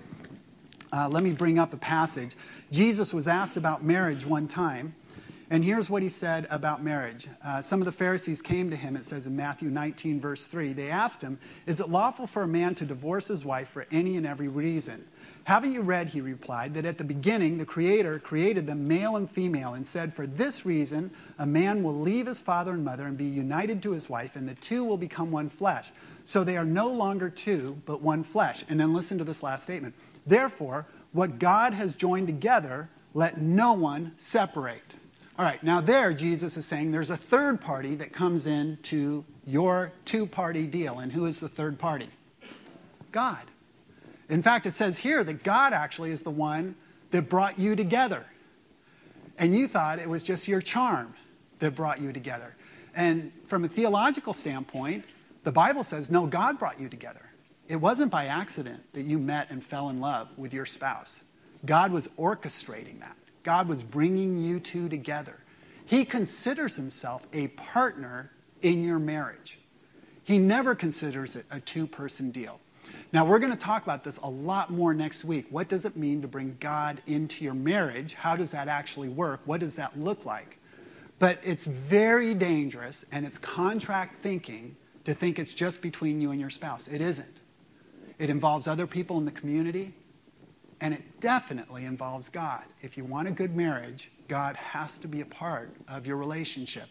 Uh, 0.93 1.09
let 1.09 1.23
me 1.23 1.33
bring 1.33 1.59
up 1.59 1.73
a 1.73 1.77
passage. 1.77 2.35
Jesus 2.71 3.13
was 3.13 3.27
asked 3.27 3.57
about 3.57 3.83
marriage 3.83 4.25
one 4.25 4.47
time, 4.47 4.95
and 5.49 5.63
here's 5.63 5.89
what 5.89 6.01
he 6.01 6.09
said 6.09 6.47
about 6.49 6.83
marriage. 6.83 7.27
Uh, 7.43 7.61
some 7.61 7.79
of 7.79 7.85
the 7.85 7.91
Pharisees 7.91 8.41
came 8.41 8.69
to 8.69 8.75
him, 8.75 8.95
it 8.95 9.03
says 9.03 9.27
in 9.27 9.35
Matthew 9.35 9.69
19, 9.69 10.21
verse 10.21 10.47
3. 10.47 10.71
They 10.71 10.89
asked 10.89 11.21
him, 11.21 11.37
Is 11.65 11.81
it 11.81 11.89
lawful 11.89 12.25
for 12.25 12.43
a 12.43 12.47
man 12.47 12.73
to 12.75 12.85
divorce 12.85 13.27
his 13.27 13.43
wife 13.43 13.67
for 13.67 13.85
any 13.91 14.15
and 14.15 14.25
every 14.25 14.47
reason? 14.47 15.05
Haven't 15.45 15.73
you 15.73 15.81
read, 15.81 16.07
he 16.07 16.21
replied, 16.21 16.73
that 16.73 16.85
at 16.85 16.97
the 16.97 17.03
beginning 17.03 17.59
the 17.59 17.67
Creator 17.67 18.17
created 18.19 18.65
them 18.65 18.87
male 18.87 19.15
and 19.15 19.29
female 19.29 19.75
and 19.75 19.85
said, 19.85 20.11
For 20.11 20.25
this 20.25 20.65
reason 20.65 21.11
a 21.37 21.45
man 21.45 21.83
will 21.83 21.93
leave 21.93 22.25
his 22.25 22.41
father 22.41 22.71
and 22.71 22.83
mother 22.83 23.03
and 23.05 23.15
be 23.15 23.25
united 23.25 23.83
to 23.83 23.91
his 23.91 24.09
wife, 24.09 24.35
and 24.35 24.49
the 24.49 24.55
two 24.55 24.83
will 24.83 24.97
become 24.97 25.31
one 25.31 25.49
flesh. 25.49 25.91
So 26.25 26.43
they 26.43 26.57
are 26.57 26.65
no 26.65 26.91
longer 26.91 27.29
two, 27.29 27.79
but 27.85 28.01
one 28.01 28.23
flesh. 28.23 28.65
And 28.69 28.79
then 28.79 28.91
listen 28.91 29.19
to 29.19 29.23
this 29.23 29.43
last 29.43 29.61
statement. 29.61 29.93
Therefore, 30.25 30.87
what 31.11 31.37
God 31.37 31.75
has 31.75 31.93
joined 31.93 32.25
together, 32.25 32.89
let 33.13 33.39
no 33.39 33.73
one 33.73 34.13
separate. 34.17 34.81
All 35.37 35.45
right, 35.45 35.61
now 35.61 35.79
there, 35.79 36.11
Jesus 36.11 36.57
is 36.57 36.65
saying 36.65 36.91
there's 36.91 37.11
a 37.11 37.17
third 37.17 37.61
party 37.61 37.93
that 37.95 38.11
comes 38.11 38.47
into 38.47 39.23
your 39.45 39.91
two 40.05 40.25
party 40.25 40.65
deal. 40.65 40.97
And 40.97 41.11
who 41.11 41.27
is 41.27 41.39
the 41.39 41.49
third 41.49 41.77
party? 41.77 42.09
God. 43.11 43.43
In 44.29 44.41
fact, 44.41 44.65
it 44.65 44.73
says 44.73 44.97
here 44.97 45.23
that 45.23 45.43
God 45.43 45.73
actually 45.73 46.11
is 46.11 46.23
the 46.23 46.31
one 46.31 46.75
that 47.11 47.29
brought 47.29 47.59
you 47.59 47.75
together. 47.75 48.25
And 49.37 49.55
you 49.55 49.67
thought 49.67 49.99
it 49.99 50.09
was 50.09 50.23
just 50.23 50.47
your 50.47 50.61
charm 50.61 51.13
that 51.59 51.75
brought 51.75 52.01
you 52.01 52.11
together. 52.11 52.55
And 52.95 53.31
from 53.45 53.65
a 53.65 53.67
theological 53.67 54.33
standpoint, 54.33 55.05
the 55.43 55.51
Bible 55.51 55.83
says, 55.83 56.09
no, 56.09 56.25
God 56.25 56.57
brought 56.57 56.79
you 56.79 56.89
together. 56.89 57.21
It 57.67 57.75
wasn't 57.77 58.11
by 58.11 58.25
accident 58.25 58.83
that 58.93 59.03
you 59.03 59.19
met 59.19 59.49
and 59.49 59.63
fell 59.63 59.89
in 59.89 59.99
love 59.99 60.37
with 60.37 60.53
your 60.53 60.65
spouse. 60.65 61.19
God 61.65 61.91
was 61.91 62.07
orchestrating 62.17 62.99
that. 62.99 63.15
God 63.43 63.67
was 63.67 63.83
bringing 63.83 64.37
you 64.37 64.59
two 64.59 64.89
together. 64.89 65.39
He 65.85 66.05
considers 66.05 66.75
himself 66.75 67.27
a 67.33 67.47
partner 67.49 68.31
in 68.61 68.83
your 68.83 68.99
marriage. 68.99 69.59
He 70.23 70.39
never 70.39 70.73
considers 70.73 71.35
it 71.35 71.45
a 71.51 71.59
two 71.59 71.85
person 71.85 72.31
deal. 72.31 72.59
Now, 73.13 73.25
we're 73.25 73.39
going 73.39 73.51
to 73.51 73.57
talk 73.57 73.83
about 73.83 74.03
this 74.03 74.17
a 74.23 74.29
lot 74.29 74.69
more 74.69 74.93
next 74.93 75.23
week. 75.23 75.45
What 75.49 75.69
does 75.69 75.85
it 75.85 75.95
mean 75.95 76.21
to 76.21 76.27
bring 76.27 76.57
God 76.59 77.01
into 77.07 77.43
your 77.43 77.53
marriage? 77.53 78.13
How 78.13 78.35
does 78.35 78.51
that 78.51 78.67
actually 78.67 79.09
work? 79.09 79.41
What 79.45 79.59
does 79.59 79.75
that 79.75 79.97
look 79.99 80.25
like? 80.25 80.59
But 81.17 81.39
it's 81.43 81.65
very 81.65 82.33
dangerous 82.33 83.05
and 83.11 83.25
it's 83.25 83.37
contract 83.37 84.19
thinking 84.19 84.75
to 85.05 85.13
think 85.13 85.39
it's 85.39 85.53
just 85.53 85.81
between 85.81 86.19
you 86.19 86.31
and 86.31 86.41
your 86.41 86.49
spouse. 86.49 86.87
It 86.87 86.99
isn't. 86.99 87.39
It 88.17 88.29
involves 88.29 88.67
other 88.67 88.87
people 88.87 89.17
in 89.17 89.25
the 89.25 89.31
community, 89.31 89.93
and 90.81 90.93
it 90.93 91.19
definitely 91.19 91.85
involves 91.85 92.29
God. 92.29 92.63
If 92.81 92.97
you 92.97 93.03
want 93.03 93.27
a 93.27 93.31
good 93.31 93.55
marriage, 93.55 94.09
God 94.27 94.55
has 94.55 94.97
to 94.99 95.07
be 95.07 95.21
a 95.21 95.25
part 95.25 95.75
of 95.87 96.07
your 96.07 96.17
relationship. 96.17 96.89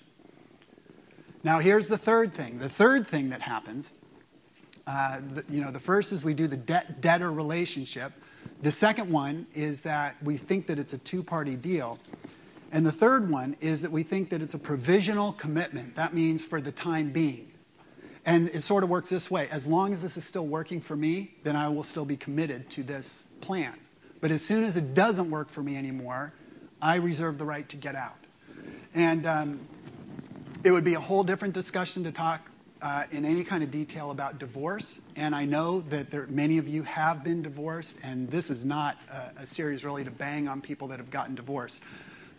Now, 1.42 1.58
here's 1.58 1.88
the 1.88 1.98
third 1.98 2.32
thing. 2.32 2.58
The 2.58 2.68
third 2.68 3.06
thing 3.06 3.30
that 3.30 3.42
happens, 3.42 3.94
uh, 4.86 5.20
the, 5.32 5.44
you 5.48 5.60
know, 5.60 5.70
the 5.70 5.80
first 5.80 6.12
is 6.12 6.24
we 6.24 6.34
do 6.34 6.46
the 6.46 6.56
debt 6.56 7.00
debtor 7.00 7.32
relationship. 7.32 8.12
The 8.62 8.72
second 8.72 9.10
one 9.10 9.46
is 9.54 9.80
that 9.80 10.16
we 10.22 10.36
think 10.36 10.66
that 10.66 10.78
it's 10.78 10.92
a 10.92 10.98
two 10.98 11.22
party 11.22 11.56
deal. 11.56 11.98
And 12.72 12.84
the 12.84 12.92
third 12.92 13.30
one 13.30 13.56
is 13.60 13.82
that 13.82 13.90
we 13.90 14.02
think 14.02 14.30
that 14.30 14.42
it's 14.42 14.54
a 14.54 14.58
provisional 14.58 15.32
commitment. 15.32 15.94
That 15.94 16.12
means 16.12 16.44
for 16.44 16.60
the 16.60 16.72
time 16.72 17.12
being. 17.12 17.52
And 18.26 18.48
it 18.48 18.62
sort 18.62 18.82
of 18.82 18.90
works 18.90 19.10
this 19.10 19.30
way 19.30 19.48
as 19.50 19.66
long 19.66 19.92
as 19.92 20.02
this 20.02 20.16
is 20.16 20.24
still 20.24 20.46
working 20.46 20.80
for 20.80 20.96
me, 20.96 21.34
then 21.44 21.56
I 21.56 21.68
will 21.68 21.82
still 21.82 22.04
be 22.04 22.16
committed 22.16 22.70
to 22.70 22.82
this 22.82 23.28
plan. 23.40 23.74
But 24.20 24.30
as 24.30 24.42
soon 24.42 24.64
as 24.64 24.76
it 24.76 24.94
doesn't 24.94 25.30
work 25.30 25.50
for 25.50 25.62
me 25.62 25.76
anymore, 25.76 26.32
I 26.80 26.96
reserve 26.96 27.38
the 27.38 27.44
right 27.44 27.68
to 27.68 27.76
get 27.76 27.94
out. 27.94 28.16
And 28.94 29.26
um, 29.26 29.60
it 30.64 30.70
would 30.70 30.84
be 30.84 30.94
a 30.94 31.00
whole 31.00 31.22
different 31.22 31.54
discussion 31.54 32.02
to 32.04 32.12
talk 32.12 32.50
uh, 32.84 33.04
in 33.10 33.24
any 33.24 33.42
kind 33.42 33.64
of 33.64 33.70
detail 33.70 34.12
about 34.12 34.38
divorce. 34.38 35.00
And 35.16 35.34
I 35.34 35.46
know 35.46 35.80
that 35.80 36.10
there, 36.10 36.26
many 36.28 36.58
of 36.58 36.68
you 36.68 36.84
have 36.84 37.24
been 37.24 37.42
divorced, 37.42 37.96
and 38.02 38.30
this 38.30 38.50
is 38.50 38.64
not 38.64 38.98
a, 39.10 39.42
a 39.42 39.46
series 39.46 39.84
really 39.84 40.04
to 40.04 40.10
bang 40.10 40.46
on 40.46 40.60
people 40.60 40.88
that 40.88 40.98
have 40.98 41.10
gotten 41.10 41.34
divorced. 41.34 41.80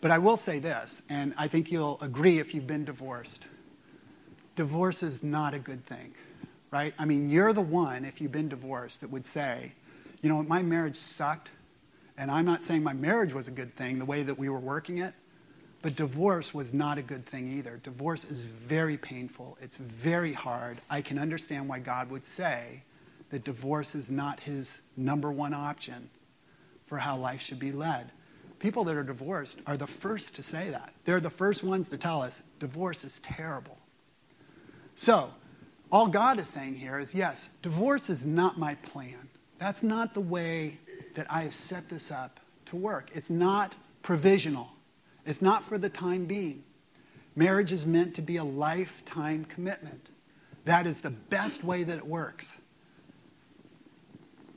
But 0.00 0.12
I 0.12 0.18
will 0.18 0.36
say 0.36 0.60
this, 0.60 1.02
and 1.10 1.34
I 1.36 1.48
think 1.48 1.72
you'll 1.72 1.98
agree 2.00 2.38
if 2.38 2.54
you've 2.54 2.66
been 2.66 2.84
divorced 2.84 3.44
divorce 4.56 5.02
is 5.02 5.22
not 5.22 5.54
a 5.54 5.58
good 5.58 5.84
thing, 5.86 6.14
right? 6.70 6.94
I 6.98 7.04
mean, 7.04 7.28
you're 7.30 7.52
the 7.52 7.60
one, 7.60 8.04
if 8.04 8.20
you've 8.20 8.32
been 8.32 8.48
divorced, 8.48 9.02
that 9.02 9.10
would 9.10 9.26
say, 9.26 9.72
you 10.22 10.28
know, 10.28 10.42
my 10.42 10.62
marriage 10.62 10.96
sucked, 10.96 11.50
and 12.16 12.30
I'm 12.30 12.46
not 12.46 12.62
saying 12.62 12.82
my 12.82 12.94
marriage 12.94 13.34
was 13.34 13.46
a 13.46 13.50
good 13.50 13.74
thing, 13.74 13.98
the 13.98 14.06
way 14.06 14.22
that 14.22 14.38
we 14.38 14.48
were 14.48 14.58
working 14.58 14.98
it, 14.98 15.14
but 15.86 15.94
divorce 15.94 16.52
was 16.52 16.74
not 16.74 16.98
a 16.98 17.02
good 17.02 17.24
thing 17.24 17.52
either. 17.52 17.76
Divorce 17.80 18.24
is 18.24 18.42
very 18.42 18.96
painful, 18.96 19.56
it's 19.62 19.76
very 19.76 20.32
hard. 20.32 20.78
I 20.90 21.00
can 21.00 21.16
understand 21.16 21.68
why 21.68 21.78
God 21.78 22.10
would 22.10 22.24
say 22.24 22.82
that 23.30 23.44
divorce 23.44 23.94
is 23.94 24.10
not 24.10 24.40
his 24.40 24.80
number 24.96 25.30
one 25.30 25.54
option 25.54 26.10
for 26.86 26.98
how 26.98 27.16
life 27.16 27.40
should 27.40 27.60
be 27.60 27.70
led. 27.70 28.10
People 28.58 28.82
that 28.82 28.96
are 28.96 29.04
divorced 29.04 29.60
are 29.64 29.76
the 29.76 29.86
first 29.86 30.34
to 30.34 30.42
say 30.42 30.70
that. 30.70 30.92
They're 31.04 31.20
the 31.20 31.30
first 31.30 31.62
ones 31.62 31.88
to 31.90 31.96
tell 31.96 32.20
us 32.20 32.42
divorce 32.58 33.04
is 33.04 33.20
terrible. 33.20 33.78
So, 34.96 35.30
all 35.92 36.08
God 36.08 36.40
is 36.40 36.48
saying 36.48 36.74
here 36.74 36.98
is 36.98 37.14
yes, 37.14 37.48
divorce 37.62 38.10
is 38.10 38.26
not 38.26 38.58
my 38.58 38.74
plan. 38.74 39.28
That's 39.60 39.84
not 39.84 40.14
the 40.14 40.20
way 40.20 40.78
that 41.14 41.28
I 41.30 41.42
have 41.42 41.54
set 41.54 41.88
this 41.88 42.10
up 42.10 42.40
to 42.64 42.74
work. 42.74 43.10
It's 43.14 43.30
not 43.30 43.76
provisional, 44.02 44.72
it's 45.26 45.42
not 45.42 45.64
for 45.64 45.76
the 45.76 45.88
time 45.88 46.24
being. 46.24 46.62
Marriage 47.34 47.72
is 47.72 47.84
meant 47.84 48.14
to 48.14 48.22
be 48.22 48.38
a 48.38 48.44
lifetime 48.44 49.44
commitment. 49.44 50.08
That 50.64 50.86
is 50.86 51.00
the 51.00 51.10
best 51.10 51.62
way 51.62 51.82
that 51.82 51.98
it 51.98 52.06
works. 52.06 52.58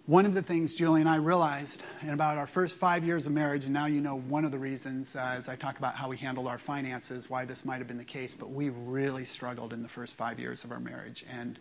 One 0.06 0.26
of 0.26 0.34
the 0.34 0.42
things 0.42 0.74
Julie 0.74 1.02
and 1.02 1.10
I 1.10 1.18
realized 1.18 1.84
in 2.02 2.10
about 2.10 2.40
our 2.40 2.48
first 2.48 2.78
five 2.78 3.04
years 3.04 3.28
of 3.28 3.34
marriage, 3.34 3.66
and 3.66 3.74
now 3.74 3.86
you 3.86 4.02
know 4.02 4.18
one 4.18 4.44
of 4.44 4.50
the 4.50 4.58
reasons 4.58 5.16
uh, 5.16 5.36
as 5.38 5.48
I 5.48 5.56
talk 5.56 5.78
about 5.78 5.94
how 5.94 6.10
we 6.10 6.18
handled 6.18 6.48
our 6.48 6.58
finances, 6.58 7.30
why 7.30 7.46
this 7.46 7.64
might 7.64 7.78
have 7.78 7.88
been 7.88 8.00
the 8.00 8.04
case, 8.04 8.34
but 8.34 8.50
we 8.50 8.70
really 8.70 9.26
struggled 9.26 9.72
in 9.72 9.84
the 9.84 9.88
first 9.88 10.16
five 10.16 10.40
years 10.40 10.64
of 10.64 10.72
our 10.72 10.80
marriage. 10.80 11.26
And 11.32 11.60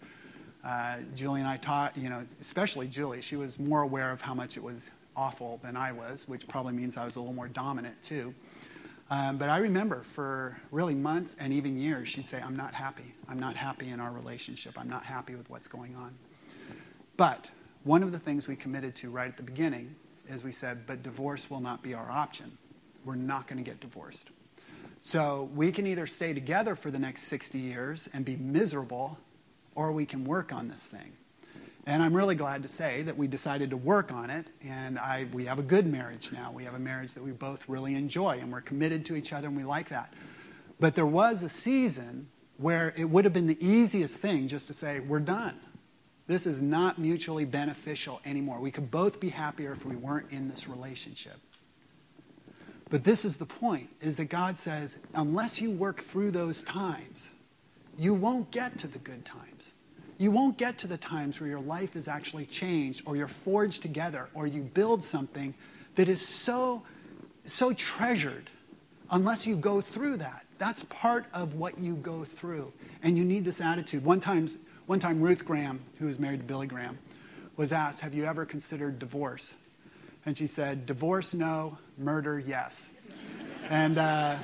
uh, 0.65 0.99
Julie 1.15 1.41
and 1.41 1.49
I 1.49 1.59
taught, 1.59 1.95
you 1.97 2.09
know, 2.09 2.25
especially 2.41 2.89
Julie, 2.89 3.21
she 3.21 3.37
was 3.37 3.59
more 3.59 3.83
aware 3.83 4.13
of 4.13 4.23
how 4.23 4.33
much 4.33 4.57
it 4.57 4.63
was 4.63 4.91
awful 5.15 5.61
than 5.63 5.77
I 5.77 5.93
was, 5.93 6.27
which 6.27 6.49
probably 6.49 6.73
means 6.73 6.97
I 6.97 7.05
was 7.05 7.17
a 7.17 7.21
little 7.21 7.35
more 7.35 7.49
dominant 7.49 8.03
too. 8.03 8.35
Um, 9.11 9.39
but 9.39 9.49
I 9.49 9.59
remember 9.59 10.03
for 10.03 10.59
really 10.71 10.95
months 10.95 11.35
and 11.41 11.53
even 11.53 11.79
years, 11.79 12.09
she'd 12.09 12.27
say, 12.27 12.43
I'm 12.43 12.57
not 12.57 12.75
happy. 12.75 13.15
I'm 13.29 13.39
not 13.39 13.57
happy 13.57 13.89
in 13.89 14.01
our 14.01 14.13
relationship. 14.13 14.75
I'm 14.79 14.89
not 14.89 15.05
happy 15.05 15.35
with 15.35 15.49
what's 15.49 15.67
going 15.67 15.97
on. 15.97 16.15
But 17.17 17.49
one 17.85 18.03
of 18.03 18.13
the 18.13 18.19
things 18.19 18.49
we 18.49 18.55
committed 18.55 18.95
to 18.97 19.11
right 19.11 19.29
at 19.29 19.37
the 19.37 19.43
beginning 19.43 19.95
is 20.29 20.45
we 20.45 20.53
said, 20.53 20.87
but 20.87 21.03
divorce 21.03 21.49
will 21.49 21.61
not 21.61 21.83
be 21.83 21.95
our 21.95 22.11
option. 22.11 22.59
We're 23.05 23.15
not 23.15 23.47
going 23.47 23.57
to 23.57 23.69
get 23.69 23.81
divorced. 23.81 24.29
So 25.01 25.49
we 25.55 25.73
can 25.73 25.87
either 25.87 26.07
stay 26.07 26.35
together 26.35 26.75
for 26.75 26.91
the 26.91 26.99
next 26.99 27.23
60 27.23 27.59
years 27.59 28.09
and 28.13 28.25
be 28.25 28.37
miserable, 28.37 29.19
or 29.75 29.93
we 29.93 30.05
can 30.05 30.25
work 30.25 30.53
on 30.53 30.69
this 30.69 30.87
thing. 30.87 31.13
And 31.89 32.03
I'm 32.03 32.14
really 32.14 32.34
glad 32.34 32.62
to 32.64 32.68
say 32.68 33.01
that 33.05 33.16
we 33.16 33.28
decided 33.28 33.70
to 33.70 33.78
work 33.78 34.12
on 34.12 34.28
it, 34.28 34.49
and 34.62 34.99
I, 34.99 35.26
we 35.32 35.47
have 35.47 35.59
a 35.59 35.62
good 35.62 35.86
marriage 35.86 36.30
now. 36.30 36.53
We 36.53 36.64
have 36.64 36.74
a 36.74 36.78
marriage 36.78 37.14
that 37.14 37.22
we 37.22 37.30
both 37.30 37.66
really 37.66 37.95
enjoy, 37.95 38.41
and 38.41 38.53
we're 38.53 38.61
committed 38.61 39.07
to 39.07 39.16
each 39.16 39.32
other, 39.32 39.49
and 39.49 39.57
we 39.57 39.64
like 39.64 39.89
that. 39.89 40.12
But 40.78 40.95
there 40.95 41.07
was 41.07 41.43
a 41.43 41.49
season 41.49 42.28
where 42.59 42.93
it 42.95 43.07
would 43.07 43.24
have 43.24 43.32
been 43.32 43.47
the 43.47 43.57
easiest 43.66 44.18
thing 44.18 44.49
just 44.49 44.66
to 44.66 44.74
say, 44.74 45.01
we're 45.01 45.18
done. 45.18 45.59
This 46.26 46.45
is 46.45 46.61
not 46.61 46.99
mutually 46.99 47.47
beneficial 47.47 48.20
anymore. 48.26 48.61
We 48.61 48.70
could 48.70 48.91
both 48.91 49.18
be 49.18 49.30
happier 49.30 49.72
if 49.72 49.86
we 49.86 49.97
weren't 49.97 50.30
in 50.30 50.47
this 50.47 50.68
relationship. 50.68 51.39
But 52.91 53.03
this 53.03 53.24
is 53.24 53.39
the 53.39 53.47
point, 53.47 53.89
is 54.03 54.16
that 54.16 54.26
God 54.26 54.59
says, 54.59 54.99
unless 55.14 55.59
you 55.59 55.70
work 55.70 56.03
through 56.03 56.32
those 56.32 56.62
times, 56.64 57.30
you 57.97 58.12
won't 58.12 58.51
get 58.51 58.76
to 58.76 58.89
the 58.89 58.99
good 58.99 59.24
times. 59.24 59.72
You 60.19 60.33
won't 60.33 60.59
get 60.59 60.79
to 60.79 60.89
the 60.89 60.99
times 60.99 61.41
where 61.41 61.49
your 61.49 61.61
life 61.61 61.95
is 61.95 62.09
actually 62.09 62.47
changed 62.47 63.03
or 63.07 63.16
you're 63.16 63.29
forged 63.29 63.83
together 63.83 64.29
or 64.35 64.49
you 64.49 64.62
build 64.62 65.05
something 65.05 65.55
that 65.95 66.09
is 66.09 66.27
so, 66.27 66.83
so 67.45 67.73
treasured 67.73 68.51
unless 69.11 69.47
you 69.47 69.57
go 69.57 69.81
through 69.81 70.16
that. 70.16 70.45
That's 70.59 70.83
part 70.85 71.27
of 71.33 71.55
what 71.55 71.79
you 71.79 71.95
go 71.95 72.25
through. 72.25 72.73
And 73.03 73.16
you 73.16 73.25
need 73.25 73.45
this 73.45 73.61
attitude. 73.61 74.05
One 74.05 74.19
time, 74.19 74.49
one 74.87 74.99
time 74.99 75.21
Ruth 75.21 75.45
Graham, 75.45 75.81
who 76.01 76.07
was 76.07 76.19
married 76.19 76.41
to 76.41 76.47
Billy 76.47 76.66
Graham, 76.66 76.99
was 77.57 77.73
asked, 77.73 78.01
Have 78.01 78.12
you 78.12 78.25
ever 78.25 78.45
considered 78.45 78.99
divorce? 78.99 79.55
And 80.27 80.37
she 80.37 80.49
said, 80.49 80.85
Divorce, 80.85 81.33
no. 81.33 81.79
Murder, 81.97 82.39
yes. 82.39 82.87
and, 83.69 83.99
uh, 83.99 84.37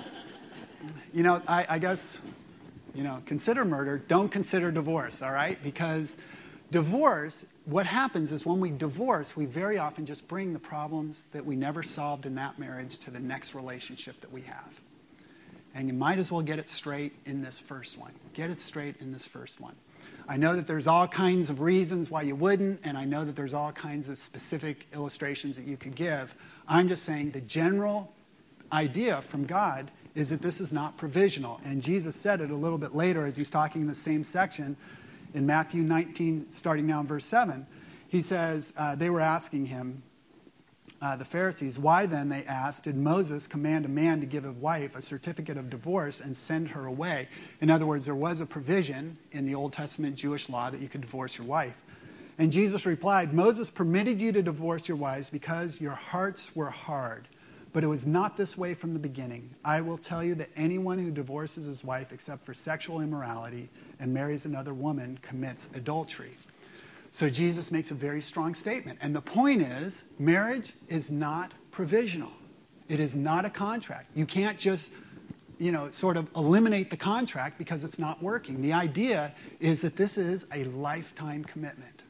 you 1.12 1.22
know, 1.22 1.42
I, 1.46 1.66
I 1.68 1.78
guess, 1.78 2.18
you 2.94 3.02
know, 3.02 3.22
consider 3.26 3.64
murder. 3.64 3.98
Don't 3.98 4.30
consider 4.30 4.70
divorce, 4.70 5.20
all 5.22 5.32
right? 5.32 5.62
Because 5.62 6.16
divorce, 6.70 7.44
what 7.64 7.86
happens 7.86 8.32
is 8.32 8.46
when 8.46 8.60
we 8.60 8.70
divorce, 8.70 9.36
we 9.36 9.46
very 9.46 9.78
often 9.78 10.06
just 10.06 10.28
bring 10.28 10.52
the 10.52 10.58
problems 10.58 11.24
that 11.32 11.44
we 11.44 11.56
never 11.56 11.82
solved 11.82 12.26
in 12.26 12.34
that 12.36 12.58
marriage 12.58 12.98
to 13.00 13.10
the 13.10 13.20
next 13.20 13.54
relationship 13.54 14.20
that 14.20 14.32
we 14.32 14.42
have. 14.42 14.80
And 15.74 15.88
you 15.88 15.94
might 15.94 16.18
as 16.18 16.30
well 16.30 16.42
get 16.42 16.58
it 16.58 16.68
straight 16.68 17.12
in 17.26 17.42
this 17.42 17.58
first 17.58 17.98
one. 17.98 18.12
Get 18.32 18.48
it 18.50 18.60
straight 18.60 19.00
in 19.00 19.12
this 19.12 19.26
first 19.26 19.60
one. 19.60 19.74
I 20.28 20.36
know 20.36 20.54
that 20.54 20.66
there's 20.66 20.86
all 20.86 21.08
kinds 21.08 21.50
of 21.50 21.60
reasons 21.60 22.10
why 22.10 22.22
you 22.22 22.36
wouldn't, 22.36 22.80
and 22.84 22.96
I 22.96 23.04
know 23.04 23.24
that 23.24 23.34
there's 23.34 23.52
all 23.52 23.72
kinds 23.72 24.08
of 24.08 24.18
specific 24.18 24.86
illustrations 24.94 25.56
that 25.56 25.66
you 25.66 25.76
could 25.76 25.96
give. 25.96 26.34
I'm 26.68 26.88
just 26.88 27.02
saying 27.02 27.32
the 27.32 27.40
general 27.40 28.12
idea 28.72 29.20
from 29.22 29.44
God 29.44 29.90
is 30.14 30.30
that 30.30 30.42
this 30.42 30.60
is 30.60 30.72
not 30.72 30.96
provisional. 30.96 31.60
And 31.64 31.82
Jesus 31.82 32.14
said 32.14 32.40
it 32.40 32.50
a 32.50 32.56
little 32.56 32.78
bit 32.78 32.94
later 32.94 33.26
as 33.26 33.36
he's 33.36 33.50
talking 33.50 33.82
in 33.82 33.88
the 33.88 33.94
same 33.94 34.24
section 34.24 34.76
in 35.34 35.44
Matthew 35.44 35.82
19, 35.82 36.50
starting 36.50 36.86
now 36.86 37.00
in 37.00 37.06
verse 37.06 37.24
7. 37.24 37.66
He 38.08 38.22
says, 38.22 38.72
uh, 38.78 38.94
They 38.94 39.10
were 39.10 39.20
asking 39.20 39.66
him, 39.66 40.02
uh, 41.02 41.16
the 41.16 41.24
Pharisees, 41.24 41.78
why 41.78 42.06
then, 42.06 42.30
they 42.30 42.44
asked, 42.44 42.84
did 42.84 42.96
Moses 42.96 43.46
command 43.46 43.84
a 43.84 43.88
man 43.88 44.20
to 44.20 44.26
give 44.26 44.46
a 44.46 44.52
wife 44.52 44.96
a 44.96 45.02
certificate 45.02 45.58
of 45.58 45.68
divorce 45.68 46.22
and 46.22 46.34
send 46.34 46.68
her 46.68 46.86
away? 46.86 47.28
In 47.60 47.68
other 47.68 47.84
words, 47.84 48.06
there 48.06 48.14
was 48.14 48.40
a 48.40 48.46
provision 48.46 49.18
in 49.32 49.44
the 49.44 49.54
Old 49.54 49.74
Testament 49.74 50.16
Jewish 50.16 50.48
law 50.48 50.70
that 50.70 50.80
you 50.80 50.88
could 50.88 51.02
divorce 51.02 51.36
your 51.36 51.46
wife. 51.46 51.78
And 52.38 52.50
Jesus 52.50 52.86
replied, 52.86 53.34
Moses 53.34 53.70
permitted 53.70 54.18
you 54.18 54.32
to 54.32 54.42
divorce 54.42 54.88
your 54.88 54.96
wives 54.96 55.28
because 55.28 55.78
your 55.78 55.92
hearts 55.92 56.56
were 56.56 56.70
hard. 56.70 57.28
But 57.74 57.82
it 57.82 57.88
was 57.88 58.06
not 58.06 58.36
this 58.36 58.56
way 58.56 58.72
from 58.72 58.94
the 58.94 59.00
beginning. 59.00 59.50
I 59.64 59.80
will 59.80 59.98
tell 59.98 60.22
you 60.22 60.36
that 60.36 60.48
anyone 60.54 60.96
who 60.96 61.10
divorces 61.10 61.66
his 61.66 61.82
wife 61.82 62.12
except 62.12 62.44
for 62.44 62.54
sexual 62.54 63.00
immorality 63.00 63.68
and 63.98 64.14
marries 64.14 64.46
another 64.46 64.72
woman 64.72 65.18
commits 65.22 65.68
adultery. 65.74 66.36
So 67.10 67.28
Jesus 67.28 67.72
makes 67.72 67.90
a 67.90 67.94
very 67.94 68.20
strong 68.20 68.54
statement. 68.54 69.00
And 69.02 69.14
the 69.14 69.20
point 69.20 69.60
is 69.60 70.04
marriage 70.20 70.72
is 70.88 71.10
not 71.10 71.52
provisional, 71.72 72.30
it 72.88 73.00
is 73.00 73.16
not 73.16 73.44
a 73.44 73.50
contract. 73.50 74.08
You 74.14 74.24
can't 74.24 74.56
just 74.56 74.92
you 75.58 75.72
know, 75.72 75.90
sort 75.90 76.16
of 76.16 76.28
eliminate 76.36 76.90
the 76.90 76.96
contract 76.96 77.58
because 77.58 77.82
it's 77.82 77.98
not 77.98 78.22
working. 78.22 78.60
The 78.60 78.72
idea 78.72 79.32
is 79.60 79.80
that 79.82 79.96
this 79.96 80.16
is 80.16 80.46
a 80.52 80.64
lifetime 80.64 81.44
commitment. 81.44 82.04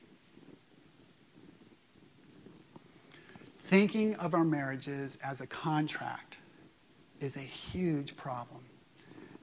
Thinking 3.65 4.15
of 4.17 4.35
our 4.35 4.45
marriages 4.45 5.17
as 5.25 5.41
a 5.41 5.47
contract 5.47 6.37
is 7.19 7.37
a 7.39 7.41
huge 7.41 8.15
problem. 8.15 8.61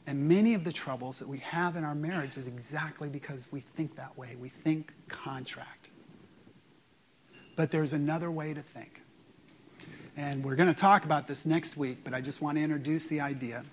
And 0.06 0.30
many 0.30 0.54
of 0.54 0.64
the 0.64 0.72
troubles 0.72 1.18
that 1.18 1.28
we 1.28 1.40
have 1.40 1.76
in 1.76 1.84
our 1.84 1.96
marriage 1.96 2.38
is 2.38 2.46
exactly 2.46 3.10
because 3.10 3.48
we 3.52 3.62
think 3.62 3.96
that 3.96 4.16
way. 4.20 4.36
We 4.40 4.48
think 4.48 4.94
contract. 5.08 5.88
But 7.56 7.72
there's 7.72 7.94
another 7.94 8.30
way 8.30 8.54
to 8.54 8.62
think. 8.62 9.02
And 10.16 10.44
we're 10.44 10.56
going 10.56 10.70
to 10.70 10.80
talk 10.80 11.04
about 11.04 11.28
this 11.28 11.44
next 11.48 11.76
week, 11.76 12.04
but 12.04 12.14
I 12.14 12.22
just 12.22 12.44
want 12.44 12.60
to 12.60 12.64
introduce 12.64 13.08
the 13.08 13.22
idea. 13.22 13.64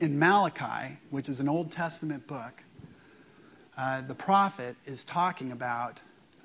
In 0.00 0.20
Malachi, 0.20 0.98
which 1.10 1.28
is 1.28 1.40
an 1.40 1.48
Old 1.48 1.72
Testament 1.72 2.28
book, 2.28 2.62
uh, 3.76 4.02
the 4.02 4.14
prophet 4.14 4.76
is 4.86 5.02
talking 5.02 5.50
about 5.50 6.00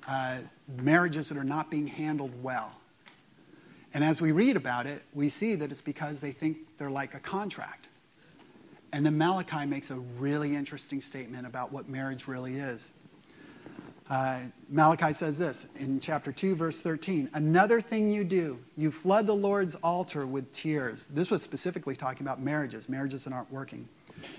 uh, 0.08 0.38
marriages 0.82 1.28
that 1.28 1.38
are 1.38 1.44
not 1.44 1.70
being 1.70 1.86
handled 1.86 2.42
well. 2.42 2.72
And 3.94 4.02
as 4.02 4.20
we 4.20 4.32
read 4.32 4.56
about 4.56 4.86
it, 4.86 5.02
we 5.14 5.28
see 5.28 5.54
that 5.54 5.70
it's 5.70 5.80
because 5.80 6.20
they 6.20 6.32
think 6.32 6.58
they're 6.78 6.90
like 6.90 7.14
a 7.14 7.20
contract. 7.20 7.86
And 8.92 9.06
then 9.06 9.16
Malachi 9.16 9.66
makes 9.66 9.90
a 9.90 9.96
really 9.96 10.54
interesting 10.54 11.00
statement 11.00 11.46
about 11.46 11.72
what 11.72 11.88
marriage 11.88 12.26
really 12.26 12.56
is. 12.56 12.98
Uh, 14.10 14.40
Malachi 14.68 15.12
says 15.12 15.38
this 15.38 15.74
in 15.76 15.98
chapter 15.98 16.30
2, 16.30 16.54
verse 16.56 16.82
13 16.82 17.30
Another 17.34 17.80
thing 17.80 18.10
you 18.10 18.22
do, 18.22 18.58
you 18.76 18.90
flood 18.90 19.26
the 19.26 19.34
Lord's 19.34 19.76
altar 19.76 20.26
with 20.26 20.52
tears. 20.52 21.06
This 21.06 21.30
was 21.30 21.42
specifically 21.42 21.96
talking 21.96 22.26
about 22.26 22.42
marriages, 22.42 22.88
marriages 22.88 23.24
that 23.24 23.32
aren't 23.32 23.50
working. 23.50 23.88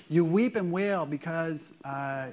You 0.09 0.23
weep 0.23 0.55
and 0.55 0.71
wail 0.71 1.05
because 1.05 1.73
uh, 1.83 2.31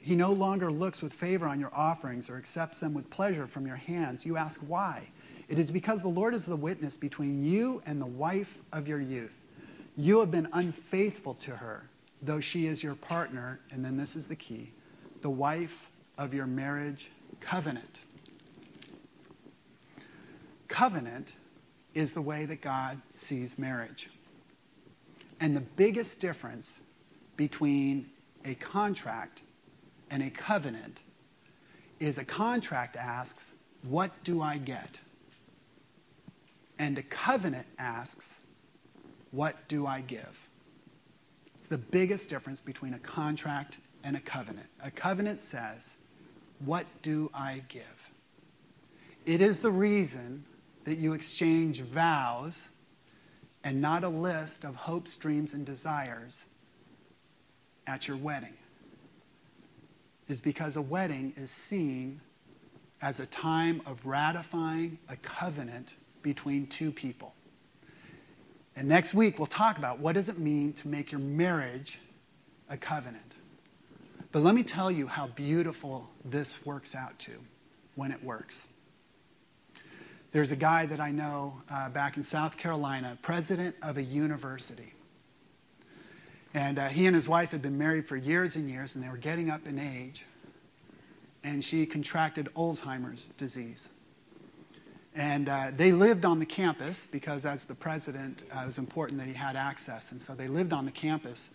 he 0.00 0.16
no 0.16 0.32
longer 0.32 0.70
looks 0.70 1.02
with 1.02 1.12
favor 1.12 1.46
on 1.46 1.60
your 1.60 1.74
offerings 1.74 2.30
or 2.30 2.36
accepts 2.36 2.80
them 2.80 2.94
with 2.94 3.10
pleasure 3.10 3.46
from 3.46 3.66
your 3.66 3.76
hands. 3.76 4.24
You 4.24 4.36
ask 4.36 4.60
why. 4.66 5.08
It 5.52 5.58
is 5.58 5.70
because 5.70 6.00
the 6.00 6.08
Lord 6.08 6.32
is 6.32 6.46
the 6.46 6.56
witness 6.56 6.96
between 6.96 7.44
you 7.44 7.82
and 7.84 8.00
the 8.00 8.06
wife 8.06 8.58
of 8.72 8.88
your 8.88 9.00
youth 9.00 9.44
you 9.96 10.20
have 10.20 10.30
been 10.30 10.48
unfaithful 10.54 11.34
to 11.34 11.50
her, 11.50 11.90
though 12.22 12.40
she 12.40 12.66
is 12.66 12.82
your 12.82 12.94
partner, 12.94 13.60
and 13.70 13.84
then 13.84 13.98
this 13.98 14.16
is 14.16 14.26
the 14.28 14.36
key 14.36 14.72
the 15.20 15.28
wife 15.28 15.90
of 16.16 16.32
your 16.32 16.46
marriage 16.46 17.10
covenant. 17.40 18.00
Covenant 20.68 21.34
is 21.92 22.12
the 22.12 22.22
way 22.22 22.46
that 22.46 22.62
God 22.62 23.02
sees 23.10 23.58
marriage. 23.58 24.08
And 25.38 25.54
the 25.54 25.60
biggest 25.60 26.18
difference 26.18 26.76
between 27.36 28.10
a 28.46 28.54
contract 28.54 29.42
and 30.10 30.22
a 30.22 30.30
covenant 30.30 31.00
is 32.00 32.16
a 32.16 32.24
contract 32.24 32.96
asks, 32.96 33.52
What 33.82 34.10
do 34.24 34.40
I 34.40 34.56
get? 34.56 34.98
And 36.82 36.98
a 36.98 37.02
covenant 37.04 37.68
asks, 37.78 38.40
what 39.30 39.68
do 39.68 39.86
I 39.86 40.00
give? 40.00 40.48
It's 41.54 41.68
the 41.68 41.78
biggest 41.78 42.28
difference 42.28 42.60
between 42.60 42.92
a 42.92 42.98
contract 42.98 43.76
and 44.02 44.16
a 44.16 44.20
covenant. 44.20 44.66
A 44.82 44.90
covenant 44.90 45.40
says, 45.42 45.90
What 46.58 46.86
do 47.02 47.30
I 47.32 47.62
give? 47.68 48.10
It 49.24 49.40
is 49.40 49.60
the 49.60 49.70
reason 49.70 50.44
that 50.82 50.98
you 50.98 51.12
exchange 51.12 51.82
vows 51.82 52.68
and 53.62 53.80
not 53.80 54.02
a 54.02 54.08
list 54.08 54.64
of 54.64 54.74
hopes, 54.74 55.14
dreams, 55.14 55.52
and 55.52 55.64
desires 55.64 56.46
at 57.86 58.08
your 58.08 58.16
wedding. 58.16 58.54
Is 60.26 60.40
because 60.40 60.74
a 60.74 60.82
wedding 60.82 61.32
is 61.36 61.52
seen 61.52 62.22
as 63.00 63.20
a 63.20 63.26
time 63.26 63.82
of 63.86 64.04
ratifying 64.04 64.98
a 65.08 65.14
covenant 65.14 65.92
between 66.22 66.66
two 66.66 66.92
people. 66.92 67.34
And 68.74 68.88
next 68.88 69.14
week, 69.14 69.38
we'll 69.38 69.46
talk 69.46 69.78
about 69.78 69.98
what 69.98 70.14
does 70.14 70.28
it 70.28 70.38
mean 70.38 70.72
to 70.74 70.88
make 70.88 71.12
your 71.12 71.20
marriage 71.20 71.98
a 72.70 72.76
covenant. 72.76 73.34
But 74.32 74.42
let 74.42 74.54
me 74.54 74.62
tell 74.62 74.90
you 74.90 75.06
how 75.06 75.26
beautiful 75.26 76.08
this 76.24 76.64
works 76.64 76.94
out 76.94 77.18
to 77.20 77.32
when 77.96 78.12
it 78.12 78.24
works. 78.24 78.66
There's 80.32 80.50
a 80.50 80.56
guy 80.56 80.86
that 80.86 80.98
I 80.98 81.10
know 81.10 81.60
uh, 81.70 81.90
back 81.90 82.16
in 82.16 82.22
South 82.22 82.56
Carolina, 82.56 83.18
president 83.20 83.76
of 83.82 83.98
a 83.98 84.02
university. 84.02 84.94
And 86.54 86.78
uh, 86.78 86.88
he 86.88 87.06
and 87.06 87.14
his 87.14 87.28
wife 87.28 87.50
had 87.50 87.60
been 87.60 87.76
married 87.76 88.06
for 88.06 88.16
years 88.16 88.56
and 88.56 88.70
years, 88.70 88.94
and 88.94 89.04
they 89.04 89.10
were 89.10 89.18
getting 89.18 89.50
up 89.50 89.66
in 89.66 89.78
age. 89.78 90.24
And 91.44 91.62
she 91.62 91.84
contracted 91.84 92.48
Alzheimer's 92.56 93.28
disease. 93.36 93.90
And 95.14 95.48
uh, 95.48 95.72
they 95.76 95.92
lived 95.92 96.24
on 96.24 96.38
the 96.38 96.46
campus 96.46 97.06
because, 97.10 97.44
as 97.44 97.64
the 97.64 97.74
president, 97.74 98.42
uh, 98.54 98.60
it 98.62 98.66
was 98.66 98.78
important 98.78 99.18
that 99.18 99.28
he 99.28 99.34
had 99.34 99.56
access. 99.56 100.10
And 100.10 100.20
so 100.20 100.34
they 100.34 100.48
lived 100.48 100.72
on 100.72 100.86
the 100.86 100.90
campus. 100.90 101.50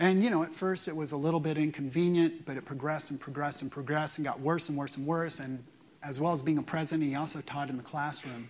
And, 0.00 0.24
you 0.24 0.30
know, 0.30 0.42
at 0.42 0.54
first 0.54 0.88
it 0.88 0.96
was 0.96 1.12
a 1.12 1.16
little 1.16 1.40
bit 1.40 1.56
inconvenient, 1.56 2.46
but 2.46 2.56
it 2.56 2.64
progressed 2.64 3.10
and 3.10 3.20
progressed 3.20 3.62
and 3.62 3.70
progressed 3.70 4.18
and 4.18 4.24
got 4.24 4.40
worse 4.40 4.68
and 4.68 4.76
worse 4.76 4.96
and 4.96 5.06
worse. 5.06 5.38
And 5.38 5.62
as 6.02 6.18
well 6.18 6.32
as 6.32 6.42
being 6.42 6.58
a 6.58 6.62
president, 6.62 7.08
he 7.08 7.14
also 7.14 7.40
taught 7.42 7.70
in 7.70 7.76
the 7.76 7.82
classroom. 7.82 8.48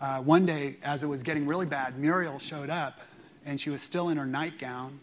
Uh, 0.00 0.20
one 0.20 0.44
day, 0.46 0.76
as 0.82 1.02
it 1.02 1.06
was 1.06 1.22
getting 1.22 1.46
really 1.46 1.66
bad, 1.66 1.98
Muriel 1.98 2.38
showed 2.38 2.70
up, 2.70 3.00
and 3.46 3.60
she 3.60 3.70
was 3.70 3.82
still 3.82 4.08
in 4.08 4.16
her 4.16 4.26
nightgown, 4.26 4.98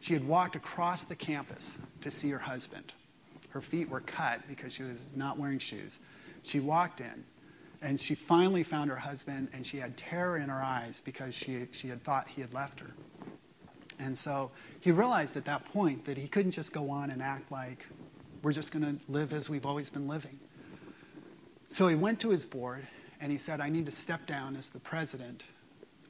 She 0.00 0.14
had 0.14 0.26
walked 0.26 0.56
across 0.56 1.04
the 1.04 1.16
campus 1.16 1.72
to 2.02 2.10
see 2.10 2.30
her 2.30 2.38
husband. 2.38 2.92
Her 3.50 3.60
feet 3.60 3.88
were 3.88 4.00
cut 4.00 4.46
because 4.48 4.72
she 4.72 4.82
was 4.82 5.06
not 5.14 5.38
wearing 5.38 5.58
shoes. 5.58 5.98
She 6.42 6.60
walked 6.60 7.00
in, 7.00 7.24
and 7.82 8.00
she 8.00 8.14
finally 8.14 8.62
found 8.62 8.90
her 8.90 8.96
husband, 8.96 9.48
and 9.52 9.66
she 9.66 9.78
had 9.78 9.96
terror 9.96 10.36
in 10.36 10.48
her 10.48 10.62
eyes 10.62 11.02
because 11.04 11.34
she, 11.34 11.66
she 11.72 11.88
had 11.88 12.02
thought 12.02 12.28
he 12.28 12.40
had 12.40 12.52
left 12.52 12.80
her. 12.80 12.90
And 13.98 14.16
so 14.16 14.50
he 14.80 14.90
realized 14.90 15.36
at 15.36 15.44
that 15.46 15.64
point 15.72 16.04
that 16.04 16.16
he 16.16 16.28
couldn't 16.28 16.52
just 16.52 16.72
go 16.72 16.90
on 16.90 17.10
and 17.10 17.22
act 17.22 17.50
like 17.50 17.86
we're 18.42 18.52
just 18.52 18.72
going 18.72 18.84
to 18.84 19.02
live 19.10 19.32
as 19.32 19.48
we've 19.48 19.66
always 19.66 19.88
been 19.88 20.06
living. 20.06 20.38
So 21.68 21.88
he 21.88 21.94
went 21.94 22.20
to 22.20 22.30
his 22.30 22.44
board 22.44 22.86
and 23.20 23.32
he 23.32 23.38
said, 23.38 23.60
I 23.60 23.70
need 23.70 23.86
to 23.86 23.92
step 23.92 24.26
down 24.26 24.56
as 24.56 24.70
the 24.70 24.78
president 24.78 25.42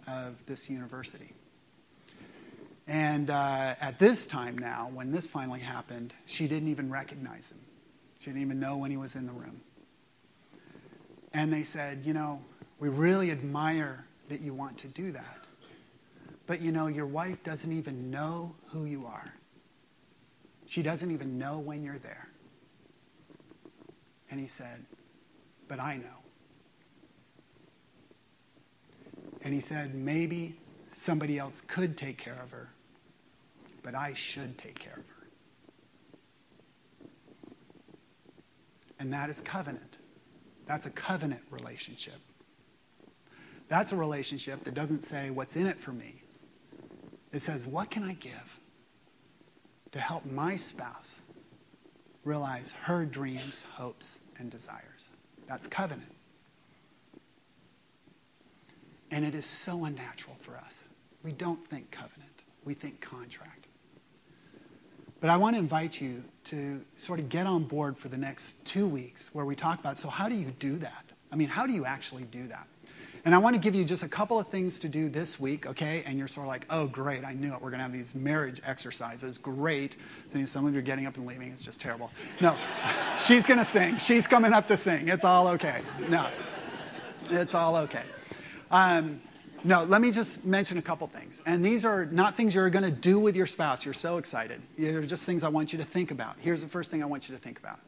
of 0.07 0.35
this 0.47 0.69
university. 0.69 1.33
And 2.89 3.31
uh, 3.31 3.75
at 3.81 3.99
this 3.99 4.27
time 4.27 4.59
now, 4.59 4.91
when 4.93 5.11
this 5.11 5.27
finally 5.27 5.61
happened, 5.61 6.15
she 6.25 6.47
didn't 6.47 6.69
even 6.69 6.91
recognize 6.91 7.51
him. 7.51 7.59
She 8.19 8.27
didn't 8.27 8.43
even 8.43 8.61
know 8.61 8.77
when 8.77 8.91
he 8.91 8.97
was 8.97 9.17
in 9.17 9.27
the 9.27 9.33
room. 9.33 9.61
And 11.37 11.53
they 11.53 11.65
said, 11.65 12.01
You 12.03 12.15
know, 12.15 12.41
we 12.81 12.89
really 12.89 13.31
admire 13.31 14.07
that 14.31 14.41
you 14.41 14.55
want 14.55 14.79
to 14.79 14.89
do 14.89 15.13
that. 15.13 15.45
But 16.47 16.63
you 16.63 16.73
know, 16.73 16.87
your 16.87 17.07
wife 17.07 17.43
doesn't 17.45 17.71
even 17.71 18.11
know 18.11 18.55
who 18.69 18.87
you 18.87 19.05
are. 19.05 19.35
She 20.65 20.83
doesn't 20.83 21.11
even 21.11 21.39
know 21.39 21.59
when 21.59 21.85
you're 21.85 21.99
there. 21.99 22.29
And 24.31 24.41
he 24.41 24.47
said, 24.47 24.87
But 25.69 25.79
I 25.79 25.99
know. 25.99 26.05
And 29.43 29.53
he 29.53 29.61
said, 29.61 29.95
Maybe 29.95 30.57
somebody 30.93 31.39
else 31.39 31.61
could 31.67 31.99
take 31.99 32.17
care 32.17 32.41
of 32.43 32.51
her, 32.51 32.71
but 33.83 33.95
I 33.95 34.15
should 34.15 34.57
take 34.57 34.79
care 34.79 34.97
of 34.97 35.07
her. 35.07 35.27
And 38.99 39.13
that 39.13 39.29
is 39.29 39.43
covenant. 39.43 39.96
That's 40.67 40.87
a 40.87 40.91
covenant 40.91 41.43
relationship. 41.51 42.21
That's 43.69 43.93
a 43.93 43.97
relationship 43.97 44.65
that 44.65 44.75
doesn't 44.75 45.03
say, 45.03 45.31
What's 45.31 45.57
in 45.57 45.67
it 45.67 45.81
for 45.81 45.93
me? 45.93 46.23
It 47.33 47.41
says, 47.41 47.65
What 47.67 47.91
can 47.91 48.03
I 48.03 48.15
give 48.15 48.59
to 49.93 50.01
help 50.01 50.25
my 50.27 50.57
spouse 50.57 51.21
realize 52.25 52.73
her 52.83 53.05
dreams, 53.05 53.65
hopes, 53.73 54.19
and 54.39 54.51
desires? 54.51 55.11
That's 55.49 55.67
covenant. 55.67 56.13
And 59.11 59.25
it 59.25 59.35
is 59.35 59.47
so 59.47 59.85
unnatural 59.85 60.37
for 60.41 60.57
us. 60.57 60.89
We 61.23 61.33
don't 61.33 61.65
think 61.69 61.91
covenant, 61.91 62.43
we 62.65 62.75
think 62.75 63.01
contract. 63.01 63.66
But 65.21 65.31
I 65.31 65.37
want 65.37 65.57
to 65.57 65.61
invite 65.61 66.01
you 66.01 66.23
to 66.45 66.81
sort 66.97 67.21
of 67.21 67.29
get 67.29 67.47
on 67.47 67.65
board 67.65 67.97
for 67.97 68.09
the 68.09 68.19
next 68.19 68.63
two 68.65 68.87
weeks 68.87 69.31
where 69.33 69.45
we 69.45 69.57
talk 69.57 69.81
about 69.81 69.99
so, 69.99 70.09
how 70.09 70.29
do 70.29 70.35
you 70.35 70.53
do 70.59 70.77
that? 70.79 71.05
I 71.33 71.37
mean, 71.37 71.49
how 71.49 71.67
do 71.67 71.73
you 71.73 71.85
actually 71.85 72.25
do 72.25 72.47
that? 72.49 72.67
And 73.25 73.35
I 73.35 73.39
want 73.39 73.57
to 73.57 73.61
give 73.61 73.75
you 73.75 73.85
just 73.85 74.05
a 74.05 74.09
couple 74.09 74.39
of 74.39 74.47
things 74.47 74.79
to 74.79 74.89
do 74.89 75.09
this 75.09 75.41
week, 75.41 75.67
okay? 75.67 76.05
And 76.07 76.17
you're 76.17 76.29
sort 76.29 76.45
of 76.45 76.49
like, 76.49 76.65
oh, 76.71 76.87
great, 76.87 77.25
I 77.25 77.33
knew 77.33 77.53
it. 77.53 77.61
We're 77.61 77.71
going 77.71 77.79
to 77.79 77.83
have 77.83 77.93
these 77.93 78.15
marriage 78.15 78.61
exercises. 78.65 79.37
Great. 79.37 79.97
Then 80.33 80.47
some 80.47 80.65
of 80.65 80.73
you 80.75 80.79
are 80.79 80.83
getting 80.83 81.07
up 81.07 81.17
and 81.17 81.27
leaving. 81.27 81.51
It's 81.51 81.65
just 81.65 81.81
terrible. 81.81 82.13
No, 82.41 82.57
she's 83.27 83.45
going 83.45 83.59
to 83.59 83.65
sing. 83.65 83.99
She's 83.99 84.29
coming 84.29 84.53
up 84.53 84.69
to 84.69 84.77
sing. 84.77 85.09
It's 85.09 85.25
all 85.25 85.49
okay. 85.49 85.81
No, 86.09 86.29
it's 87.29 87.53
all 87.53 87.75
okay. 87.79 88.05
Um, 88.71 89.21
no, 89.67 89.83
let 89.83 90.01
me 90.01 90.13
just 90.13 90.45
mention 90.45 90.79
a 90.79 90.83
couple 90.83 91.09
things. 91.09 91.43
And 91.45 91.65
these 91.65 91.85
are 91.85 92.07
not 92.07 92.37
things 92.37 92.55
you're 92.55 92.71
going 92.71 92.85
to 92.85 92.91
do 92.91 93.19
with 93.19 93.35
your 93.35 93.49
spouse. 93.49 93.85
You're 93.85 93.95
so 93.95 94.19
excited. 94.19 94.63
They're 94.79 95.03
just 95.03 95.25
things 95.25 95.43
I 95.43 95.49
want 95.49 95.73
you 95.73 95.79
to 95.81 95.85
think 95.85 96.13
about. 96.13 96.37
Here's 96.39 96.63
the 96.63 96.69
first 96.69 96.91
thing 96.91 97.03
I 97.03 97.07
want 97.07 97.29
you 97.29 97.35
to 97.35 97.41
think 97.41 97.59
about 97.59 97.81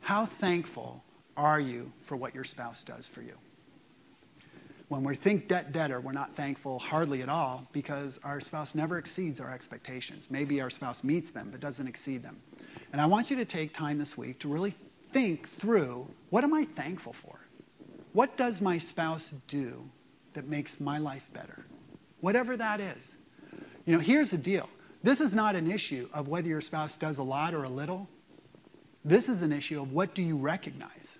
How 0.00 0.26
thankful 0.26 1.02
are 1.36 1.58
you 1.58 1.92
for 2.02 2.16
what 2.16 2.34
your 2.34 2.44
spouse 2.44 2.84
does 2.84 3.06
for 3.06 3.20
you? 3.20 3.34
When 4.88 5.02
we 5.02 5.16
think 5.16 5.48
debt 5.48 5.72
debtor, 5.72 6.00
we're 6.00 6.12
not 6.12 6.36
thankful 6.36 6.78
hardly 6.78 7.20
at 7.20 7.28
all 7.28 7.66
because 7.72 8.20
our 8.22 8.40
spouse 8.40 8.76
never 8.76 8.96
exceeds 8.96 9.40
our 9.40 9.52
expectations. 9.52 10.28
Maybe 10.30 10.60
our 10.60 10.70
spouse 10.70 11.02
meets 11.02 11.32
them 11.32 11.48
but 11.50 11.58
doesn't 11.58 11.88
exceed 11.88 12.22
them. 12.22 12.36
And 12.92 13.00
I 13.00 13.06
want 13.06 13.28
you 13.28 13.36
to 13.38 13.44
take 13.44 13.74
time 13.74 13.98
this 13.98 14.16
week 14.16 14.38
to 14.40 14.48
really 14.48 14.74
think 15.10 15.48
through 15.48 16.06
what 16.30 16.44
am 16.44 16.54
I 16.54 16.64
thankful 16.64 17.12
for? 17.12 17.40
What 18.12 18.36
does 18.36 18.60
my 18.60 18.78
spouse 18.78 19.34
do 19.48 19.90
that 20.36 20.46
makes 20.46 20.80
my 20.80 20.98
life 20.98 21.28
better? 21.34 21.66
Whatever 22.20 22.56
that 22.56 22.80
is. 22.80 23.12
You 23.84 23.92
know, 23.92 23.98
here's 24.00 24.30
the 24.30 24.38
deal. 24.38 24.68
This 25.02 25.20
is 25.20 25.34
not 25.34 25.56
an 25.56 25.70
issue 25.70 26.08
of 26.12 26.28
whether 26.28 26.48
your 26.48 26.60
spouse 26.60 26.96
does 26.96 27.18
a 27.18 27.22
lot 27.22 27.54
or 27.54 27.64
a 27.64 27.68
little. 27.68 28.08
This 29.04 29.28
is 29.28 29.42
an 29.42 29.52
issue 29.52 29.80
of 29.80 29.92
what 29.92 30.14
do 30.14 30.22
you 30.22 30.36
recognize? 30.36 31.18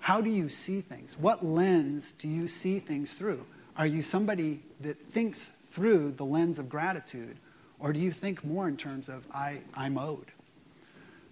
How 0.00 0.20
do 0.20 0.30
you 0.30 0.48
see 0.48 0.80
things? 0.80 1.18
What 1.18 1.44
lens 1.44 2.14
do 2.18 2.28
you 2.28 2.48
see 2.48 2.78
things 2.78 3.12
through? 3.12 3.44
Are 3.76 3.86
you 3.86 4.02
somebody 4.02 4.62
that 4.80 5.06
thinks 5.06 5.50
through 5.70 6.12
the 6.12 6.24
lens 6.24 6.58
of 6.58 6.68
gratitude, 6.68 7.38
or 7.78 7.92
do 7.92 8.00
you 8.00 8.10
think 8.10 8.44
more 8.44 8.66
in 8.68 8.76
terms 8.76 9.08
of 9.08 9.24
I, 9.32 9.60
I'm 9.74 9.98
owed? 9.98 10.32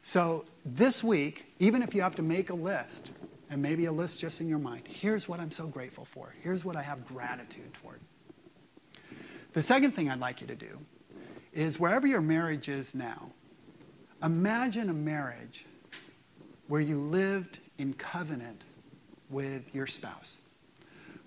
So 0.02 0.44
this 0.64 1.02
week, 1.02 1.46
even 1.58 1.82
if 1.82 1.94
you 1.94 2.02
have 2.02 2.14
to 2.16 2.22
make 2.22 2.50
a 2.50 2.54
list, 2.54 3.10
and 3.50 3.62
maybe 3.62 3.84
a 3.84 3.92
list 3.92 4.20
just 4.20 4.40
in 4.40 4.48
your 4.48 4.58
mind, 4.58 4.82
here's 4.86 5.28
what 5.28 5.40
I'm 5.40 5.52
so 5.52 5.66
grateful 5.66 6.04
for. 6.04 6.34
Here's 6.42 6.64
what 6.64 6.76
I 6.76 6.82
have 6.82 7.06
gratitude 7.06 7.72
toward. 7.74 8.00
The 9.52 9.62
second 9.62 9.92
thing 9.92 10.10
I'd 10.10 10.20
like 10.20 10.40
you 10.40 10.46
to 10.48 10.54
do 10.54 10.78
is 11.52 11.80
wherever 11.80 12.06
your 12.06 12.20
marriage 12.20 12.68
is 12.68 12.94
now, 12.94 13.30
imagine 14.22 14.90
a 14.90 14.94
marriage 14.94 15.64
where 16.68 16.80
you 16.80 16.98
lived 16.98 17.60
in 17.78 17.94
covenant 17.94 18.64
with 19.30 19.74
your 19.74 19.86
spouse, 19.86 20.36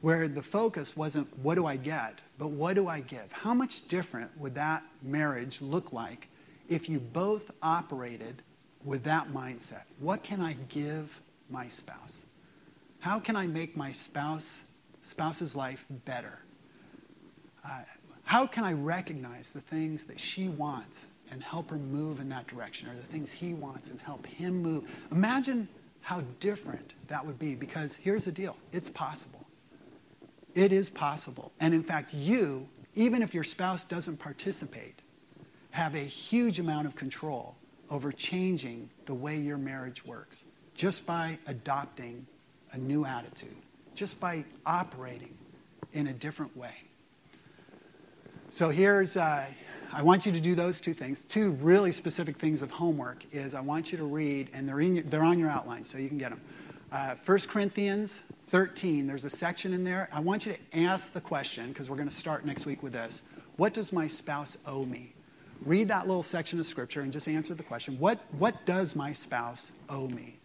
where 0.02 0.28
the 0.28 0.42
focus 0.42 0.96
wasn't 0.96 1.28
what 1.40 1.56
do 1.56 1.66
I 1.66 1.76
get, 1.76 2.20
but 2.38 2.50
what 2.50 2.76
do 2.76 2.88
I 2.88 3.00
give? 3.00 3.32
How 3.32 3.54
much 3.54 3.88
different 3.88 4.38
would 4.38 4.56
that 4.56 4.84
marriage 5.02 5.62
look 5.62 5.92
like 5.92 6.28
if 6.68 6.88
you 6.88 7.00
both 7.00 7.52
operated 7.64 8.42
with 8.84 9.04
that 9.04 9.30
mindset? 9.34 9.84
What 10.00 10.24
can 10.24 10.42
I 10.42 10.54
give 10.70 11.20
my 11.50 11.68
spouse? 11.68 12.24
How 13.00 13.20
can 13.20 13.36
I 13.36 13.48
make 13.48 13.78
my 13.78 13.92
spouse 13.92 14.62
spouse's 15.02 15.56
life 15.56 15.86
better? 16.06 16.40
Uh, 17.66 17.82
how 18.24 18.46
can 18.46 18.64
I 18.64 18.74
recognize 18.74 19.54
the 19.54 19.62
things 19.62 20.04
that 20.04 20.20
she 20.20 20.50
wants 20.50 21.08
and 21.32 21.42
help 21.42 21.72
her 21.72 21.78
move 21.78 22.20
in 22.20 22.30
that 22.30 22.48
direction, 22.48 22.90
or 22.90 22.96
the 22.96 23.04
things 23.04 23.32
he 23.32 23.54
wants 23.54 23.90
and 23.90 24.00
help 24.02 24.26
him 24.26 24.62
move? 24.62 24.84
Imagine 25.12 25.68
how 26.02 26.22
different 26.40 26.94
that 27.08 27.26
would 27.26 27.40
be 27.40 27.56
because 27.56 27.96
here's 27.96 28.26
the 28.26 28.32
deal 28.32 28.56
it's 28.72 28.90
possible. 28.90 29.46
It 30.56 30.74
is 30.74 30.90
possible. 30.90 31.52
And 31.60 31.74
in 31.74 31.84
fact, 31.84 32.14
you, 32.14 32.68
even 32.96 33.22
if 33.22 33.34
your 33.34 33.44
spouse 33.44 33.84
doesn't 33.84 34.18
participate, 34.18 35.02
have 35.72 35.96
a 35.96 36.00
huge 36.00 36.60
amount 36.60 36.88
of 36.88 36.96
control 36.96 37.56
over 37.90 38.12
changing 38.12 38.90
the 39.06 39.14
way 39.14 39.38
your 39.38 39.58
marriage 39.58 40.06
works 40.06 40.44
just 40.80 41.06
by 41.06 41.38
adopting 41.46 42.26
a 42.72 42.78
new 42.78 43.04
attitude, 43.04 43.54
just 43.96 44.18
by 44.18 44.46
operating 44.66 45.38
in 45.92 46.08
a 46.08 46.14
different 46.14 46.56
way. 46.56 46.74
So 48.50 48.70
here's, 48.70 49.18
uh, 49.18 49.46
I 49.92 50.02
want 50.04 50.26
you 50.26 50.32
to 50.32 50.40
do 50.40 50.56
those 50.56 50.80
two 50.80 50.94
things. 50.94 51.26
Two 51.28 51.52
really 51.52 51.92
specific 51.92 52.38
things 52.38 52.62
of 52.62 52.72
homework 52.72 53.26
is 53.34 53.54
I 53.54 53.60
want 53.60 53.92
you 53.92 53.98
to 53.98 54.06
read, 54.06 54.52
and 54.54 54.70
they're, 54.70 54.80
in 54.80 54.96
your, 54.96 55.04
they're 55.04 55.22
on 55.22 55.38
your 55.38 55.50
outline, 55.50 55.84
so 55.84 55.98
you 55.98 56.08
can 56.08 56.18
get 56.18 56.30
them. 56.30 56.40
Uh, 56.94 57.16
1 57.26 57.40
Corinthians 57.50 58.22
13, 58.48 59.06
there's 59.06 59.26
a 59.26 59.30
section 59.30 59.74
in 59.74 59.84
there. 59.84 60.08
I 60.14 60.22
want 60.22 60.46
you 60.46 60.54
to 60.54 60.80
ask 60.80 61.12
the 61.12 61.20
question, 61.20 61.74
because 61.74 61.90
we're 61.90 61.98
going 61.98 62.08
to 62.08 62.16
start 62.16 62.46
next 62.46 62.66
week 62.66 62.82
with 62.82 62.94
this 62.94 63.22
What 63.58 63.74
does 63.74 63.92
my 63.92 64.08
spouse 64.08 64.58
owe 64.66 64.86
me? 64.86 65.12
Read 65.66 65.90
that 65.90 66.08
little 66.08 66.24
section 66.24 66.58
of 66.58 66.66
scripture 66.66 67.02
and 67.02 67.12
just 67.12 67.28
answer 67.28 67.54
the 67.54 67.64
question 67.64 68.00
What, 68.00 68.22
what 68.38 68.66
does 68.66 68.96
my 68.96 69.12
spouse 69.12 69.74
owe 69.90 70.08
me? 70.08 70.39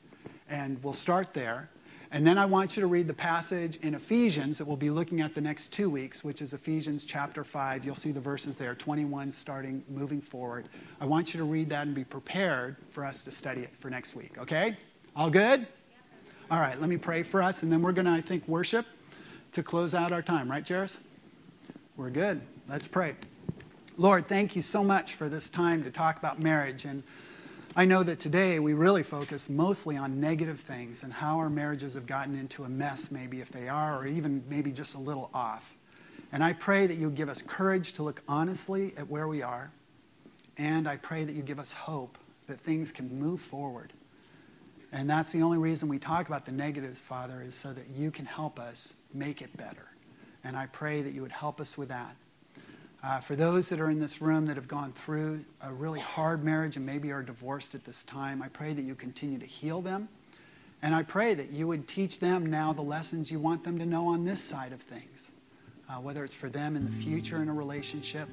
And 0.48 0.82
we'll 0.82 0.92
start 0.92 1.34
there. 1.34 1.70
And 2.10 2.24
then 2.24 2.38
I 2.38 2.44
want 2.44 2.76
you 2.76 2.80
to 2.80 2.86
read 2.86 3.08
the 3.08 3.14
passage 3.14 3.76
in 3.76 3.94
Ephesians 3.94 4.58
that 4.58 4.66
we'll 4.66 4.76
be 4.76 4.90
looking 4.90 5.20
at 5.20 5.34
the 5.34 5.40
next 5.40 5.72
two 5.72 5.90
weeks, 5.90 6.22
which 6.22 6.40
is 6.40 6.52
Ephesians 6.52 7.04
chapter 7.04 7.42
5. 7.42 7.84
You'll 7.84 7.96
see 7.96 8.12
the 8.12 8.20
verses 8.20 8.56
there, 8.56 8.74
21 8.76 9.32
starting, 9.32 9.82
moving 9.88 10.20
forward. 10.20 10.68
I 11.00 11.06
want 11.06 11.34
you 11.34 11.38
to 11.38 11.44
read 11.44 11.70
that 11.70 11.86
and 11.86 11.94
be 11.94 12.04
prepared 12.04 12.76
for 12.90 13.04
us 13.04 13.24
to 13.24 13.32
study 13.32 13.62
it 13.62 13.70
for 13.80 13.90
next 13.90 14.14
week, 14.14 14.38
okay? 14.38 14.76
All 15.16 15.28
good? 15.28 15.66
All 16.52 16.60
right, 16.60 16.80
let 16.80 16.88
me 16.88 16.98
pray 16.98 17.24
for 17.24 17.42
us, 17.42 17.64
and 17.64 17.72
then 17.72 17.82
we're 17.82 17.90
going 17.90 18.04
to, 18.04 18.12
I 18.12 18.20
think, 18.20 18.46
worship 18.46 18.86
to 19.50 19.64
close 19.64 19.92
out 19.92 20.12
our 20.12 20.22
time, 20.22 20.48
right, 20.48 20.66
Jairus? 20.66 20.98
We're 21.96 22.10
good. 22.10 22.40
Let's 22.68 22.86
pray. 22.86 23.16
Lord, 23.96 24.26
thank 24.26 24.54
you 24.54 24.62
so 24.62 24.84
much 24.84 25.14
for 25.14 25.28
this 25.28 25.50
time 25.50 25.82
to 25.82 25.90
talk 25.90 26.18
about 26.18 26.38
marriage 26.38 26.84
and 26.84 27.02
I 27.76 27.86
know 27.86 28.04
that 28.04 28.20
today 28.20 28.60
we 28.60 28.72
really 28.72 29.02
focus 29.02 29.50
mostly 29.50 29.96
on 29.96 30.20
negative 30.20 30.60
things 30.60 31.02
and 31.02 31.12
how 31.12 31.38
our 31.38 31.50
marriages 31.50 31.94
have 31.94 32.06
gotten 32.06 32.38
into 32.38 32.62
a 32.62 32.68
mess, 32.68 33.10
maybe 33.10 33.40
if 33.40 33.48
they 33.50 33.68
are, 33.68 33.98
or 33.98 34.06
even 34.06 34.44
maybe 34.48 34.70
just 34.70 34.94
a 34.94 34.98
little 34.98 35.28
off. 35.34 35.74
And 36.30 36.44
I 36.44 36.52
pray 36.52 36.86
that 36.86 36.94
you 36.94 37.10
give 37.10 37.28
us 37.28 37.42
courage 37.42 37.94
to 37.94 38.04
look 38.04 38.22
honestly 38.28 38.94
at 38.96 39.08
where 39.08 39.26
we 39.26 39.42
are. 39.42 39.72
And 40.56 40.86
I 40.86 40.98
pray 40.98 41.24
that 41.24 41.34
you 41.34 41.42
give 41.42 41.58
us 41.58 41.72
hope 41.72 42.16
that 42.46 42.60
things 42.60 42.92
can 42.92 43.18
move 43.18 43.40
forward. 43.40 43.92
And 44.92 45.10
that's 45.10 45.32
the 45.32 45.42
only 45.42 45.58
reason 45.58 45.88
we 45.88 45.98
talk 45.98 46.28
about 46.28 46.46
the 46.46 46.52
negatives, 46.52 47.00
Father, 47.00 47.42
is 47.44 47.56
so 47.56 47.72
that 47.72 47.88
you 47.88 48.12
can 48.12 48.26
help 48.26 48.60
us 48.60 48.92
make 49.12 49.42
it 49.42 49.56
better. 49.56 49.88
And 50.44 50.56
I 50.56 50.66
pray 50.66 51.02
that 51.02 51.12
you 51.12 51.22
would 51.22 51.32
help 51.32 51.60
us 51.60 51.76
with 51.76 51.88
that. 51.88 52.14
Uh, 53.04 53.20
for 53.20 53.36
those 53.36 53.68
that 53.68 53.80
are 53.80 53.90
in 53.90 54.00
this 54.00 54.22
room 54.22 54.46
that 54.46 54.56
have 54.56 54.66
gone 54.66 54.90
through 54.90 55.44
a 55.60 55.70
really 55.70 56.00
hard 56.00 56.42
marriage 56.42 56.76
and 56.76 56.86
maybe 56.86 57.12
are 57.12 57.22
divorced 57.22 57.74
at 57.74 57.84
this 57.84 58.02
time, 58.02 58.40
I 58.40 58.48
pray 58.48 58.72
that 58.72 58.80
you 58.80 58.94
continue 58.94 59.38
to 59.38 59.44
heal 59.44 59.82
them. 59.82 60.08
And 60.80 60.94
I 60.94 61.02
pray 61.02 61.34
that 61.34 61.50
you 61.50 61.66
would 61.68 61.86
teach 61.86 62.20
them 62.20 62.46
now 62.46 62.72
the 62.72 62.80
lessons 62.80 63.30
you 63.30 63.38
want 63.38 63.62
them 63.62 63.78
to 63.78 63.84
know 63.84 64.08
on 64.08 64.24
this 64.24 64.42
side 64.42 64.72
of 64.72 64.80
things, 64.80 65.30
uh, 65.90 65.96
whether 65.96 66.24
it's 66.24 66.34
for 66.34 66.48
them 66.48 66.76
in 66.76 66.86
the 66.86 66.90
future 66.90 67.42
in 67.42 67.50
a 67.50 67.52
relationship 67.52 68.26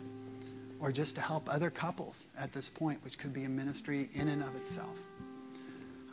or 0.79 0.93
just 0.93 1.15
to 1.15 1.21
help 1.21 1.53
other 1.53 1.69
couples 1.69 2.29
at 2.37 2.53
this 2.53 2.69
point, 2.69 3.03
which 3.03 3.17
could 3.17 3.33
be 3.33 3.43
a 3.43 3.49
ministry 3.49 4.09
in 4.13 4.29
and 4.29 4.41
of 4.41 4.55
itself. 4.55 4.97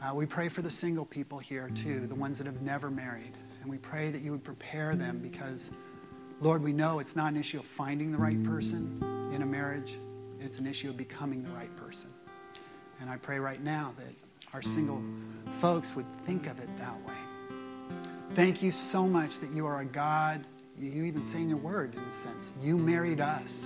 Uh, 0.03 0.13
we 0.13 0.27
pray 0.27 0.49
for 0.49 0.63
the 0.63 0.71
single 0.71 1.05
people 1.05 1.39
here, 1.39 1.71
too, 1.77 2.09
the 2.09 2.15
ones 2.15 2.39
that 2.39 2.47
have 2.47 2.61
never 2.61 2.91
married. 2.91 3.35
And 3.63 3.71
we 3.71 3.79
pray 3.79 4.11
that 4.11 4.21
you 4.21 4.33
would 4.33 4.43
prepare 4.43 4.97
them 4.97 5.21
because 5.21 5.71
Lord, 6.41 6.63
we 6.63 6.73
know 6.73 7.01
it's 7.01 7.17
not 7.17 7.33
an 7.33 7.39
issue 7.39 7.59
of 7.59 7.65
finding 7.65 8.13
the 8.13 8.19
right 8.19 8.43
person 8.45 9.31
in 9.33 9.43
a 9.43 9.47
marriage, 9.47 9.97
it's 10.41 10.59
an 10.59 10.67
issue 10.67 10.89
of 10.89 10.97
becoming 10.97 11.43
the 11.43 11.51
right 11.51 11.75
person. 11.77 12.09
And 13.01 13.11
I 13.11 13.17
pray 13.17 13.39
right 13.39 13.63
now 13.63 13.93
that 13.99 14.15
our 14.55 14.63
single 14.63 15.03
folks 15.61 15.95
would 15.95 16.11
think 16.25 16.47
of 16.47 16.59
it 16.59 16.69
that 16.79 16.95
way. 17.07 17.15
Thank 18.35 18.63
you 18.63 18.71
so 18.71 19.07
much 19.07 19.41
that 19.41 19.51
you 19.53 19.67
are 19.67 19.81
a 19.81 19.85
God. 19.85 20.47
You 20.79 21.05
even 21.05 21.25
say 21.25 21.39
in 21.39 21.49
your 21.49 21.59
word, 21.59 21.95
in 21.95 22.01
a 22.01 22.13
sense, 22.13 22.51
you 22.63 22.79
married 22.79 23.21
us. 23.21 23.65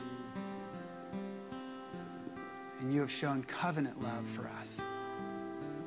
And 2.81 2.93
you 2.93 3.01
have 3.01 3.11
shown 3.11 3.45
covenant 3.45 4.03
love 4.03 4.27
for 4.29 4.49
us. 4.61 4.81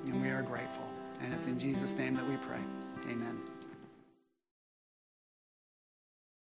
And 0.05 0.21
we 0.21 0.29
are 0.29 0.43
grateful. 0.43 0.85
And 1.21 1.33
it's 1.33 1.47
in 1.47 1.57
Jesus' 1.59 1.95
name 1.95 2.15
that 2.15 2.27
we 2.27 2.37
pray. 2.37 2.61
Amen. 3.09 3.54